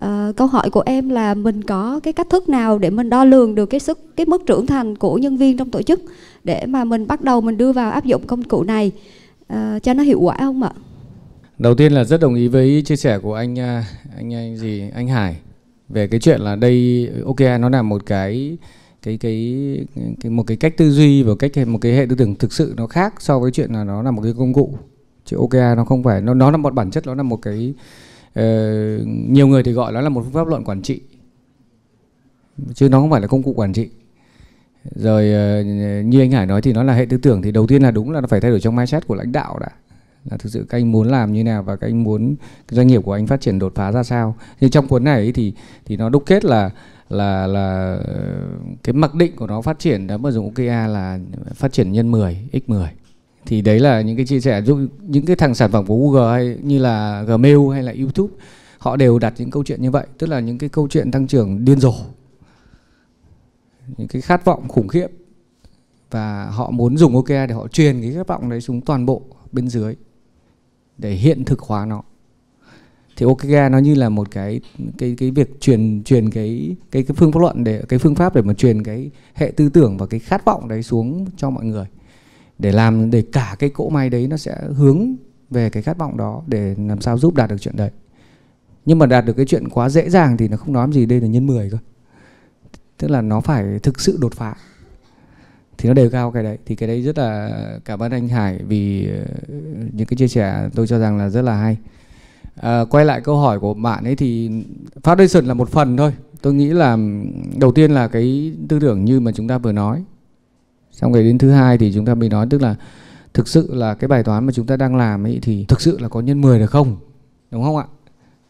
À, 0.00 0.32
câu 0.36 0.46
hỏi 0.46 0.70
của 0.70 0.82
em 0.86 1.08
là 1.08 1.34
mình 1.34 1.62
có 1.62 2.00
cái 2.02 2.12
cách 2.12 2.26
thức 2.30 2.48
nào 2.48 2.78
để 2.78 2.90
mình 2.90 3.10
đo 3.10 3.24
lường 3.24 3.54
được 3.54 3.66
cái 3.66 3.80
sức 3.80 4.16
cái 4.16 4.26
mức 4.26 4.42
trưởng 4.46 4.66
thành 4.66 4.96
của 4.96 5.18
nhân 5.18 5.36
viên 5.36 5.56
trong 5.56 5.70
tổ 5.70 5.82
chức 5.82 6.00
để 6.44 6.66
mà 6.66 6.84
mình 6.84 7.06
bắt 7.06 7.24
đầu 7.24 7.40
mình 7.40 7.56
đưa 7.56 7.72
vào 7.72 7.90
áp 7.90 8.04
dụng 8.04 8.26
công 8.26 8.42
cụ 8.42 8.62
này 8.62 8.92
à, 9.46 9.78
cho 9.82 9.94
nó 9.94 10.02
hiệu 10.02 10.20
quả 10.20 10.36
không 10.38 10.62
ạ? 10.62 10.70
Đầu 11.58 11.74
tiên 11.74 11.92
là 11.92 12.04
rất 12.04 12.20
đồng 12.20 12.34
ý 12.34 12.48
với 12.48 12.82
chia 12.86 12.96
sẻ 12.96 13.18
của 13.18 13.34
anh 13.34 13.58
à, 13.58 13.84
anh 14.16 14.34
anh 14.34 14.56
gì 14.56 14.82
anh 14.94 15.08
Hải 15.08 15.36
về 15.88 16.06
cái 16.06 16.20
chuyện 16.20 16.40
là 16.40 16.56
đây 16.56 17.08
ok 17.24 17.60
nó 17.60 17.68
là 17.68 17.82
một 17.82 18.06
cái 18.06 18.58
cái 19.02 19.16
cái, 19.16 19.56
cái 20.20 20.30
một 20.30 20.42
cái 20.46 20.56
cách 20.56 20.76
tư 20.76 20.90
duy 20.90 21.22
và 21.22 21.32
cách 21.38 21.52
một 21.66 21.78
cái 21.80 21.92
hệ 21.92 22.06
tư 22.10 22.16
tưởng 22.16 22.34
thực 22.34 22.52
sự 22.52 22.74
nó 22.76 22.86
khác 22.86 23.14
so 23.18 23.38
với 23.38 23.50
chuyện 23.50 23.72
là 23.72 23.84
nó 23.84 24.02
là 24.02 24.10
một 24.10 24.22
cái 24.22 24.32
công 24.38 24.52
cụ 24.52 24.74
chứ 25.24 25.36
OKR 25.36 25.76
nó 25.76 25.84
không 25.84 26.02
phải 26.02 26.20
nó 26.20 26.34
nó 26.34 26.50
là 26.50 26.56
một 26.56 26.74
bản 26.74 26.90
chất 26.90 27.06
nó 27.06 27.14
là 27.14 27.22
một 27.22 27.36
cái 27.42 27.74
uh, 28.30 29.06
nhiều 29.06 29.46
người 29.46 29.62
thì 29.62 29.72
gọi 29.72 29.92
nó 29.92 30.00
là 30.00 30.08
một 30.08 30.22
phương 30.24 30.32
pháp 30.32 30.48
luận 30.48 30.64
quản 30.64 30.82
trị 30.82 31.00
chứ 32.74 32.88
nó 32.88 33.00
không 33.00 33.10
phải 33.10 33.20
là 33.20 33.26
công 33.26 33.42
cụ 33.42 33.52
quản 33.52 33.72
trị. 33.72 33.88
Rồi 34.94 35.24
uh, 35.60 35.66
như 36.06 36.20
anh 36.20 36.30
Hải 36.30 36.46
nói 36.46 36.62
thì 36.62 36.72
nó 36.72 36.82
là 36.82 36.92
hệ 36.92 37.06
tư 37.06 37.16
tưởng 37.16 37.42
thì 37.42 37.52
đầu 37.52 37.66
tiên 37.66 37.82
là 37.82 37.90
đúng 37.90 38.10
là 38.10 38.20
nó 38.20 38.26
phải 38.26 38.40
thay 38.40 38.50
đổi 38.50 38.60
trong 38.60 38.76
mindset 38.76 39.06
của 39.06 39.14
lãnh 39.14 39.32
đạo 39.32 39.58
đã. 39.60 39.68
Là 40.30 40.36
thực 40.36 40.52
sự 40.52 40.66
các 40.68 40.78
anh 40.78 40.92
muốn 40.92 41.08
làm 41.08 41.32
như 41.32 41.44
nào 41.44 41.62
và 41.62 41.76
các 41.76 41.86
anh 41.86 42.04
muốn 42.04 42.34
doanh 42.68 42.86
nghiệp 42.86 43.02
của 43.04 43.12
anh 43.12 43.26
phát 43.26 43.40
triển 43.40 43.58
đột 43.58 43.72
phá 43.74 43.92
ra 43.92 44.02
sao. 44.02 44.36
Nhưng 44.60 44.70
trong 44.70 44.88
cuốn 44.88 45.04
này 45.04 45.32
thì 45.32 45.52
thì 45.84 45.96
nó 45.96 46.08
đúc 46.08 46.22
kết 46.26 46.44
là 46.44 46.70
là 47.08 47.46
là 47.46 47.98
ờ, 48.04 48.24
cái 48.82 48.92
mặc 48.92 49.14
định 49.14 49.36
của 49.36 49.46
nó 49.46 49.60
phát 49.60 49.78
triển 49.78 50.06
đã 50.06 50.16
mà 50.16 50.30
dùng 50.30 50.44
OKR 50.46 50.92
là 50.92 51.18
phát 51.54 51.72
triển 51.72 51.92
nhân 51.92 52.10
10 52.10 52.48
x 52.52 52.56
10 52.66 52.88
thì 53.48 53.62
đấy 53.62 53.80
là 53.80 54.00
những 54.00 54.16
cái 54.16 54.26
chia 54.26 54.40
sẻ 54.40 54.62
giúp 54.62 54.78
những 55.02 55.26
cái 55.26 55.36
thằng 55.36 55.54
sản 55.54 55.70
phẩm 55.70 55.86
của 55.86 55.96
Google 55.96 56.32
hay 56.32 56.58
như 56.62 56.78
là 56.78 57.22
Gmail 57.22 57.58
hay 57.72 57.82
là 57.82 57.94
YouTube, 57.98 58.34
họ 58.78 58.96
đều 58.96 59.18
đặt 59.18 59.34
những 59.38 59.50
câu 59.50 59.64
chuyện 59.64 59.82
như 59.82 59.90
vậy. 59.90 60.06
Tức 60.18 60.26
là 60.26 60.40
những 60.40 60.58
cái 60.58 60.68
câu 60.68 60.88
chuyện 60.88 61.10
tăng 61.10 61.26
trưởng 61.26 61.64
điên 61.64 61.80
rồ, 61.80 61.94
những 63.96 64.08
cái 64.08 64.22
khát 64.22 64.44
vọng 64.44 64.68
khủng 64.68 64.88
khiếp. 64.88 65.06
Và 66.10 66.50
họ 66.50 66.70
muốn 66.70 66.96
dùng 66.96 67.16
OKR 67.16 67.30
để 67.30 67.54
họ 67.54 67.68
truyền 67.68 68.00
cái 68.02 68.12
khát 68.12 68.26
vọng 68.26 68.50
đấy 68.50 68.60
xuống 68.60 68.80
toàn 68.80 69.06
bộ 69.06 69.22
bên 69.52 69.68
dưới 69.68 69.94
để 70.98 71.10
hiện 71.10 71.44
thực 71.44 71.60
hóa 71.60 71.86
nó. 71.86 72.02
Thì 73.16 73.26
OKR 73.26 73.70
nó 73.70 73.78
như 73.78 73.94
là 73.94 74.08
một 74.08 74.30
cái 74.30 74.60
cái 74.98 75.14
cái 75.18 75.30
việc 75.30 75.60
truyền 75.60 76.02
truyền 76.04 76.30
cái 76.30 76.76
cái 76.90 77.02
cái 77.02 77.14
phương 77.16 77.32
pháp 77.32 77.40
luận 77.40 77.64
để, 77.64 77.82
cái 77.88 77.98
phương 77.98 78.14
pháp 78.14 78.34
để 78.34 78.42
mà 78.42 78.54
truyền 78.54 78.82
cái 78.82 79.10
hệ 79.34 79.52
tư 79.56 79.68
tưởng 79.68 79.96
và 79.96 80.06
cái 80.06 80.20
khát 80.20 80.44
vọng 80.44 80.68
đấy 80.68 80.82
xuống 80.82 81.26
cho 81.36 81.50
mọi 81.50 81.64
người 81.64 81.86
để 82.58 82.72
làm 82.72 83.10
để 83.10 83.24
cả 83.32 83.56
cái 83.58 83.70
cỗ 83.70 83.88
máy 83.88 84.10
đấy 84.10 84.26
nó 84.26 84.36
sẽ 84.36 84.56
hướng 84.74 85.16
về 85.50 85.70
cái 85.70 85.82
khát 85.82 85.98
vọng 85.98 86.16
đó 86.16 86.42
để 86.46 86.74
làm 86.78 87.00
sao 87.00 87.18
giúp 87.18 87.34
đạt 87.34 87.50
được 87.50 87.56
chuyện 87.60 87.76
đấy. 87.76 87.90
Nhưng 88.84 88.98
mà 88.98 89.06
đạt 89.06 89.24
được 89.24 89.32
cái 89.32 89.46
chuyện 89.46 89.68
quá 89.68 89.88
dễ 89.88 90.10
dàng 90.10 90.36
thì 90.36 90.48
nó 90.48 90.56
không 90.56 90.72
nói 90.72 90.88
gì 90.92 91.06
đây 91.06 91.20
là 91.20 91.26
nhân 91.26 91.46
10 91.46 91.70
cơ. 91.70 91.78
Tức 92.98 93.10
là 93.10 93.22
nó 93.22 93.40
phải 93.40 93.78
thực 93.82 94.00
sự 94.00 94.18
đột 94.20 94.34
phá. 94.34 94.54
Thì 95.78 95.88
nó 95.88 95.94
đều 95.94 96.10
cao 96.10 96.30
cái 96.30 96.42
đấy. 96.42 96.58
Thì 96.66 96.76
cái 96.76 96.88
đấy 96.88 97.02
rất 97.02 97.18
là 97.18 97.50
cảm 97.84 98.02
ơn 98.02 98.12
anh 98.12 98.28
Hải 98.28 98.58
vì 98.58 99.08
ờ, 99.08 99.24
những 99.92 100.06
cái 100.06 100.16
chia 100.16 100.28
sẻ 100.28 100.68
tôi 100.74 100.86
cho 100.86 100.98
rằng 100.98 101.18
là 101.18 101.28
rất 101.28 101.42
là 101.42 101.54
hay. 101.54 101.76
À, 102.54 102.84
quay 102.90 103.04
lại 103.04 103.20
câu 103.20 103.36
hỏi 103.36 103.60
của 103.60 103.74
bạn 103.74 104.04
ấy 104.04 104.16
thì 104.16 104.50
foundation 105.02 105.46
là 105.46 105.54
một 105.54 105.68
phần 105.68 105.96
thôi. 105.96 106.12
Tôi 106.42 106.54
nghĩ 106.54 106.68
là 106.68 106.98
đầu 107.56 107.72
tiên 107.72 107.90
là 107.90 108.08
cái 108.08 108.52
tư 108.68 108.80
tưởng 108.80 109.04
như 109.04 109.20
mà 109.20 109.32
chúng 109.32 109.48
ta 109.48 109.58
vừa 109.58 109.72
nói 109.72 110.04
xong 111.00 111.12
rồi 111.12 111.22
đến 111.22 111.38
thứ 111.38 111.50
hai 111.50 111.78
thì 111.78 111.92
chúng 111.94 112.04
ta 112.04 112.14
mới 112.14 112.28
nói 112.28 112.46
tức 112.50 112.62
là 112.62 112.74
thực 113.34 113.48
sự 113.48 113.74
là 113.74 113.94
cái 113.94 114.08
bài 114.08 114.22
toán 114.22 114.46
mà 114.46 114.52
chúng 114.52 114.66
ta 114.66 114.76
đang 114.76 114.96
làm 114.96 115.26
ấy 115.26 115.38
thì 115.42 115.64
thực 115.68 115.80
sự 115.80 115.98
là 116.00 116.08
có 116.08 116.20
nhân 116.20 116.40
10 116.40 116.58
được 116.58 116.70
không 116.70 116.96
đúng 117.50 117.62
không 117.62 117.76
ạ? 117.76 117.84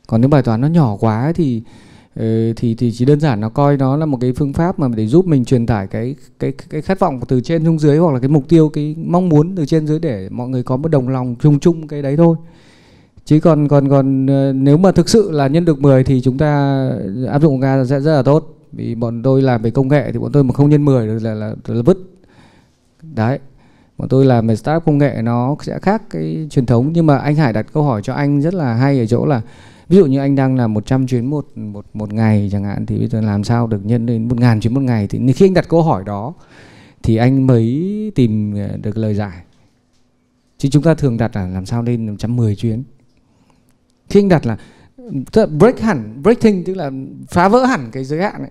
Còn 0.06 0.20
nếu 0.20 0.30
bài 0.30 0.42
toán 0.42 0.60
nó 0.60 0.68
nhỏ 0.68 0.96
quá 1.00 1.32
thì 1.34 1.62
ờ, 2.14 2.52
thì 2.56 2.74
thì 2.74 2.92
chỉ 2.92 3.04
đơn 3.04 3.20
giản 3.20 3.40
nó 3.40 3.48
coi 3.48 3.76
nó 3.76 3.96
là 3.96 4.06
một 4.06 4.18
cái 4.20 4.32
phương 4.32 4.52
pháp 4.52 4.78
mà 4.78 4.88
để 4.96 5.06
giúp 5.06 5.26
mình 5.26 5.44
truyền 5.44 5.66
tải 5.66 5.86
cái 5.86 6.16
cái 6.38 6.52
cái 6.70 6.82
khát 6.82 7.00
vọng 7.00 7.20
từ 7.28 7.40
trên 7.40 7.64
xuống 7.64 7.78
dưới 7.78 7.98
hoặc 7.98 8.12
là 8.14 8.20
cái 8.20 8.28
mục 8.28 8.48
tiêu 8.48 8.68
cái 8.68 8.96
mong 8.98 9.28
muốn 9.28 9.56
từ 9.56 9.66
trên 9.66 9.86
dưới 9.86 9.98
để 9.98 10.28
mọi 10.28 10.48
người 10.48 10.62
có 10.62 10.76
một 10.76 10.88
đồng 10.88 11.08
lòng 11.08 11.36
chung 11.40 11.58
chung 11.58 11.88
cái 11.88 12.02
đấy 12.02 12.16
thôi. 12.16 12.36
Chứ 13.24 13.40
còn 13.40 13.68
còn 13.68 13.88
còn 13.88 14.26
ờ, 14.26 14.52
nếu 14.52 14.76
mà 14.76 14.92
thực 14.92 15.08
sự 15.08 15.30
là 15.30 15.46
nhân 15.48 15.64
được 15.64 15.80
10 15.80 16.04
thì 16.04 16.20
chúng 16.20 16.38
ta 16.38 16.82
áp 17.30 17.42
dụng 17.42 17.60
ra 17.60 17.84
sẽ 17.84 18.00
rất 18.00 18.16
là 18.16 18.22
tốt. 18.22 18.54
Vì 18.72 18.94
bọn 18.94 19.22
tôi 19.22 19.42
làm 19.42 19.62
về 19.62 19.70
công 19.70 19.88
nghệ 19.88 20.12
thì 20.12 20.18
bọn 20.18 20.32
tôi 20.32 20.44
mà 20.44 20.54
không 20.54 20.70
nhân 20.70 20.84
10 20.84 21.06
là, 21.06 21.34
là, 21.34 21.54
là 21.66 21.82
vứt 21.82 21.98
đấy, 23.14 23.38
bọn 23.98 24.08
tôi 24.08 24.24
làm 24.24 24.46
về 24.46 24.56
startup 24.56 24.84
công 24.84 24.98
nghệ 24.98 25.22
nó 25.22 25.56
sẽ 25.60 25.78
khác 25.78 26.02
cái 26.10 26.46
truyền 26.50 26.66
thống, 26.66 26.90
nhưng 26.92 27.06
mà 27.06 27.18
anh 27.18 27.34
Hải 27.34 27.52
đặt 27.52 27.66
câu 27.72 27.82
hỏi 27.82 28.02
cho 28.02 28.14
anh 28.14 28.40
rất 28.40 28.54
là 28.54 28.74
hay 28.74 28.98
ở 28.98 29.06
chỗ 29.06 29.26
là, 29.26 29.40
ví 29.88 29.96
dụ 29.96 30.06
như 30.06 30.18
anh 30.18 30.34
đang 30.34 30.56
làm 30.56 30.74
100 30.74 31.06
chuyến 31.06 31.26
một 31.26 31.46
một 31.56 31.86
một 31.94 32.12
ngày 32.12 32.48
chẳng 32.52 32.64
hạn, 32.64 32.86
thì 32.86 32.98
bây 32.98 33.08
giờ 33.08 33.20
làm 33.20 33.44
sao 33.44 33.66
được 33.66 33.86
nhân 33.86 34.06
lên 34.06 34.28
một 34.28 34.40
ngàn 34.40 34.60
chuyến 34.60 34.74
một 34.74 34.82
ngày? 34.82 35.06
Thì 35.06 35.32
khi 35.32 35.46
anh 35.46 35.54
đặt 35.54 35.68
câu 35.68 35.82
hỏi 35.82 36.02
đó, 36.06 36.34
thì 37.02 37.16
anh 37.16 37.46
mới 37.46 38.12
tìm 38.14 38.54
ờ, 38.54 38.76
được 38.76 38.98
lời 38.98 39.14
giải. 39.14 39.42
Chứ 40.58 40.68
chúng 40.68 40.82
ta 40.82 40.94
thường 40.94 41.16
đặt 41.16 41.36
là 41.36 41.46
làm 41.46 41.66
sao 41.66 41.82
lên 41.82 42.06
110 42.06 42.56
chuyến. 42.56 42.82
Khi 44.08 44.20
anh 44.20 44.28
đặt 44.28 44.46
là, 44.46 44.58
tức 45.32 45.40
là 45.40 45.46
break 45.46 45.80
hẳn 45.80 46.22
breaking 46.22 46.64
tức 46.64 46.74
là 46.74 46.90
phá 47.28 47.48
vỡ 47.48 47.64
hẳn 47.64 47.90
cái 47.92 48.04
giới 48.04 48.22
hạn 48.22 48.40
ấy, 48.40 48.50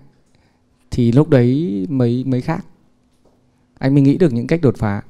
thì 0.90 1.12
lúc 1.12 1.28
đấy 1.28 1.86
mới 1.88 2.24
mới 2.24 2.40
khác 2.40 2.64
anh 3.78 3.94
mới 3.94 4.02
nghĩ 4.02 4.18
được 4.18 4.32
những 4.32 4.46
cách 4.46 4.60
đột 4.62 4.76
phá. 4.76 5.02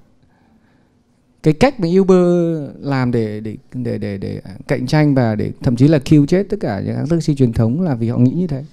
Cái 1.43 1.55
cách 1.55 1.81
mà 1.81 1.89
Uber 2.01 2.27
làm 2.81 3.11
để 3.11 3.41
để 3.41 3.57
để 3.75 3.99
để 3.99 4.19
để 4.19 4.41
cạnh 4.69 4.87
tranh 4.87 5.15
và 5.15 5.35
để 5.35 5.53
thậm 5.63 5.77
chí 5.77 5.89
là 5.89 5.99
kill 5.99 6.25
chết 6.27 6.47
tất 6.51 6.57
cả 6.61 6.81
những 6.81 6.97
hãng 6.97 7.07
taxi 7.07 7.35
truyền 7.35 7.53
thống 7.53 7.81
là 7.81 7.95
vì 7.95 8.09
họ 8.09 8.19
nghĩ 8.19 8.31
như 8.31 8.47
thế. 8.47 8.65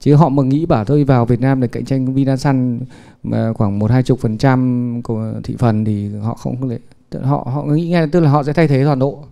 Chứ 0.00 0.14
họ 0.14 0.28
mà 0.28 0.42
nghĩ 0.42 0.66
bảo 0.66 0.84
thôi, 0.84 1.04
vào 1.04 1.26
Việt 1.26 1.40
Nam 1.40 1.60
để 1.60 1.68
cạnh 1.68 1.84
tranh 1.84 2.04
với 2.04 2.14
Vinasun 2.14 2.80
mà 3.22 3.52
khoảng 3.52 3.78
một, 3.78 3.90
hai 3.90 4.02
chục 4.02 4.18
phần 4.18 4.38
trăm 4.38 5.00
của 5.02 5.32
thị 5.44 5.56
phần 5.58 5.84
thì 5.84 6.08
họ 6.08 6.34
không 6.34 6.68
thể 6.68 6.78
họ 7.22 7.48
họ 7.52 7.64
nghĩ 7.64 7.88
ngay, 7.88 8.06
tức 8.06 8.20
là 8.20 8.30
họ 8.30 8.42
sẽ 8.42 8.52
thay 8.52 8.68
thế 8.68 8.84
toàn 8.84 8.98
bộ. 8.98 9.24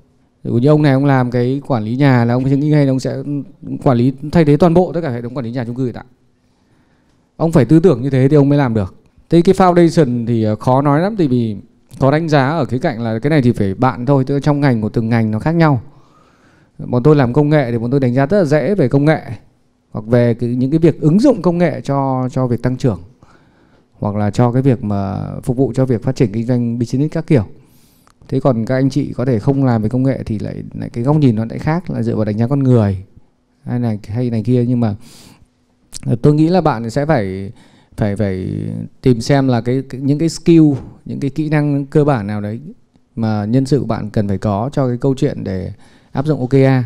Như 0.45 0.69
ông 0.69 0.83
này, 0.83 0.93
ông 0.93 1.05
làm 1.05 1.31
cái 1.31 1.63
quản 1.67 1.85
lý 1.85 1.97
nhà 1.97 2.25
là 2.25 2.35
ông 2.35 2.45
nghĩ 2.45 2.69
ngay 2.69 2.87
ông 2.87 3.01
sẽ 3.01 3.17
quản 3.83 3.97
lý, 3.97 4.13
thay 4.33 4.45
thế 4.45 4.57
toàn 4.57 4.75
bộ 4.75 4.93
tất 4.93 5.01
cả 5.01 5.11
hệ 5.11 5.23
thống 5.23 5.35
quản 5.35 5.45
lý 5.45 5.53
nhà 5.53 5.65
chung 5.65 5.75
cư 5.75 5.85
hiện 5.85 5.95
tại 5.95 6.05
ông 7.37 7.53
phải 7.53 7.65
tư 7.65 7.81
tưởng 7.81 8.03
như 8.03 8.11
thế 8.11 8.29
thì 8.29 8.37
ông 8.37 8.49
mới 8.49 8.59
làm 8.59 8.75
được 8.75 8.95
thế 9.31 9.43
cái 9.43 9.55
foundation 9.55 10.27
thì 10.27 10.43
ờ, 10.43 10.57
khó 10.57 10.83
nói 10.83 11.01
lắm 11.01 11.17
tại 11.17 11.29
vì 11.29 11.57
có 11.99 12.11
đánh 12.11 12.29
giá 12.29 12.49
ở 12.49 12.65
cái 12.65 12.81
cạnh 12.81 13.03
là 13.03 13.19
cái 13.19 13.31
này 13.31 13.43
thì 13.43 13.53
phải 13.53 13.75
bạn 13.75 14.07
thôi 14.07 14.25
tức 14.27 14.35
là 14.35 14.41
trong 14.41 14.61
ngành 14.61 14.83
của 14.83 14.89
từng 14.89 15.09
ngành 15.09 15.31
nó 15.31 15.39
khác 15.39 15.53
nhau. 15.53 15.81
Bọn 16.79 17.03
tôi 17.03 17.17
làm 17.17 17.33
công 17.33 17.49
nghệ 17.49 17.73
thì 17.73 17.79
bọn 17.79 17.91
tôi 17.91 18.01
đánh 18.01 18.15
giá 18.15 18.27
rất 18.27 18.39
là 18.39 18.45
dễ 18.45 18.75
về 18.75 18.89
công 18.89 19.05
nghệ 19.05 19.23
hoặc 19.91 20.07
về 20.07 20.35
cái, 20.35 20.51
những 20.51 20.71
cái 20.71 20.79
việc 20.79 21.01
ứng 21.01 21.21
dụng 21.21 21.43
công 21.43 21.59
nghệ 21.59 21.81
cho 21.81 22.29
cho 22.33 22.47
việc 22.47 22.63
tăng 22.63 22.77
trưởng 22.77 23.01
hoặc 23.93 24.17
là 24.17 24.31
cho 24.31 24.53
cái 24.53 24.63
việc 24.63 24.85
mà 24.85 25.27
phục 25.43 25.57
vụ 25.57 25.73
cho 25.75 25.87
việc 25.87 26.03
phát 26.03 26.17
triển 26.17 26.33
kinh 26.33 26.47
doanh 26.47 26.79
business 26.79 27.15
các 27.15 27.27
kiểu. 27.27 27.45
Thế 28.29 28.41
còn 28.41 28.67
các 28.67 28.75
anh 28.75 28.91
chị 28.91 29.13
có 29.13 29.25
thể 29.25 29.39
không 29.39 29.65
làm 29.65 29.83
về 29.83 29.89
công 29.89 30.03
nghệ 30.03 30.23
thì 30.27 30.39
lại, 30.39 30.63
lại 30.75 30.91
cái 30.93 31.05
góc 31.05 31.17
nhìn 31.17 31.37
nó 31.37 31.45
lại 31.45 31.59
khác 31.59 31.91
là 31.91 32.03
dựa 32.03 32.17
vào 32.17 32.25
đánh 32.25 32.39
giá 32.39 32.47
con 32.47 32.59
người 32.59 33.05
hay 33.65 33.79
này 33.79 33.99
hay 34.09 34.31
này 34.31 34.43
kia. 34.43 34.65
Nhưng 34.69 34.81
mà 34.81 34.95
ờ, 36.07 36.17
tôi 36.23 36.35
nghĩ 36.35 36.49
là 36.49 36.61
bạn 36.61 36.91
sẽ 36.91 37.07
phải 37.07 37.53
phải 38.01 38.17
phải 38.17 38.47
tìm 39.03 39.21
xem 39.21 39.49
là 39.49 39.61
cái, 39.61 39.83
cái 39.89 40.01
những 40.01 40.19
cái 40.19 40.29
skill 40.29 40.73
những 41.05 41.21
cái 41.21 41.31
kỹ 41.31 41.49
năng 41.49 41.87
cơ 41.87 42.05
bản 42.05 42.27
nào 42.27 42.41
đấy 42.41 42.61
mà 43.17 43.45
nhân 43.45 43.67
sự 43.67 43.79
của 43.79 43.87
bạn 43.87 44.11
cần 44.11 44.29
phải 44.29 44.39
có 44.39 44.71
cho 44.73 44.89
cái 44.89 44.97
câu 45.01 45.15
chuyện 45.15 45.45
để 45.45 45.73
áp 46.13 46.27
dụng 46.27 46.41
OKA 46.41 46.85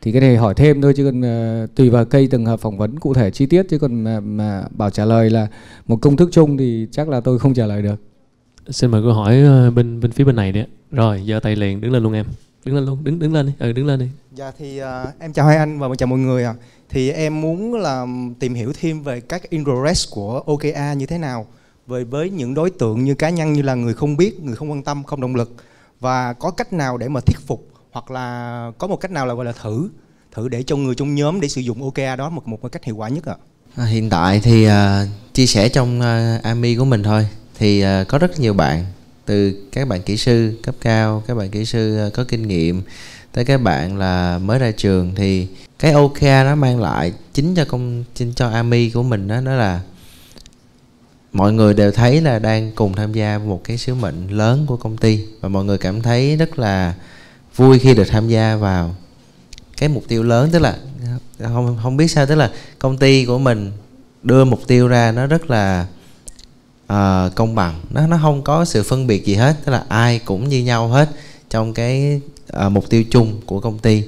thì 0.00 0.12
cái 0.12 0.20
này 0.20 0.36
hỏi 0.36 0.54
thêm 0.54 0.82
thôi 0.82 0.92
chứ 0.96 1.04
còn 1.04 1.20
uh, 1.20 1.74
tùy 1.74 1.90
vào 1.90 2.04
cây 2.04 2.28
từng 2.30 2.46
hợp 2.46 2.60
phỏng 2.60 2.78
vấn 2.78 2.98
cụ 2.98 3.14
thể 3.14 3.30
chi 3.30 3.46
tiết 3.46 3.62
chứ 3.68 3.78
còn 3.78 4.04
mà, 4.04 4.20
mà 4.20 4.64
bảo 4.70 4.90
trả 4.90 5.04
lời 5.04 5.30
là 5.30 5.46
một 5.86 5.96
công 5.96 6.16
thức 6.16 6.28
chung 6.32 6.56
thì 6.56 6.86
chắc 6.90 7.08
là 7.08 7.20
tôi 7.20 7.38
không 7.38 7.54
trả 7.54 7.66
lời 7.66 7.82
được. 7.82 7.96
Xin 8.68 8.90
mời 8.90 9.02
câu 9.02 9.12
hỏi 9.12 9.40
ờ, 9.40 9.70
bên 9.70 10.00
bên 10.00 10.10
phía 10.10 10.24
bên 10.24 10.36
này 10.36 10.52
đi 10.52 10.60
rồi 10.90 11.22
giờ 11.24 11.40
tay 11.40 11.56
liền 11.56 11.80
đứng 11.80 11.92
lên 11.92 12.02
luôn 12.02 12.12
em 12.12 12.26
đứng 12.64 12.74
lên 12.74 12.84
luôn 12.84 13.04
đứng 13.04 13.18
đứng 13.18 13.32
lên 13.32 13.46
đi. 13.46 13.52
Ừ 13.58 13.72
đứng 13.72 13.86
lên 13.86 14.00
đi. 14.00 14.06
Dạ 14.32 14.52
thì 14.58 14.82
uh, 14.82 14.86
em 15.20 15.32
chào 15.32 15.46
hai 15.46 15.56
anh 15.56 15.78
và 15.78 15.88
chào 15.98 16.06
mọi 16.06 16.18
người 16.18 16.44
ạ. 16.44 16.54
À. 16.58 16.60
thì 16.88 17.10
em 17.10 17.40
muốn 17.40 17.74
là 17.74 18.06
tìm 18.38 18.54
hiểu 18.54 18.72
thêm 18.80 19.02
về 19.02 19.20
các 19.20 19.50
interest 19.50 20.10
của 20.10 20.42
OKR 20.46 20.96
như 20.96 21.06
thế 21.06 21.18
nào. 21.18 21.46
Với 21.86 22.04
với 22.04 22.30
những 22.30 22.54
đối 22.54 22.70
tượng 22.70 23.04
như 23.04 23.14
cá 23.14 23.30
nhân 23.30 23.52
như 23.52 23.62
là 23.62 23.74
người 23.74 23.94
không 23.94 24.16
biết 24.16 24.40
người 24.40 24.56
không 24.56 24.70
quan 24.70 24.82
tâm 24.82 25.04
không 25.04 25.20
động 25.20 25.34
lực. 25.34 25.54
Và 26.00 26.32
có 26.32 26.50
cách 26.50 26.72
nào 26.72 26.96
để 26.96 27.08
mà 27.08 27.20
thuyết 27.20 27.38
phục 27.46 27.68
hoặc 27.90 28.10
là 28.10 28.70
có 28.78 28.86
một 28.86 28.96
cách 28.96 29.10
nào 29.10 29.26
là 29.26 29.34
gọi 29.34 29.44
là 29.44 29.52
thử 29.52 29.88
thử 30.32 30.48
để 30.48 30.62
cho 30.62 30.76
người 30.76 30.94
trong 30.94 31.14
nhóm 31.14 31.40
để 31.40 31.48
sử 31.48 31.60
dụng 31.60 31.82
OKR 31.82 32.18
đó 32.18 32.30
một 32.30 32.48
một 32.48 32.72
cách 32.72 32.84
hiệu 32.84 32.96
quả 32.96 33.08
nhất 33.08 33.24
ạ? 33.24 33.36
À? 33.76 33.84
hiện 33.84 34.10
tại 34.10 34.40
thì 34.40 34.66
uh, 34.66 34.72
chia 35.32 35.46
sẻ 35.46 35.68
trong 35.68 36.00
uh, 36.00 36.42
AMI 36.42 36.76
của 36.76 36.84
mình 36.84 37.02
thôi. 37.02 37.28
Thì 37.58 37.84
uh, 37.84 38.08
có 38.08 38.18
rất 38.18 38.40
nhiều 38.40 38.54
bạn 38.54 38.86
từ 39.26 39.54
các 39.72 39.88
bạn 39.88 40.02
kỹ 40.02 40.16
sư 40.16 40.52
cấp 40.62 40.74
cao 40.80 41.22
các 41.26 41.34
bạn 41.34 41.50
kỹ 41.50 41.64
sư 41.64 41.96
ờ, 41.96 42.10
có 42.10 42.24
kinh 42.28 42.48
nghiệm 42.48 42.82
tới 43.32 43.44
các 43.44 43.62
bạn 43.62 43.98
là 43.98 44.38
mới 44.38 44.58
ra 44.58 44.70
trường 44.70 45.14
thì 45.14 45.46
cái 45.78 45.92
OK 45.92 46.22
nó 46.22 46.54
mang 46.54 46.80
lại 46.80 47.12
chính 47.32 47.54
cho 47.54 47.64
công 47.64 48.04
chính 48.14 48.32
cho 48.32 48.48
AMI 48.48 48.90
của 48.90 49.02
mình 49.02 49.28
đó, 49.28 49.40
đó 49.40 49.52
là 49.52 49.80
mọi 51.32 51.52
người 51.52 51.74
đều 51.74 51.92
thấy 51.92 52.20
là 52.20 52.38
đang 52.38 52.72
cùng 52.74 52.94
tham 52.94 53.12
gia 53.12 53.38
một 53.38 53.60
cái 53.64 53.78
sứ 53.78 53.94
mệnh 53.94 54.28
lớn 54.28 54.64
của 54.66 54.76
công 54.76 54.96
ty 54.96 55.24
và 55.40 55.48
mọi 55.48 55.64
người 55.64 55.78
cảm 55.78 56.02
thấy 56.02 56.36
rất 56.36 56.58
là 56.58 56.94
vui 57.56 57.78
khi 57.78 57.94
được 57.94 58.08
tham 58.08 58.28
gia 58.28 58.56
vào 58.56 58.94
cái 59.76 59.88
mục 59.88 60.04
tiêu 60.08 60.22
lớn. 60.22 60.50
Tức 60.52 60.58
là 60.58 60.76
không 61.38 61.78
không 61.82 61.96
biết 61.96 62.08
sao 62.08 62.26
tức 62.26 62.34
là 62.34 62.50
công 62.78 62.98
ty 62.98 63.24
của 63.24 63.38
mình 63.38 63.72
đưa 64.22 64.44
mục 64.44 64.60
tiêu 64.66 64.88
ra 64.88 65.12
nó 65.12 65.26
rất 65.26 65.50
là 65.50 65.86
uh, 66.94 67.34
công 67.34 67.54
bằng. 67.54 67.80
Nó 67.90 68.06
nó 68.06 68.18
không 68.22 68.42
có 68.42 68.64
sự 68.64 68.82
phân 68.82 69.06
biệt 69.06 69.24
gì 69.24 69.34
hết 69.34 69.56
tức 69.64 69.72
là 69.72 69.84
ai 69.88 70.18
cũng 70.18 70.48
như 70.48 70.62
nhau 70.62 70.88
hết 70.88 71.10
trong 71.50 71.74
cái 71.74 72.20
uh, 72.66 72.72
mục 72.72 72.90
tiêu 72.90 73.04
chung 73.10 73.40
của 73.46 73.60
công 73.60 73.78
ty. 73.78 74.04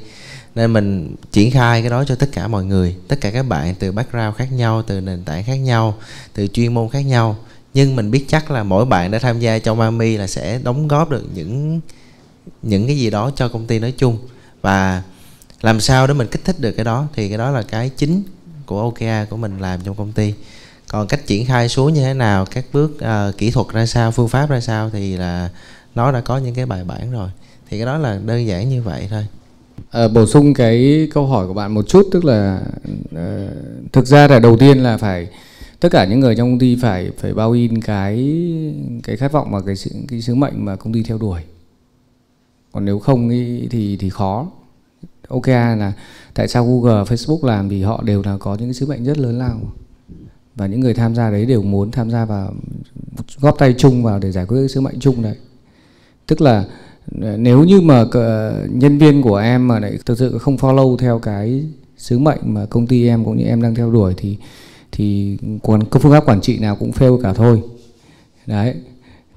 Nên 0.55 0.73
mình 0.73 1.15
triển 1.33 1.51
khai 1.51 1.81
cái 1.83 1.91
đó 1.91 2.05
cho 2.05 2.15
tất 2.15 2.29
cả 2.33 2.49
mọi 2.49 2.65
người. 2.65 2.97
Tất 3.09 3.21
cả 3.21 3.31
các 3.31 3.43
bạn 3.43 3.75
từ 3.75 3.93
background 3.93 4.37
khác 4.37 4.53
nhau 4.53 4.83
từ 4.83 5.01
nền 5.01 5.25
tảng 5.25 5.45
khác 5.45 5.57
nhau 5.57 5.95
từ 6.35 6.47
chuyên 6.47 6.75
môn 6.75 6.89
khác 6.89 7.01
nhau. 7.01 7.37
Nhưng 7.75 7.97
mình 7.97 8.11
biết 8.11 8.25
chắc 8.29 8.51
là 8.51 8.63
mỗi 8.63 8.85
bạn 8.85 9.11
đã 9.11 9.19
tham 9.19 9.41
gia 9.41 9.59
trong 9.59 9.79
Mami 9.79 10.17
là 10.17 10.27
sẽ 10.27 10.61
đóng 10.63 10.89
góp 10.89 11.11
được 11.11 11.25
những 11.35 11.81
những 12.63 12.87
cái 12.87 12.97
gì 12.97 13.11
đó 13.11 13.31
cho 13.37 13.49
công 13.49 13.67
ty 13.67 13.79
nói 13.79 13.93
chung. 13.97 14.19
Và 14.63 15.03
làm 15.63 15.81
sao 15.81 16.07
để 16.07 16.15
mình 16.15 16.27
kích 16.31 16.45
thích 16.45 16.61
được 16.61 16.73
cái 16.73 16.85
đó 16.85 17.07
thì 17.15 17.29
cái 17.29 17.39
đó 17.39 17.51
là 17.51 17.63
cái 17.63 17.89
chính 17.89 18.23
của 18.67 18.81
OKR 18.81 19.31
của 19.31 19.37
mình 19.37 19.59
làm 19.59 19.81
trong 19.85 19.95
công 19.95 20.13
ty 20.13 20.35
còn 20.89 21.07
cách 21.07 21.27
triển 21.27 21.47
khai 21.47 21.69
xuống 21.69 21.95
như 21.95 22.01
thế 22.01 22.15
nào 22.15 22.47
các 22.51 22.65
bước 22.73 22.99
uh, 22.99 23.39
kỹ 23.39 23.51
thuật 23.51 23.67
ra 23.73 23.87
sao 23.87 24.13
phương 24.13 24.29
pháp 24.29 24.51
ra 24.51 24.61
sao 24.61 24.91
thì 24.91 25.17
là 25.17 25.51
nó 25.95 26.13
đã 26.13 26.21
có 26.21 26.39
những 26.39 26.55
cái 26.55 26.67
bài 26.67 26.85
bản 26.85 27.11
rồi. 27.11 27.31
Thì 27.71 27.79
cái 27.79 27.87
đó 27.87 27.99
là 27.99 28.19
đơn 28.25 28.47
giản 28.47 28.69
như 28.69 28.83
vậy 28.83 29.07
thôi. 29.11 29.27
À, 29.91 30.09
bổ 30.09 30.27
sung 30.27 30.55
cái 30.55 31.09
câu 31.15 31.27
hỏi 31.27 31.47
của 31.47 31.55
bạn 31.55 31.75
một 31.75 31.89
chút 31.89 32.07
tức 32.13 32.25
là 32.25 32.61
uh, 33.15 33.51
thực 33.93 34.07
ra 34.07 34.29
là 34.29 34.39
đầu 34.39 34.57
tiên 34.57 34.79
là 34.79 34.97
phải 34.97 35.29
tất 35.81 35.89
cả 35.93 36.05
những 36.05 36.21
người 36.21 36.37
trong 36.37 36.51
công 36.51 36.59
ty 36.59 36.77
phải 36.77 37.11
phải 37.19 37.35
bao 37.35 37.53
in 37.53 37.81
cái 37.81 38.43
cái 39.05 39.17
khát 39.17 39.33
vọng 39.33 39.51
và 39.51 39.61
cái 39.67 39.77
sự 39.77 39.91
cái 40.09 40.21
sứ 40.21 40.35
mệnh 40.35 40.65
mà 40.65 40.77
công 40.77 40.93
ty 40.93 41.03
theo 41.03 41.19
đuổi. 41.19 41.41
Còn 42.73 42.85
nếu 42.85 42.99
không 42.99 43.29
ý, 43.29 43.67
thì 43.71 43.97
thì 43.97 44.11
khó. 44.11 44.47
Ok 45.29 45.47
là 45.49 45.93
tại 46.35 46.49
sao 46.49 46.67
Google 46.67 47.05
Facebook 47.05 47.47
làm 47.47 47.69
thì 47.69 47.83
họ 47.83 48.03
đều 48.03 48.23
là 48.23 48.37
có 48.39 48.55
những 48.55 48.69
cái 48.69 48.75
sứ 48.75 48.87
mệnh 48.87 49.05
rất 49.05 49.19
lớn 49.19 49.39
lao 49.39 49.61
và 50.57 50.67
những 50.67 50.81
người 50.81 50.95
tham 50.95 51.15
gia 51.15 51.31
đấy 51.31 51.47
đều 51.47 51.63
muốn 51.63 51.91
tham 51.91 52.11
gia 52.11 52.25
vào 52.25 52.55
góp 53.41 53.59
tay 53.59 53.75
chung 53.79 54.03
vào 54.03 54.19
để 54.19 54.33
giải 54.33 54.47
quyết 54.47 54.59
cái 54.59 54.69
sứ 54.69 54.81
mệnh 54.81 55.01
chung 55.01 55.23
đấy. 55.23 55.37
Tức 56.27 56.41
là 56.41 56.65
ờ, 57.23 57.37
nếu 57.37 57.65
như 57.65 57.81
mà 57.81 58.05
nhân 58.71 58.99
viên 58.99 59.23
của 59.23 59.37
em 59.37 59.69
mà 59.69 59.79
lại 59.79 59.99
thực 60.07 60.19
sự 60.19 60.39
không 60.39 60.57
follow 60.57 60.97
theo 60.97 61.19
cái 61.19 61.65
sứ 61.97 62.19
mệnh 62.19 62.41
mà 62.43 62.67
công 62.71 62.87
ty 62.87 63.07
em 63.07 63.25
cũng 63.25 63.37
như 63.37 63.45
em 63.45 63.63
đang 63.63 63.75
theo 63.75 63.91
đuổi 63.91 64.15
thì 64.17 64.37
thì 64.93 65.39
còn 65.63 65.85
các 65.85 66.03
phương 66.03 66.13
pháp 66.13 66.29
quản 66.29 66.41
trị 66.41 66.59
nào 66.59 66.77
cũng 66.77 66.91
fail 66.91 67.23
cả 67.23 67.33
thôi. 67.33 67.63
Đấy. 68.47 68.75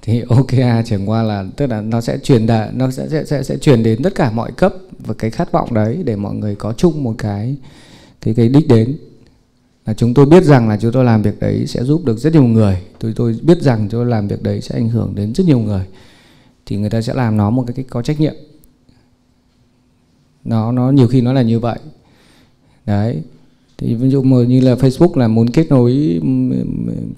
Thì 0.02 0.20
OKR 0.28 0.60
à, 0.60 0.82
chẳng 0.86 1.10
qua 1.10 1.22
là 1.22 1.44
tức 1.56 1.66
là 1.66 1.80
nó 1.80 2.00
sẽ 2.00 2.18
truyền 2.18 2.46
đạt 2.46 2.74
nó 2.74 2.90
sẽ 2.90 3.08
sẽ 3.08 3.24
sẽ, 3.24 3.42
sẽ 3.42 3.56
truyền 3.56 3.82
đến 3.82 4.02
tất 4.02 4.14
cả 4.14 4.30
mọi 4.30 4.52
cấp 4.52 4.74
và 4.98 5.14
cái 5.14 5.30
khát 5.30 5.52
vọng 5.52 5.74
đấy 5.74 6.02
để 6.04 6.16
mọi 6.16 6.34
người 6.34 6.54
có 6.54 6.72
chung 6.72 7.04
một 7.04 7.14
cái 7.18 7.56
cái 8.20 8.34
cái 8.34 8.48
đích 8.48 8.68
đến 8.68 8.96
là 9.86 9.94
chúng 9.94 10.14
tôi 10.14 10.26
biết 10.26 10.44
rằng 10.44 10.68
là 10.68 10.76
chúng 10.76 10.92
tôi 10.92 11.04
làm 11.04 11.22
việc 11.22 11.40
đấy 11.40 11.66
sẽ 11.66 11.84
giúp 11.84 12.04
được 12.04 12.18
rất 12.18 12.32
nhiều 12.32 12.44
người. 12.44 12.82
Tôi 12.98 13.12
tôi 13.16 13.38
biết 13.42 13.62
rằng 13.62 13.78
chúng 13.78 14.00
tôi 14.00 14.06
làm 14.06 14.28
việc 14.28 14.42
đấy 14.42 14.60
sẽ 14.60 14.74
ảnh 14.74 14.88
hưởng 14.88 15.12
đến 15.14 15.34
rất 15.34 15.46
nhiều 15.46 15.58
người. 15.58 15.84
Thì 16.66 16.76
người 16.76 16.90
ta 16.90 17.02
sẽ 17.02 17.14
làm 17.14 17.36
nó 17.36 17.50
một 17.50 17.64
cái 17.66 17.74
cách 17.74 17.86
có 17.90 18.02
trách 18.02 18.20
nhiệm. 18.20 18.34
Nó 20.44 20.72
nó 20.72 20.90
nhiều 20.90 21.08
khi 21.08 21.20
nó 21.20 21.32
là 21.32 21.42
như 21.42 21.58
vậy. 21.58 21.78
Đấy. 22.86 23.22
Thì 23.78 23.94
ví 23.94 24.10
dụ 24.10 24.22
như 24.22 24.60
là 24.60 24.74
Facebook 24.74 25.18
là 25.18 25.28
muốn 25.28 25.50
kết 25.50 25.70
nối 25.70 26.20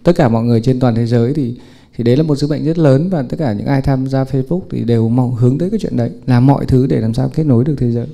tất 0.03 0.13
cả 0.17 0.29
mọi 0.29 0.45
người 0.45 0.61
trên 0.61 0.81
toàn 0.81 0.95
thế 0.95 1.07
giới 1.07 1.35
thì 1.35 1.55
thì 1.97 2.05
đấy 2.05 2.17
là 2.17 2.23
một 2.23 2.37
sứ 2.37 2.47
mệnh 2.47 2.65
rất 2.65 2.79
lớn 2.79 3.09
và 3.11 3.23
tất 3.23 3.37
cả 3.39 3.53
những 3.53 3.67
ai 3.67 3.83
tham 3.83 4.07
gia 4.07 4.25
Facebook 4.25 4.61
thì 4.71 4.85
đều 4.85 5.09
mong 5.09 5.35
hướng 5.35 5.59
tới 5.59 5.71
cái 5.71 5.81
chuyện 5.83 5.97
đấy 5.97 6.11
làm 6.27 6.47
mọi 6.47 6.67
thứ 6.67 6.87
để 6.87 7.01
làm 7.01 7.15
sao 7.15 7.31
kết 7.35 7.47
nối 7.47 7.65
được 7.65 7.75
thế 7.79 7.91
giới. 7.91 8.07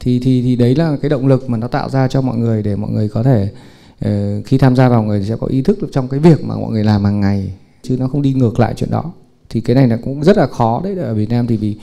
Thì 0.00 0.18
thì 0.18 0.42
thì 0.42 0.56
đấy 0.56 0.74
là 0.74 0.96
cái 1.02 1.08
động 1.08 1.26
lực 1.26 1.50
mà 1.50 1.58
nó 1.58 1.68
tạo 1.68 1.88
ra 1.90 2.08
cho 2.08 2.20
mọi 2.20 2.38
người 2.38 2.62
để 2.62 2.76
mọi 2.76 2.90
người 2.90 3.08
có 3.08 3.22
thể 3.22 3.48
uh, 3.52 3.58
Ờ, 4.00 4.42
khi 4.44 4.58
tham 4.58 4.76
gia 4.76 4.88
vào 4.88 5.02
người 5.02 5.24
sẽ 5.24 5.36
có 5.36 5.46
ý 5.46 5.62
thức 5.62 5.82
được 5.82 5.88
trong 5.92 6.08
cái 6.08 6.20
việc 6.20 6.44
mà 6.44 6.56
mọi 6.56 6.70
người 6.70 6.84
làm 6.84 7.04
hàng 7.04 7.20
ngày 7.20 7.52
chứ 7.82 7.96
nó 7.96 8.08
không 8.08 8.22
đi 8.22 8.32
ngược 8.32 8.60
lại 8.60 8.74
chuyện 8.76 8.90
đó. 8.90 9.12
Thì 9.48 9.60
cái 9.60 9.76
này 9.76 9.88
là 9.88 9.98
cũng 10.04 10.24
rất 10.24 10.36
là 10.36 10.46
khó 10.46 10.80
đấy 10.84 10.96
ở 10.96 11.14
Việt 11.14 11.28
Nam 11.28 11.46
thì 11.46 11.56
vì 11.56 11.76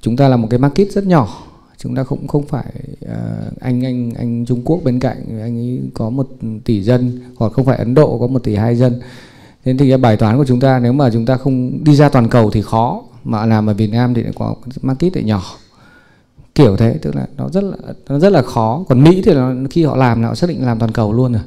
chúng 0.00 0.16
ta 0.16 0.28
là 0.28 0.36
một 0.36 0.48
cái 0.50 0.58
market 0.58 0.92
rất 0.92 1.06
nhỏ 1.06 1.46
chúng 1.82 1.94
ta 1.94 2.02
cũng 2.02 2.28
không 2.28 2.46
phải 2.46 2.72
uh, 3.04 3.60
anh 3.60 3.84
anh 3.84 4.10
anh 4.18 4.44
Trung 4.44 4.62
Quốc 4.64 4.80
bên 4.84 5.00
cạnh 5.00 5.40
anh 5.42 5.58
ấy 5.58 5.80
có 5.94 6.10
một 6.10 6.28
tỷ 6.64 6.82
dân 6.82 7.20
hoặc 7.36 7.52
không 7.52 7.64
phải 7.64 7.78
Ấn 7.78 7.94
Độ 7.94 8.18
có 8.18 8.26
một 8.26 8.44
tỷ 8.44 8.54
hai 8.54 8.76
dân. 8.76 9.00
Nên 9.64 9.78
thì 9.78 9.88
cái 9.88 9.98
bài 9.98 10.16
toán 10.16 10.38
của 10.38 10.44
chúng 10.44 10.60
ta 10.60 10.78
nếu 10.78 10.92
mà 10.92 11.10
chúng 11.10 11.26
ta 11.26 11.36
không 11.36 11.84
đi 11.84 11.96
ra 11.96 12.08
toàn 12.08 12.28
cầu 12.28 12.50
thì 12.50 12.62
khó 12.62 13.02
mà 13.24 13.46
làm 13.46 13.66
ở 13.66 13.74
Việt 13.74 13.92
Nam 13.92 14.14
thì 14.14 14.22
lại 14.22 14.32
có 14.36 14.54
market 14.82 15.16
lại 15.16 15.24
nhỏ. 15.24 15.42
Kiểu 16.54 16.76
thế 16.76 16.98
tức 17.02 17.16
là 17.16 17.26
nó 17.36 17.48
rất 17.48 17.64
là 17.64 17.76
nó 18.08 18.18
rất 18.18 18.32
là 18.32 18.42
khó. 18.42 18.84
Còn 18.88 19.04
Mỹ 19.04 19.22
thì 19.24 19.34
nó, 19.34 19.52
khi 19.70 19.84
họ 19.84 19.96
làm 19.96 20.22
là 20.22 20.28
họ 20.28 20.34
xác 20.34 20.46
định 20.46 20.66
làm 20.66 20.78
toàn 20.78 20.92
cầu 20.92 21.12
luôn 21.12 21.32
rồi 21.32 21.42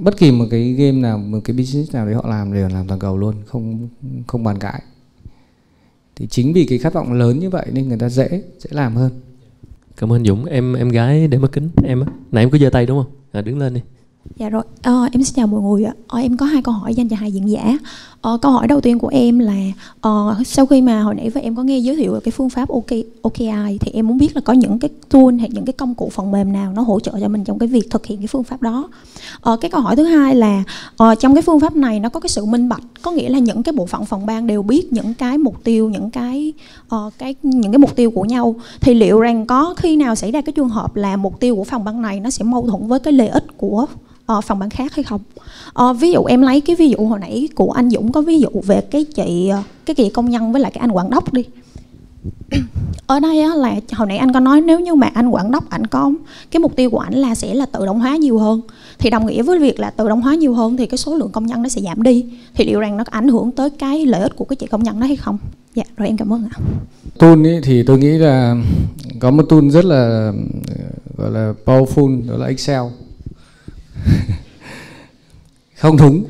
bất 0.00 0.16
kỳ 0.16 0.32
một 0.32 0.44
cái 0.50 0.72
game 0.72 0.98
nào 0.98 1.18
một 1.18 1.40
cái 1.44 1.56
business 1.56 1.94
nào 1.94 2.06
đấy 2.06 2.14
họ 2.14 2.24
làm 2.28 2.52
đều 2.52 2.68
làm 2.68 2.86
toàn 2.86 3.00
cầu 3.00 3.18
luôn 3.18 3.34
không 3.46 3.88
không 4.26 4.44
bàn 4.44 4.58
cãi. 4.58 4.82
Thì 6.16 6.26
chính 6.26 6.52
vì 6.52 6.66
cái 6.66 6.78
khát 6.78 6.94
vọng 6.94 7.12
lớn 7.12 7.38
như 7.38 7.50
vậy 7.50 7.66
nên 7.72 7.88
người 7.88 7.98
ta 7.98 8.08
dễ 8.08 8.28
dễ 8.58 8.70
làm 8.70 8.96
hơn. 8.96 9.12
Cảm 9.96 10.12
ơn 10.12 10.24
Dũng. 10.24 10.44
Em 10.44 10.74
em 10.74 10.88
gái 10.88 11.28
để 11.28 11.38
mắt 11.38 11.52
kính. 11.52 11.68
Em 11.84 12.00
á 12.00 12.06
nãy 12.32 12.44
em 12.44 12.50
có 12.50 12.58
giơ 12.58 12.70
tay 12.70 12.86
đúng 12.86 13.04
không? 13.04 13.12
À, 13.32 13.42
đứng 13.42 13.58
lên 13.58 13.74
đi. 13.74 13.80
Dạ 14.36 14.48
rồi, 14.48 14.62
à, 14.82 14.92
em 15.12 15.22
xin 15.22 15.34
chào 15.34 15.46
mọi 15.46 15.60
người 15.60 15.84
ạ. 15.84 15.92
À, 16.08 16.20
em 16.20 16.36
có 16.36 16.46
hai 16.46 16.62
câu 16.62 16.74
hỏi 16.74 16.94
dành 16.94 17.08
cho 17.08 17.16
hai 17.16 17.32
diễn 17.32 17.50
giả. 17.50 17.78
À, 18.22 18.30
câu 18.42 18.52
hỏi 18.52 18.68
đầu 18.68 18.80
tiên 18.80 18.98
của 18.98 19.08
em 19.08 19.38
là 19.38 19.54
à, 20.00 20.10
sau 20.46 20.66
khi 20.66 20.82
mà 20.82 21.00
hồi 21.00 21.14
nãy 21.14 21.30
và 21.30 21.40
em 21.40 21.56
có 21.56 21.62
nghe 21.62 21.78
giới 21.78 21.96
thiệu 21.96 22.12
về 22.12 22.20
cái 22.24 22.32
phương 22.32 22.50
pháp 22.50 22.68
OK, 22.68 22.90
OKI 23.22 23.78
thì 23.80 23.90
em 23.94 24.06
muốn 24.06 24.18
biết 24.18 24.34
là 24.34 24.40
có 24.40 24.52
những 24.52 24.78
cái 24.78 24.90
tool 25.08 25.38
hay 25.40 25.48
những 25.52 25.64
cái 25.64 25.72
công 25.72 25.94
cụ 25.94 26.10
phần 26.12 26.30
mềm 26.30 26.52
nào 26.52 26.72
nó 26.72 26.82
hỗ 26.82 27.00
trợ 27.00 27.12
cho 27.20 27.28
mình 27.28 27.44
trong 27.44 27.58
cái 27.58 27.68
việc 27.68 27.90
thực 27.90 28.06
hiện 28.06 28.18
cái 28.18 28.26
phương 28.26 28.44
pháp 28.44 28.62
đó. 28.62 28.88
À, 29.42 29.52
cái 29.60 29.70
câu 29.70 29.80
hỏi 29.80 29.96
thứ 29.96 30.04
hai 30.04 30.34
là 30.34 30.62
à, 30.96 31.14
trong 31.14 31.34
cái 31.34 31.42
phương 31.42 31.60
pháp 31.60 31.76
này 31.76 32.00
nó 32.00 32.08
có 32.08 32.20
cái 32.20 32.28
sự 32.28 32.44
minh 32.44 32.68
bạch, 32.68 32.82
có 33.02 33.10
nghĩa 33.10 33.28
là 33.28 33.38
những 33.38 33.62
cái 33.62 33.72
bộ 33.72 33.86
phận 33.86 34.04
phòng 34.04 34.26
ban 34.26 34.46
đều 34.46 34.62
biết 34.62 34.92
những 34.92 35.14
cái 35.14 35.38
mục 35.38 35.64
tiêu, 35.64 35.90
những 35.90 36.10
cái 36.10 36.52
uh, 36.94 37.12
cái 37.18 37.34
những 37.42 37.72
cái 37.72 37.78
mục 37.78 37.96
tiêu 37.96 38.10
của 38.10 38.24
nhau. 38.24 38.54
Thì 38.80 38.94
liệu 38.94 39.20
rằng 39.20 39.46
có 39.46 39.74
khi 39.76 39.96
nào 39.96 40.14
xảy 40.14 40.30
ra 40.30 40.40
cái 40.40 40.52
trường 40.52 40.68
hợp 40.68 40.96
là 40.96 41.16
mục 41.16 41.40
tiêu 41.40 41.56
của 41.56 41.64
phòng 41.64 41.84
ban 41.84 42.02
này 42.02 42.20
nó 42.20 42.30
sẽ 42.30 42.44
mâu 42.44 42.66
thuẫn 42.66 42.86
với 42.86 43.00
cái 43.00 43.12
lợi 43.12 43.28
ích 43.28 43.44
của 43.56 43.86
uh, 44.32 44.44
phòng 44.44 44.58
ban 44.58 44.70
khác 44.70 44.94
hay 44.94 45.02
không? 45.02 45.20
Uh, 45.82 45.96
ví 46.00 46.12
dụ 46.12 46.24
em 46.24 46.42
lấy 46.42 46.60
cái 46.60 46.76
ví 46.76 46.88
dụ 46.88 47.06
hồi 47.06 47.18
nãy 47.18 47.48
của 47.54 47.72
anh 47.72 47.90
Dũng 47.90 48.12
có 48.12 48.22
ví 48.22 48.40
dụ 48.40 48.48
về 48.66 48.80
cái 48.80 49.04
chị 49.04 49.50
cái 49.84 49.94
chị 49.94 50.08
công 50.08 50.30
nhân 50.30 50.52
với 50.52 50.60
lại 50.60 50.70
cái 50.74 50.80
anh 50.80 50.92
quản 50.92 51.10
đốc 51.10 51.32
đi. 51.32 51.44
Ở 53.06 53.20
đây 53.20 53.40
á, 53.40 53.54
là 53.54 53.74
hồi 53.92 54.08
nãy 54.08 54.18
anh 54.18 54.32
có 54.32 54.40
nói 54.40 54.60
nếu 54.60 54.80
như 54.80 54.94
mà 54.94 55.10
anh 55.14 55.28
quản 55.28 55.50
đốc 55.50 55.70
ảnh 55.70 55.86
có 55.86 56.12
cái 56.50 56.60
mục 56.60 56.76
tiêu 56.76 56.90
của 56.90 56.98
ảnh 56.98 57.14
là 57.14 57.34
sẽ 57.34 57.54
là 57.54 57.66
tự 57.66 57.86
động 57.86 58.00
hóa 58.00 58.16
nhiều 58.16 58.38
hơn. 58.38 58.60
Thì 58.98 59.10
đồng 59.10 59.26
nghĩa 59.26 59.42
với 59.42 59.58
việc 59.58 59.80
là 59.80 59.90
tự 59.90 60.08
động 60.08 60.22
hóa 60.22 60.34
nhiều 60.34 60.54
hơn 60.54 60.76
thì 60.76 60.86
cái 60.86 60.98
số 60.98 61.16
lượng 61.16 61.30
công 61.32 61.46
nhân 61.46 61.62
nó 61.62 61.68
sẽ 61.68 61.80
giảm 61.80 62.02
đi. 62.02 62.24
Thì 62.54 62.64
liệu 62.64 62.80
rằng 62.80 62.96
nó 62.96 63.04
có 63.04 63.10
ảnh 63.10 63.28
hưởng 63.28 63.50
tới 63.50 63.70
cái 63.70 64.06
lợi 64.06 64.20
ích 64.20 64.36
của 64.36 64.44
cái 64.44 64.56
chị 64.56 64.66
công 64.66 64.82
nhân 64.82 65.00
đó 65.00 65.06
hay 65.06 65.16
không? 65.16 65.38
Dạ 65.74 65.84
rồi 65.96 66.08
em 66.08 66.16
cảm 66.16 66.32
ơn 66.32 66.48
ạ. 66.52 66.58
Tool 67.18 67.46
ấy 67.46 67.60
thì 67.62 67.82
tôi 67.82 67.98
nghĩ 67.98 68.18
là 68.18 68.56
có 69.20 69.30
một 69.30 69.42
tool 69.48 69.68
rất 69.70 69.84
là 69.84 70.32
gọi 71.16 71.30
là 71.30 71.54
powerful 71.64 72.28
đó 72.28 72.36
là 72.36 72.46
Excel 72.46 72.82
không 75.76 75.96
đúng 75.96 76.24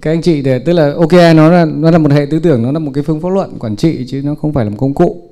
các 0.00 0.10
anh 0.10 0.22
chị 0.22 0.42
để 0.42 0.58
tức 0.58 0.72
là 0.72 0.94
ok 0.94 1.12
nó 1.12 1.50
là 1.50 1.64
nó 1.64 1.90
là 1.90 1.98
một 1.98 2.12
hệ 2.12 2.26
tư 2.30 2.38
tưởng 2.38 2.62
nó 2.62 2.72
là 2.72 2.78
một 2.78 2.90
cái 2.94 3.04
phương 3.04 3.20
pháp 3.20 3.28
luận 3.28 3.58
quản 3.58 3.76
trị 3.76 4.06
chứ 4.08 4.22
nó 4.24 4.34
không 4.34 4.52
phải 4.52 4.64
là 4.64 4.70
một 4.70 4.76
công 4.80 4.94
cụ. 4.94 5.30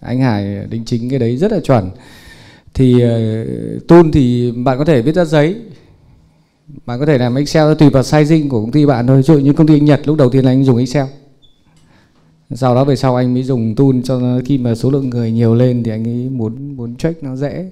Anh 0.00 0.20
Hải 0.20 0.66
đính 0.70 0.84
chính 0.84 1.10
cái 1.10 1.18
đấy 1.18 1.36
rất 1.36 1.52
là 1.52 1.60
chuẩn. 1.60 1.90
Thì 2.74 3.00
ờ, 3.00 3.42
uh, 3.76 3.88
tool 3.88 4.06
thì 4.12 4.52
bạn 4.52 4.78
có 4.78 4.84
thể 4.84 5.02
viết 5.02 5.14
ra 5.14 5.24
giấy. 5.24 5.56
Bạn 6.86 7.00
có 7.00 7.06
thể 7.06 7.18
làm 7.18 7.34
Excel 7.34 7.74
tùy 7.74 7.90
vào 7.90 8.02
sizing 8.02 8.48
của 8.48 8.60
công 8.60 8.70
ty 8.70 8.86
bạn 8.86 9.06
thôi. 9.06 9.16
Ví 9.16 9.22
dụ 9.22 9.38
như 9.38 9.52
công 9.52 9.66
ty 9.66 9.74
anh 9.74 9.84
Nhật 9.84 10.00
lúc 10.04 10.16
đầu 10.16 10.30
tiên 10.30 10.44
là 10.44 10.50
anh 10.50 10.64
dùng 10.64 10.78
Excel. 10.78 11.06
Sau 12.54 12.74
đó 12.74 12.84
về 12.84 12.96
sau 12.96 13.16
anh 13.16 13.34
mới 13.34 13.42
dùng 13.42 13.74
tool 13.74 14.00
cho 14.04 14.40
khi 14.44 14.58
mà 14.58 14.74
số 14.74 14.90
lượng 14.90 15.10
người 15.10 15.32
nhiều 15.32 15.54
lên 15.54 15.82
thì 15.82 15.90
anh 15.90 16.08
ấy 16.08 16.28
muốn 16.30 16.76
muốn 16.76 16.96
check 16.96 17.22
nó 17.22 17.36
dễ 17.36 17.70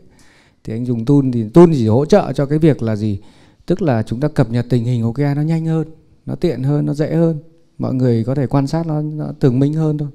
thì 0.67 0.75
anh 0.75 0.87
dùng 0.87 1.05
tool 1.05 1.21
thì 1.33 1.49
tool 1.49 1.69
chỉ 1.73 1.89
hỗ 1.89 2.05
trợ 2.05 2.33
cho 2.33 2.47
cái 2.47 2.59
việc 2.59 2.83
là 2.83 2.97
gì? 2.97 3.21
Tức 3.67 3.83
là 3.83 4.03
chúng 4.03 4.21
ta 4.21 4.29
cập 4.29 4.51
nhật 4.51 4.67
tình 4.71 4.85
hình 4.85 5.03
OKR 5.03 5.37
nó 5.37 5.43
nhanh 5.43 5.67
hơn 5.67 5.89
nó 6.27 6.35
tiện 6.35 6.63
hơn 6.63 6.87
nó 6.87 6.95
dễ 6.95 7.15
hơn. 7.15 7.39
Mọi 7.79 7.95
người 7.95 8.25
có 8.25 8.35
thể 8.35 8.47
quan 8.47 8.67
sát 8.67 8.87
nó, 8.87 9.03
nó 9.03 9.33
tường 9.41 9.59
minh 9.59 9.75
hơn 9.75 9.99
thôi. 9.99 10.09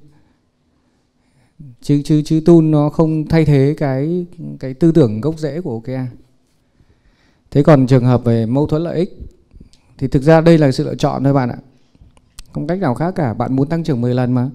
Chứ 1.82 2.02
chứ 2.06 2.22
chứ 2.26 2.42
tool 2.46 2.62
nó 2.62 2.90
không 2.90 3.28
thay 3.28 3.46
thế 3.46 3.76
cái 3.78 4.26
cái 4.60 4.74
tư 4.74 4.92
tưởng 4.92 5.22
gốc 5.22 5.40
rễ 5.40 5.62
của 5.62 5.74
OKR 5.74 6.16
thế 7.52 7.64
còn 7.64 7.88
trường 7.88 8.06
hợp 8.06 8.24
về 8.24 8.46
mâu 8.46 8.68
thuẫn 8.68 8.84
lợi 8.84 8.98
ích 8.98 9.18
thì 9.98 10.08
thực 10.08 10.24
ra 10.24 10.42
đây 10.42 10.58
là 10.58 10.72
sự 10.72 10.84
lựa 10.84 10.96
chọn 10.96 11.24
thôi 11.24 11.34
bạn 11.34 11.50
ạ. 11.50 11.58
Không 12.54 12.68
cách 12.68 12.80
nào 12.80 12.96
khác 12.96 13.16
cả 13.16 13.34
bạn 13.34 13.56
muốn 13.56 13.70
tăng 13.70 13.84
trưởng 13.84 14.02
10 14.02 14.14
lần 14.14 14.34
mà. 14.34 14.50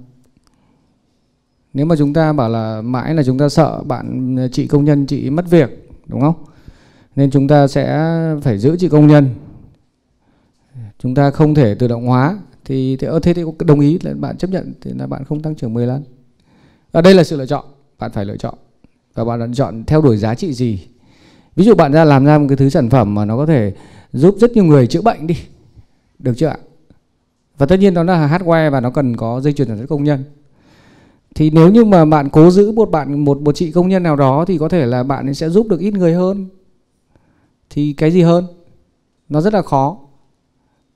Nếu 1.74 1.86
mà 1.86 1.96
chúng 1.96 2.12
ta 2.12 2.32
bảo 2.32 2.48
là 2.48 2.82
mãi 2.82 3.14
là 3.14 3.22
chúng 3.22 3.38
ta 3.38 3.48
sợ 3.48 3.82
bạn 3.82 4.36
chị 4.52 4.66
công 4.66 4.84
nhân 4.84 5.06
chị 5.06 5.30
mất 5.30 5.50
việc 5.50 5.85
đúng 6.06 6.20
không? 6.20 6.34
Nên 7.16 7.30
chúng 7.30 7.48
ta 7.48 7.66
sẽ 7.66 8.10
phải 8.42 8.58
giữ 8.58 8.76
chị 8.78 8.88
công 8.88 9.06
nhân. 9.06 9.34
Chúng 10.98 11.14
ta 11.14 11.30
không 11.30 11.54
thể 11.54 11.74
tự 11.74 11.88
động 11.88 12.06
hóa 12.06 12.38
thì 12.64 12.96
thế, 12.96 13.08
thế 13.22 13.34
thì 13.34 13.42
đồng 13.58 13.80
ý 13.80 13.98
là 14.02 14.14
bạn 14.14 14.36
chấp 14.36 14.50
nhận 14.50 14.72
thì 14.80 14.90
là 14.98 15.06
bạn 15.06 15.24
không 15.24 15.42
tăng 15.42 15.54
trưởng 15.54 15.74
10 15.74 15.86
lần. 15.86 16.04
Ở 16.92 17.02
đây 17.02 17.14
là 17.14 17.24
sự 17.24 17.36
lựa 17.36 17.46
chọn, 17.46 17.64
bạn 17.98 18.12
phải 18.12 18.24
lựa 18.24 18.36
chọn. 18.36 18.54
Và 19.14 19.24
bạn 19.24 19.40
lựa 19.40 19.54
chọn 19.54 19.84
theo 19.84 20.02
đuổi 20.02 20.16
giá 20.16 20.34
trị 20.34 20.52
gì. 20.52 20.86
Ví 21.56 21.64
dụ 21.64 21.74
bạn 21.74 21.92
ra 21.92 22.04
làm 22.04 22.24
ra 22.24 22.38
một 22.38 22.46
cái 22.48 22.56
thứ 22.56 22.68
sản 22.68 22.90
phẩm 22.90 23.14
mà 23.14 23.24
nó 23.24 23.36
có 23.36 23.46
thể 23.46 23.72
giúp 24.12 24.36
rất 24.40 24.52
nhiều 24.52 24.64
người 24.64 24.86
chữa 24.86 25.02
bệnh 25.02 25.26
đi. 25.26 25.36
Được 26.18 26.32
chưa 26.36 26.46
ạ? 26.46 26.56
Và 27.58 27.66
tất 27.66 27.76
nhiên 27.76 27.94
đó 27.94 28.02
là 28.02 28.28
hardware 28.28 28.70
và 28.70 28.80
nó 28.80 28.90
cần 28.90 29.16
có 29.16 29.40
dây 29.40 29.52
chuyền 29.52 29.68
sản 29.68 29.78
xuất 29.78 29.86
công 29.88 30.04
nhân 30.04 30.24
thì 31.36 31.50
nếu 31.50 31.70
như 31.70 31.84
mà 31.84 32.04
bạn 32.04 32.28
cố 32.32 32.50
giữ 32.50 32.72
một 32.72 32.90
bạn, 32.90 33.24
một 33.24 33.40
một 33.40 33.54
chị 33.54 33.70
công 33.70 33.88
nhân 33.88 34.02
nào 34.02 34.16
đó 34.16 34.44
thì 34.44 34.58
có 34.58 34.68
thể 34.68 34.86
là 34.86 35.02
bạn 35.02 35.34
sẽ 35.34 35.48
giúp 35.48 35.68
được 35.68 35.80
ít 35.80 35.94
người 35.94 36.14
hơn. 36.14 36.48
Thì 37.70 37.92
cái 37.92 38.10
gì 38.10 38.22
hơn? 38.22 38.46
Nó 39.28 39.40
rất 39.40 39.52
là 39.54 39.62
khó. 39.62 39.98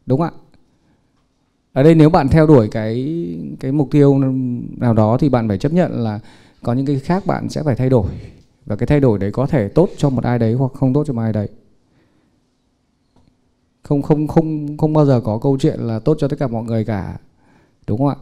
Đúng 0.06 0.20
không 0.20 0.28
ạ. 0.28 0.38
Ở 1.72 1.82
đây 1.82 1.94
nếu 1.94 2.10
bạn 2.10 2.28
theo 2.28 2.46
đuổi 2.46 2.68
cái 2.68 3.18
cái 3.60 3.72
mục 3.72 3.88
tiêu 3.90 4.18
nào 4.76 4.94
đó 4.94 5.16
thì 5.20 5.28
bạn 5.28 5.48
phải 5.48 5.58
chấp 5.58 5.72
nhận 5.72 6.04
là 6.04 6.20
có 6.62 6.72
những 6.72 6.86
cái 6.86 6.98
khác 6.98 7.26
bạn 7.26 7.48
sẽ 7.48 7.62
phải 7.62 7.76
thay 7.76 7.90
đổi. 7.90 8.06
Và 8.66 8.76
cái 8.76 8.86
thay 8.86 9.00
đổi 9.00 9.18
đấy 9.18 9.30
có 9.32 9.46
thể 9.46 9.68
tốt 9.68 9.88
cho 9.96 10.10
một 10.10 10.24
ai 10.24 10.38
đấy 10.38 10.52
hoặc 10.52 10.72
không 10.74 10.92
tốt 10.92 11.04
cho 11.06 11.12
một 11.12 11.22
ai 11.22 11.32
đấy. 11.32 11.48
Không 13.82 14.02
không 14.02 14.28
không 14.28 14.76
không 14.76 14.92
bao 14.92 15.06
giờ 15.06 15.20
có 15.20 15.38
câu 15.38 15.58
chuyện 15.60 15.80
là 15.80 15.98
tốt 15.98 16.16
cho 16.20 16.28
tất 16.28 16.36
cả 16.38 16.46
mọi 16.46 16.64
người 16.64 16.84
cả. 16.84 17.18
Đúng 17.86 17.98
không 17.98 18.08
ạ? 18.08 18.16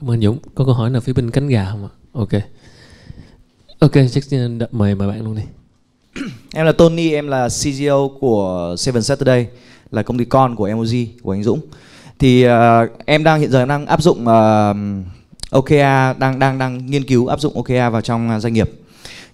Cảm 0.00 0.10
ơn 0.10 0.20
Dũng. 0.22 0.38
Có 0.54 0.64
câu 0.64 0.74
hỏi 0.74 0.90
nào 0.90 1.00
phía 1.00 1.12
bên 1.12 1.30
cánh 1.30 1.48
gà 1.48 1.66
không 1.70 1.84
ạ? 1.84 1.92
Ok. 2.12 2.28
Ok, 3.78 3.92
chắc 4.10 4.24
mời 4.72 4.94
mời 4.94 5.08
bạn 5.08 5.24
luôn 5.24 5.36
đi. 5.36 5.42
em 6.54 6.66
là 6.66 6.72
Tony, 6.72 7.12
em 7.12 7.28
là 7.28 7.48
CGO 7.48 8.08
của 8.20 8.74
Seven 8.78 9.02
Saturday, 9.02 9.46
là 9.90 10.02
công 10.02 10.18
ty 10.18 10.24
con 10.24 10.56
của 10.56 10.68
Emoji 10.68 11.06
của 11.22 11.32
anh 11.32 11.42
Dũng. 11.42 11.60
Thì 12.18 12.46
uh, 12.46 12.50
em 13.06 13.24
đang 13.24 13.40
hiện 13.40 13.50
giờ 13.50 13.66
đang 13.66 13.86
áp 13.86 14.02
dụng 14.02 14.28
ờ, 14.28 14.70
uh, 14.70 14.76
OKR, 15.50 16.18
đang 16.18 16.38
đang 16.38 16.58
đang 16.58 16.86
nghiên 16.86 17.04
cứu 17.04 17.26
áp 17.26 17.40
dụng 17.40 17.54
OKR 17.56 17.92
vào 17.92 18.00
trong 18.00 18.36
uh, 18.36 18.42
doanh 18.42 18.52
nghiệp. 18.52 18.70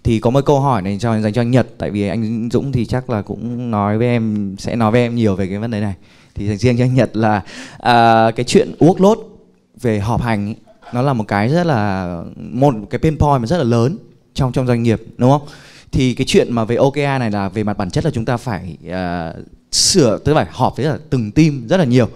Thì 0.03 0.21
có 0.21 0.31
một 0.31 0.45
câu 0.47 0.61
hỏi 0.61 0.83
này 0.83 0.99
cho 1.01 1.21
dành 1.21 1.33
cho 1.33 1.41
anh 1.41 1.51
Nhật, 1.51 1.67
tại 1.79 1.91
vì 1.91 2.09
anh 2.09 2.49
Dũng 2.53 2.73
thì 2.73 2.87
chắc 2.87 3.11
là 3.11 3.23
cũng 3.23 3.71
nói 3.71 3.99
với 3.99 4.07
em 4.07 4.55
sẽ 4.59 4.77
nói 4.77 4.93
với 4.93 5.01
em 5.01 5.15
nhiều 5.15 5.37
về 5.37 5.47
cái 5.47 5.59
vấn 5.59 5.71
đề 5.71 5.81
này. 5.81 5.95
Thì 6.35 6.47
dành 6.47 6.59
riêng 6.59 6.79
cho 6.79 6.85
anh 6.85 6.95
Nhật 6.95 7.17
là 7.17 7.37
uh, 7.77 8.37
cái 8.37 8.45
chuyện 8.47 8.75
workload 8.79 9.36
về 9.81 10.01
họp 10.01 10.23
hành 10.23 10.47
ý, 10.47 10.55
nó 10.93 11.03
là 11.03 11.13
một 11.13 11.25
cái 11.29 11.49
rất 11.49 11.67
là 11.67 12.23
một 12.37 12.75
cái 12.91 12.99
pain 12.99 13.19
point 13.19 13.41
mà 13.41 13.47
rất 13.47 13.59
là 13.59 13.65
lớn 13.65 13.99
trong 14.35 14.53
trong 14.53 14.67
doanh 14.67 14.83
nghiệp 14.83 15.03
đúng 15.17 15.31
không? 15.31 15.49
Thì 15.93 16.15
cái 16.15 16.25
chuyện 16.27 16.53
mà 16.53 16.65
về 16.65 16.77
OKR 16.77 16.99
này 16.99 17.31
là 17.31 17.49
về 17.49 17.65
mặt 17.65 17.79
bản 17.79 17.91
chất 17.91 18.05
là 18.05 18.11
chúng 18.11 18.25
ta 18.25 18.37
phải 18.37 18.77
uh, 18.87 19.45
sửa 19.73 20.19
tức 20.19 20.35
là 20.35 20.45
phải 20.45 20.53
họp 20.55 20.77
với 20.77 20.87
là 20.87 20.99
từng 21.11 21.31
team 21.31 21.67
rất 21.69 21.77
là 21.77 21.85
nhiều 21.85 22.09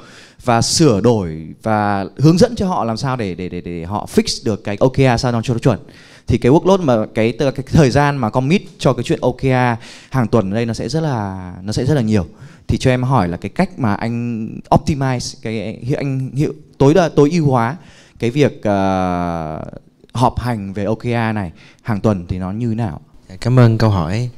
và 0.44 0.62
sửa 0.62 1.00
đổi 1.00 1.46
và 1.62 2.06
hướng 2.16 2.38
dẫn 2.38 2.56
cho 2.56 2.68
họ 2.68 2.84
làm 2.84 2.96
sao 2.96 3.16
để 3.16 3.34
để 3.34 3.48
để, 3.48 3.60
để 3.60 3.84
họ 3.84 4.06
fix 4.14 4.44
được 4.44 4.64
cái 4.64 4.76
OKR 4.80 5.20
sao 5.20 5.42
cho 5.42 5.52
nó 5.52 5.58
chuẩn 5.58 5.78
thì 6.26 6.38
cái 6.38 6.52
workload 6.52 6.82
mà 6.82 7.06
cái, 7.14 7.32
cái 7.32 7.52
thời 7.66 7.90
gian 7.90 8.16
mà 8.16 8.30
commit 8.30 8.62
cho 8.78 8.92
cái 8.92 9.04
chuyện 9.04 9.20
OKR 9.20 9.82
hàng 10.10 10.28
tuần 10.30 10.50
ở 10.50 10.54
đây 10.54 10.66
nó 10.66 10.74
sẽ 10.74 10.88
rất 10.88 11.00
là 11.00 11.52
nó 11.62 11.72
sẽ 11.72 11.84
rất 11.84 11.94
là 11.94 12.00
nhiều 12.00 12.26
thì 12.70 12.78
cho 12.78 12.90
em 12.90 13.02
hỏi 13.02 13.28
là 13.28 13.36
cái 13.36 13.48
cách 13.48 13.78
mà 13.78 13.94
anh 13.94 14.48
optimize 14.70 15.38
cái 15.42 15.78
anh 15.96 16.30
hiệu 16.34 16.52
tối 16.78 16.94
đa 16.94 17.08
tối 17.08 17.30
ưu 17.30 17.46
hóa 17.46 17.76
cái 18.18 18.30
việc 18.30 18.58
uh, 18.58 19.68
họp 20.12 20.38
hành 20.38 20.72
về 20.72 20.84
OKR 20.84 21.34
này 21.34 21.52
hàng 21.82 22.00
tuần 22.00 22.26
thì 22.28 22.38
nó 22.38 22.52
như 22.52 22.68
thế 22.68 22.74
nào? 22.74 23.00
Dạ, 23.28 23.36
cảm 23.40 23.58
ơn 23.58 23.78
câu 23.78 23.90
hỏi. 23.90 24.30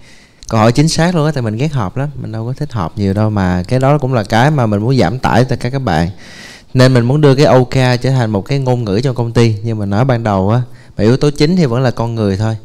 Câu 0.49 0.61
hỏi 0.61 0.73
chính 0.73 0.89
xác 0.89 1.15
luôn 1.15 1.27
á 1.27 1.33
tại 1.33 1.43
mình 1.43 1.57
ghét 1.57 1.73
họp 1.73 1.97
lắm 1.97 2.09
mình 2.21 2.33
đâu 2.33 2.47
có 2.47 2.53
thích 2.53 2.73
họp 2.73 2.99
nhiều 2.99 3.15
đâu 3.15 3.31
mà 3.31 3.63
cái 3.69 3.81
đó 3.81 3.99
cũng 3.99 4.15
là 4.15 4.25
cái 4.25 4.51
mà 4.51 4.67
mình 4.67 4.81
muốn 4.81 4.97
giảm 4.97 5.19
tải 5.19 5.45
cho 5.45 5.57
các 5.57 5.71
các 5.71 5.79
bạn. 5.79 6.09
Nên 6.75 6.95
mình 6.95 7.05
muốn 7.05 7.21
đưa 7.21 7.35
cái 7.35 7.47
OKR 7.47 8.03
trở 8.03 8.11
thành 8.11 8.31
một 8.31 8.43
cái 8.43 8.59
ngôn 8.59 8.85
ngữ 8.85 9.01
trong 9.05 9.15
công 9.15 9.33
ty 9.33 9.57
nhưng 9.65 9.79
mà 9.79 9.87
nói 9.87 10.05
ban 10.05 10.23
đầu 10.23 10.51
á 10.51 10.63
mà 10.97 11.05
yếu 11.05 11.17
tố 11.17 11.31
chính 11.31 11.57
thì 11.57 11.67
vẫn 11.67 11.83
là 11.83 11.91
con 11.91 12.15
người 12.15 12.37
thôi 12.37 12.57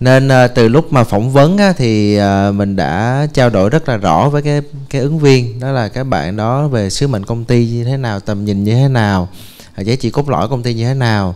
nên 0.00 0.28
à, 0.28 0.48
từ 0.48 0.68
lúc 0.68 0.92
mà 0.92 1.04
phỏng 1.04 1.30
vấn 1.30 1.58
á, 1.58 1.72
thì 1.76 2.16
à, 2.16 2.50
mình 2.50 2.76
đã 2.76 3.26
trao 3.32 3.50
đổi 3.50 3.70
rất 3.70 3.88
là 3.88 3.96
rõ 3.96 4.28
với 4.28 4.42
cái 4.42 4.60
cái 4.90 5.02
ứng 5.02 5.18
viên. 5.18 5.60
Đó 5.60 5.72
là 5.72 5.88
các 5.88 6.04
bạn 6.04 6.36
đó 6.36 6.68
về 6.68 6.90
sứ 6.90 7.08
mệnh 7.08 7.24
công 7.24 7.44
ty 7.44 7.66
như 7.66 7.84
thế 7.84 7.96
nào 7.96 8.20
tầm 8.20 8.44
nhìn 8.44 8.64
như 8.64 8.74
thế 8.74 8.88
nào 8.88 9.28
giá 9.76 9.94
trị 9.94 10.10
cốt 10.10 10.28
lõi 10.28 10.48
công 10.48 10.62
ty 10.62 10.74
như 10.74 10.86
thế 10.88 10.94
nào. 10.94 11.34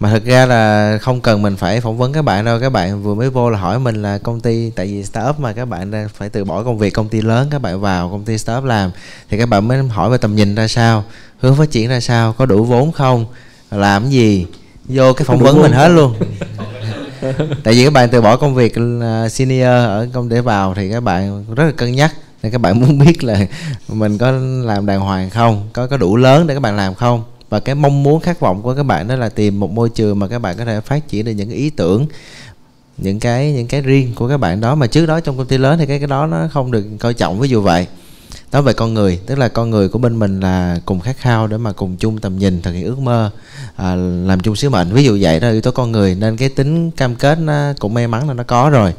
Mà 0.00 0.10
thực 0.10 0.24
ra 0.24 0.46
là 0.46 0.98
không 1.02 1.20
cần 1.20 1.42
mình 1.42 1.56
phải 1.56 1.80
phỏng 1.80 1.98
vấn 1.98 2.12
các 2.12 2.22
bạn 2.22 2.44
đâu. 2.44 2.60
Các 2.60 2.70
bạn 2.70 3.02
vừa 3.02 3.14
mới 3.14 3.30
vô 3.30 3.50
là 3.50 3.58
hỏi 3.58 3.78
mình 3.78 4.02
là 4.02 4.18
công 4.18 4.40
ty 4.40 4.70
tại 4.70 4.86
vì 4.86 5.04
startup 5.04 5.40
mà 5.40 5.52
các 5.52 5.64
bạn 5.64 5.90
đang 5.90 6.08
phải 6.08 6.28
từ 6.28 6.44
bỏ 6.44 6.62
công 6.62 6.78
việc 6.78 6.90
công 6.90 7.08
ty 7.08 7.20
lớn 7.20 7.48
các 7.50 7.62
bạn 7.62 7.80
vào 7.80 8.10
công 8.10 8.24
ty 8.24 8.38
startup 8.38 8.64
làm. 8.64 8.90
Thì 9.30 9.38
các 9.38 9.48
bạn 9.48 9.68
mới 9.68 9.82
hỏi 9.82 10.10
về 10.10 10.18
tầm 10.18 10.36
nhìn 10.36 10.54
ra 10.54 10.68
sao 10.68 11.04
hướng 11.38 11.56
phát 11.56 11.70
triển 11.70 11.88
ra 11.88 12.00
sao 12.00 12.32
có 12.32 12.46
đủ 12.46 12.64
vốn 12.64 12.92
không 12.92 13.26
làm 13.70 14.08
gì 14.08 14.46
vô 14.84 15.12
cái 15.12 15.24
phỏng 15.24 15.38
vấn 15.38 15.62
mình 15.62 15.72
hết 15.72 15.88
luôn 15.88 16.14
tại 17.64 17.74
vì 17.74 17.84
các 17.84 17.92
bạn 17.92 18.08
từ 18.12 18.20
bỏ 18.20 18.36
công 18.36 18.54
việc 18.54 18.74
ờ, 19.00 19.28
senior 19.28 19.66
ở 19.66 20.08
công 20.12 20.28
để 20.28 20.40
vào 20.40 20.74
thì 20.74 20.90
các 20.90 21.00
bạn 21.00 21.44
rất 21.54 21.64
là 21.64 21.72
cân 21.72 21.92
nhắc. 21.92 22.14
Nên 22.42 22.52
các 22.52 22.60
bạn 22.60 22.80
muốn 22.80 22.98
biết 22.98 23.24
là 23.24 23.46
mình 23.88 24.18
có 24.18 24.30
làm 24.62 24.86
đàng 24.86 25.00
hoàng 25.00 25.30
không, 25.30 25.68
có 25.72 25.86
có 25.86 25.96
đủ 25.96 26.16
lớn 26.16 26.46
để 26.46 26.54
các 26.54 26.60
bạn 26.60 26.76
làm 26.76 26.94
không. 26.94 27.24
Và 27.48 27.60
cái 27.60 27.74
mong 27.74 28.02
muốn, 28.02 28.20
khát 28.20 28.40
vọng 28.40 28.62
của 28.62 28.74
các 28.74 28.82
bạn 28.82 29.08
đó 29.08 29.16
là 29.16 29.28
tìm 29.28 29.60
một 29.60 29.70
môi 29.70 29.88
trường 29.88 30.18
mà 30.18 30.28
các 30.28 30.38
bạn 30.38 30.56
có 30.56 30.64
thể 30.64 30.80
phát 30.80 31.08
triển 31.08 31.24
được 31.24 31.32
những 31.32 31.50
ý 31.50 31.70
tưởng, 31.70 32.06
những 32.98 33.20
cái 33.20 33.52
những 33.52 33.66
cái 33.66 33.80
riêng 33.80 34.12
của 34.14 34.28
các 34.28 34.36
bạn 34.36 34.60
đó. 34.60 34.74
Mà 34.74 34.86
trước 34.86 35.06
đó 35.06 35.20
trong 35.20 35.36
công 35.36 35.46
ty 35.46 35.58
lớn 35.58 35.78
thì 35.78 35.86
cái 35.86 35.98
cái 35.98 36.08
đó 36.08 36.26
nó 36.26 36.48
không 36.52 36.70
được 36.70 36.84
coi 37.00 37.14
trọng, 37.14 37.40
ví 37.40 37.48
dụ 37.48 37.60
vậy 37.60 37.86
nói 38.52 38.62
về 38.62 38.72
con 38.72 38.94
người 38.94 39.20
tức 39.26 39.38
là 39.38 39.48
con 39.48 39.70
người 39.70 39.88
của 39.88 39.98
bên 39.98 40.18
mình 40.18 40.40
là 40.40 40.80
cùng 40.84 41.00
khát 41.00 41.16
khao 41.16 41.46
để 41.46 41.56
mà 41.56 41.72
cùng 41.72 41.96
chung 41.96 42.18
tầm 42.18 42.38
nhìn 42.38 42.62
thực 42.62 42.72
hiện 42.72 42.84
ước 42.84 42.98
mơ 42.98 43.30
à, 43.76 43.94
làm 44.26 44.40
chung 44.40 44.56
sứ 44.56 44.70
mệnh. 44.70 44.92
Ví 44.92 45.04
dụ 45.04 45.18
vậy 45.20 45.40
đó 45.40 45.50
yếu 45.50 45.60
tố 45.60 45.70
con 45.70 45.92
người 45.92 46.14
nên 46.14 46.36
cái 46.36 46.48
tính 46.48 46.90
cam 46.90 47.16
kết 47.16 47.38
nó 47.38 47.72
cũng 47.78 47.94
may 47.94 48.08
mắn 48.08 48.28
là 48.28 48.34
nó 48.34 48.42
có 48.42 48.70
rồi. 48.70 48.94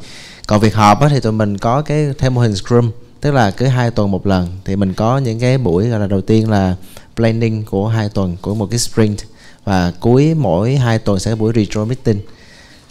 Còn 0.46 0.60
việc 0.60 0.74
họp 0.74 1.00
á, 1.00 1.08
thì 1.08 1.20
tụi 1.20 1.32
mình 1.32 1.58
có 1.58 1.82
cái 1.82 2.06
theo 2.18 2.30
mô 2.30 2.40
hình 2.40 2.56
scrum 2.56 2.90
tức 3.20 3.30
là 3.30 3.50
cứ 3.50 3.66
hai 3.66 3.90
tuần 3.90 4.10
một 4.10 4.26
lần. 4.26 4.48
Thì 4.64 4.76
mình 4.76 4.94
có 4.94 5.18
những 5.18 5.40
cái 5.40 5.58
buổi 5.58 5.88
gọi 5.88 6.00
là 6.00 6.06
đầu 6.06 6.20
tiên 6.20 6.50
là 6.50 6.76
planning 7.16 7.64
của 7.64 7.88
hai 7.88 8.08
tuần 8.08 8.36
của 8.42 8.54
một 8.54 8.66
cái 8.70 8.78
sprint. 8.78 9.18
Và 9.64 9.92
cuối 10.00 10.34
mỗi 10.34 10.76
hai 10.76 10.98
tuần 10.98 11.18
sẽ 11.18 11.30
có 11.30 11.36
buổi 11.36 11.52
retro 11.56 11.84
meeting 11.84 12.20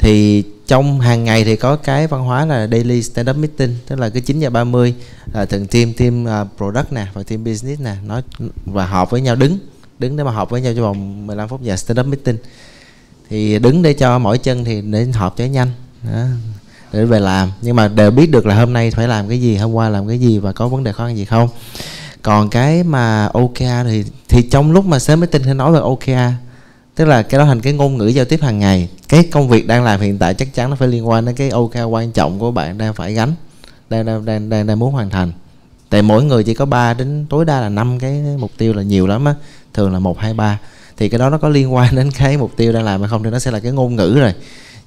thì 0.08 0.44
trong 0.68 1.00
hàng 1.00 1.24
ngày 1.24 1.44
thì 1.44 1.56
có 1.56 1.76
cái 1.76 2.08
văn 2.08 2.24
hóa 2.24 2.46
là 2.46 2.68
daily 2.68 3.04
stand 3.04 3.30
up 3.30 3.38
meeting 3.38 3.76
tức 3.88 4.00
là 4.00 4.10
cái 4.10 4.22
9 4.22 4.40
giờ 4.40 4.50
30 4.50 4.94
là 5.34 5.46
từng 5.46 5.68
team 5.68 5.94
team 5.94 6.26
uh, 6.26 6.58
product 6.58 6.94
nè 6.94 7.08
và 7.14 7.24
team 7.24 7.44
business 7.44 7.82
nè 7.82 7.96
nó 8.06 8.22
và 8.66 8.86
họp 8.86 9.12
với 9.12 9.22
nhau 9.22 9.36
đứng 9.36 9.58
đứng 10.00 10.18
để 10.18 10.24
mà 10.24 10.32
họp 10.32 10.50
với 10.50 10.62
nhau 10.62 10.74
trong 10.76 10.84
vòng 10.84 11.28
15 11.28 11.50
phút 11.50 11.62
giờ 11.62 11.76
stand 11.76 12.00
up 12.00 12.06
meeting. 12.06 12.38
Thì 13.30 13.60
đứng 13.60 13.82
để 13.82 13.94
cho 13.94 14.20
mỗi 14.20 14.38
chân 14.38 14.66
thì 14.66 14.82
để 14.82 15.06
họp 15.06 15.38
cho 15.38 15.46
nhanh 15.46 15.72
đó, 16.04 16.24
để 16.94 17.06
về 17.06 17.20
làm. 17.20 17.52
Nhưng 17.62 17.76
mà 17.76 17.88
đều 17.88 18.12
biết 18.12 18.32
được 18.32 18.46
là 18.46 18.56
hôm 18.56 18.74
nay 18.74 18.92
phải 18.92 19.08
làm 19.08 19.30
cái 19.30 19.42
gì 19.42 19.56
hôm 19.56 19.74
qua 19.74 19.90
làm 19.90 20.08
cái 20.08 20.20
gì 20.20 20.40
và 20.40 20.52
có 20.52 20.68
vấn 20.68 20.84
đề 20.84 20.92
khó 20.92 21.06
khăn 21.06 21.18
gì 21.18 21.26
không. 21.26 21.50
Còn 22.22 22.50
cái 22.50 22.84
mà 22.84 23.26
OKR 23.34 23.88
thì 23.88 24.04
thì 24.30 24.42
trong 24.42 24.72
lúc 24.72 24.86
mà 24.86 25.00
sếp 25.00 25.20
meeting 25.20 25.44
thì 25.44 25.54
nói 25.54 25.72
về 25.72 25.80
OKR 25.80 26.47
tức 26.98 27.06
là 27.06 27.22
cái 27.22 27.40
đó 27.40 27.46
thành 27.46 27.62
cái 27.62 27.74
ngôn 27.74 27.98
ngữ 27.98 28.08
giao 28.08 28.26
tiếp 28.26 28.42
hàng 28.42 28.60
ngày. 28.60 28.90
Cái 29.08 29.24
công 29.32 29.50
việc 29.50 29.68
đang 29.68 29.84
làm 29.84 30.02
hiện 30.02 30.18
tại 30.18 30.34
chắc 30.34 30.54
chắn 30.54 30.70
nó 30.70 30.76
phải 30.76 30.88
liên 30.88 31.08
quan 31.08 31.26
đến 31.26 31.36
cái 31.36 31.50
OK 31.50 31.76
quan 31.90 32.12
trọng 32.12 32.40
của 32.40 32.52
bạn 32.52 32.78
đang 32.78 32.94
phải 32.94 33.14
gánh 33.14 33.34
đang 33.90 34.06
đang 34.06 34.26
đang 34.26 34.50
đang, 34.50 34.68
đang 34.68 34.80
muốn 34.80 34.92
hoàn 34.92 35.10
thành. 35.10 35.32
Tại 35.90 36.02
mỗi 36.02 36.24
người 36.24 36.44
chỉ 36.44 36.54
có 36.54 36.66
3 36.66 36.94
đến 36.94 37.26
tối 37.30 37.46
đa 37.46 37.62
là 37.62 37.70
năm 37.70 38.00
cái 38.00 38.24
mục 38.40 38.52
tiêu 38.58 38.74
là 38.74 38.84
nhiều 38.84 39.08
lắm 39.08 39.26
á 39.26 39.36
thường 39.74 39.94
là 39.94 40.00
một 40.00 40.20
hai 40.20 40.34
ba. 40.34 40.60
Thì 40.98 41.10
cái 41.10 41.20
đó 41.20 41.30
nó 41.30 41.38
có 41.38 41.50
liên 41.50 41.74
quan 41.74 41.96
đến 41.96 42.12
cái 42.12 42.38
mục 42.38 42.52
tiêu 42.58 42.74
đang 42.74 42.84
làm 42.84 43.02
hay 43.02 43.10
không 43.10 43.24
thì 43.24 43.30
nó 43.30 43.40
sẽ 43.40 43.52
là 43.52 43.60
cái 43.60 43.72
ngôn 43.72 43.96
ngữ 43.96 44.18
rồi. 44.20 44.34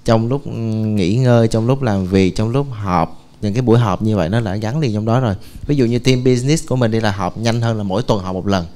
Trong 0.05 0.29
lúc 0.29 0.45
ừ, 0.45 0.51
nghỉ 0.51 1.17
ngơi 1.17 1.49
trong 1.49 1.67
lúc 1.67 1.83
làm 1.83 2.07
việc 2.07 2.37
trong 2.37 2.51
lúc 2.51 2.67
họp 2.71 3.23
những 3.41 3.55
cái 3.55 3.63
buổi 3.63 3.79
họp 3.79 4.03
như 4.03 4.17
vậy 4.17 4.29
nó 4.29 4.41
đã 4.41 4.57
gắn 4.57 4.81
liền 4.81 4.95
trong 4.95 5.07
đó 5.07 5.21
rồi. 5.21 5.35
Ví 5.67 5.77
dụ 5.77 5.85
như 5.85 5.99
team 5.99 6.25
business 6.25 6.69
của 6.69 6.77
mình 6.77 6.91
đi 6.91 7.01
là 7.01 7.11
họp 7.11 7.39
nhanh 7.39 7.61
hơn 7.61 7.77
là 7.77 7.83
mỗi 7.83 8.03
tuần 8.03 8.23
họp 8.23 8.35
một 8.35 8.47
lần 8.47 8.67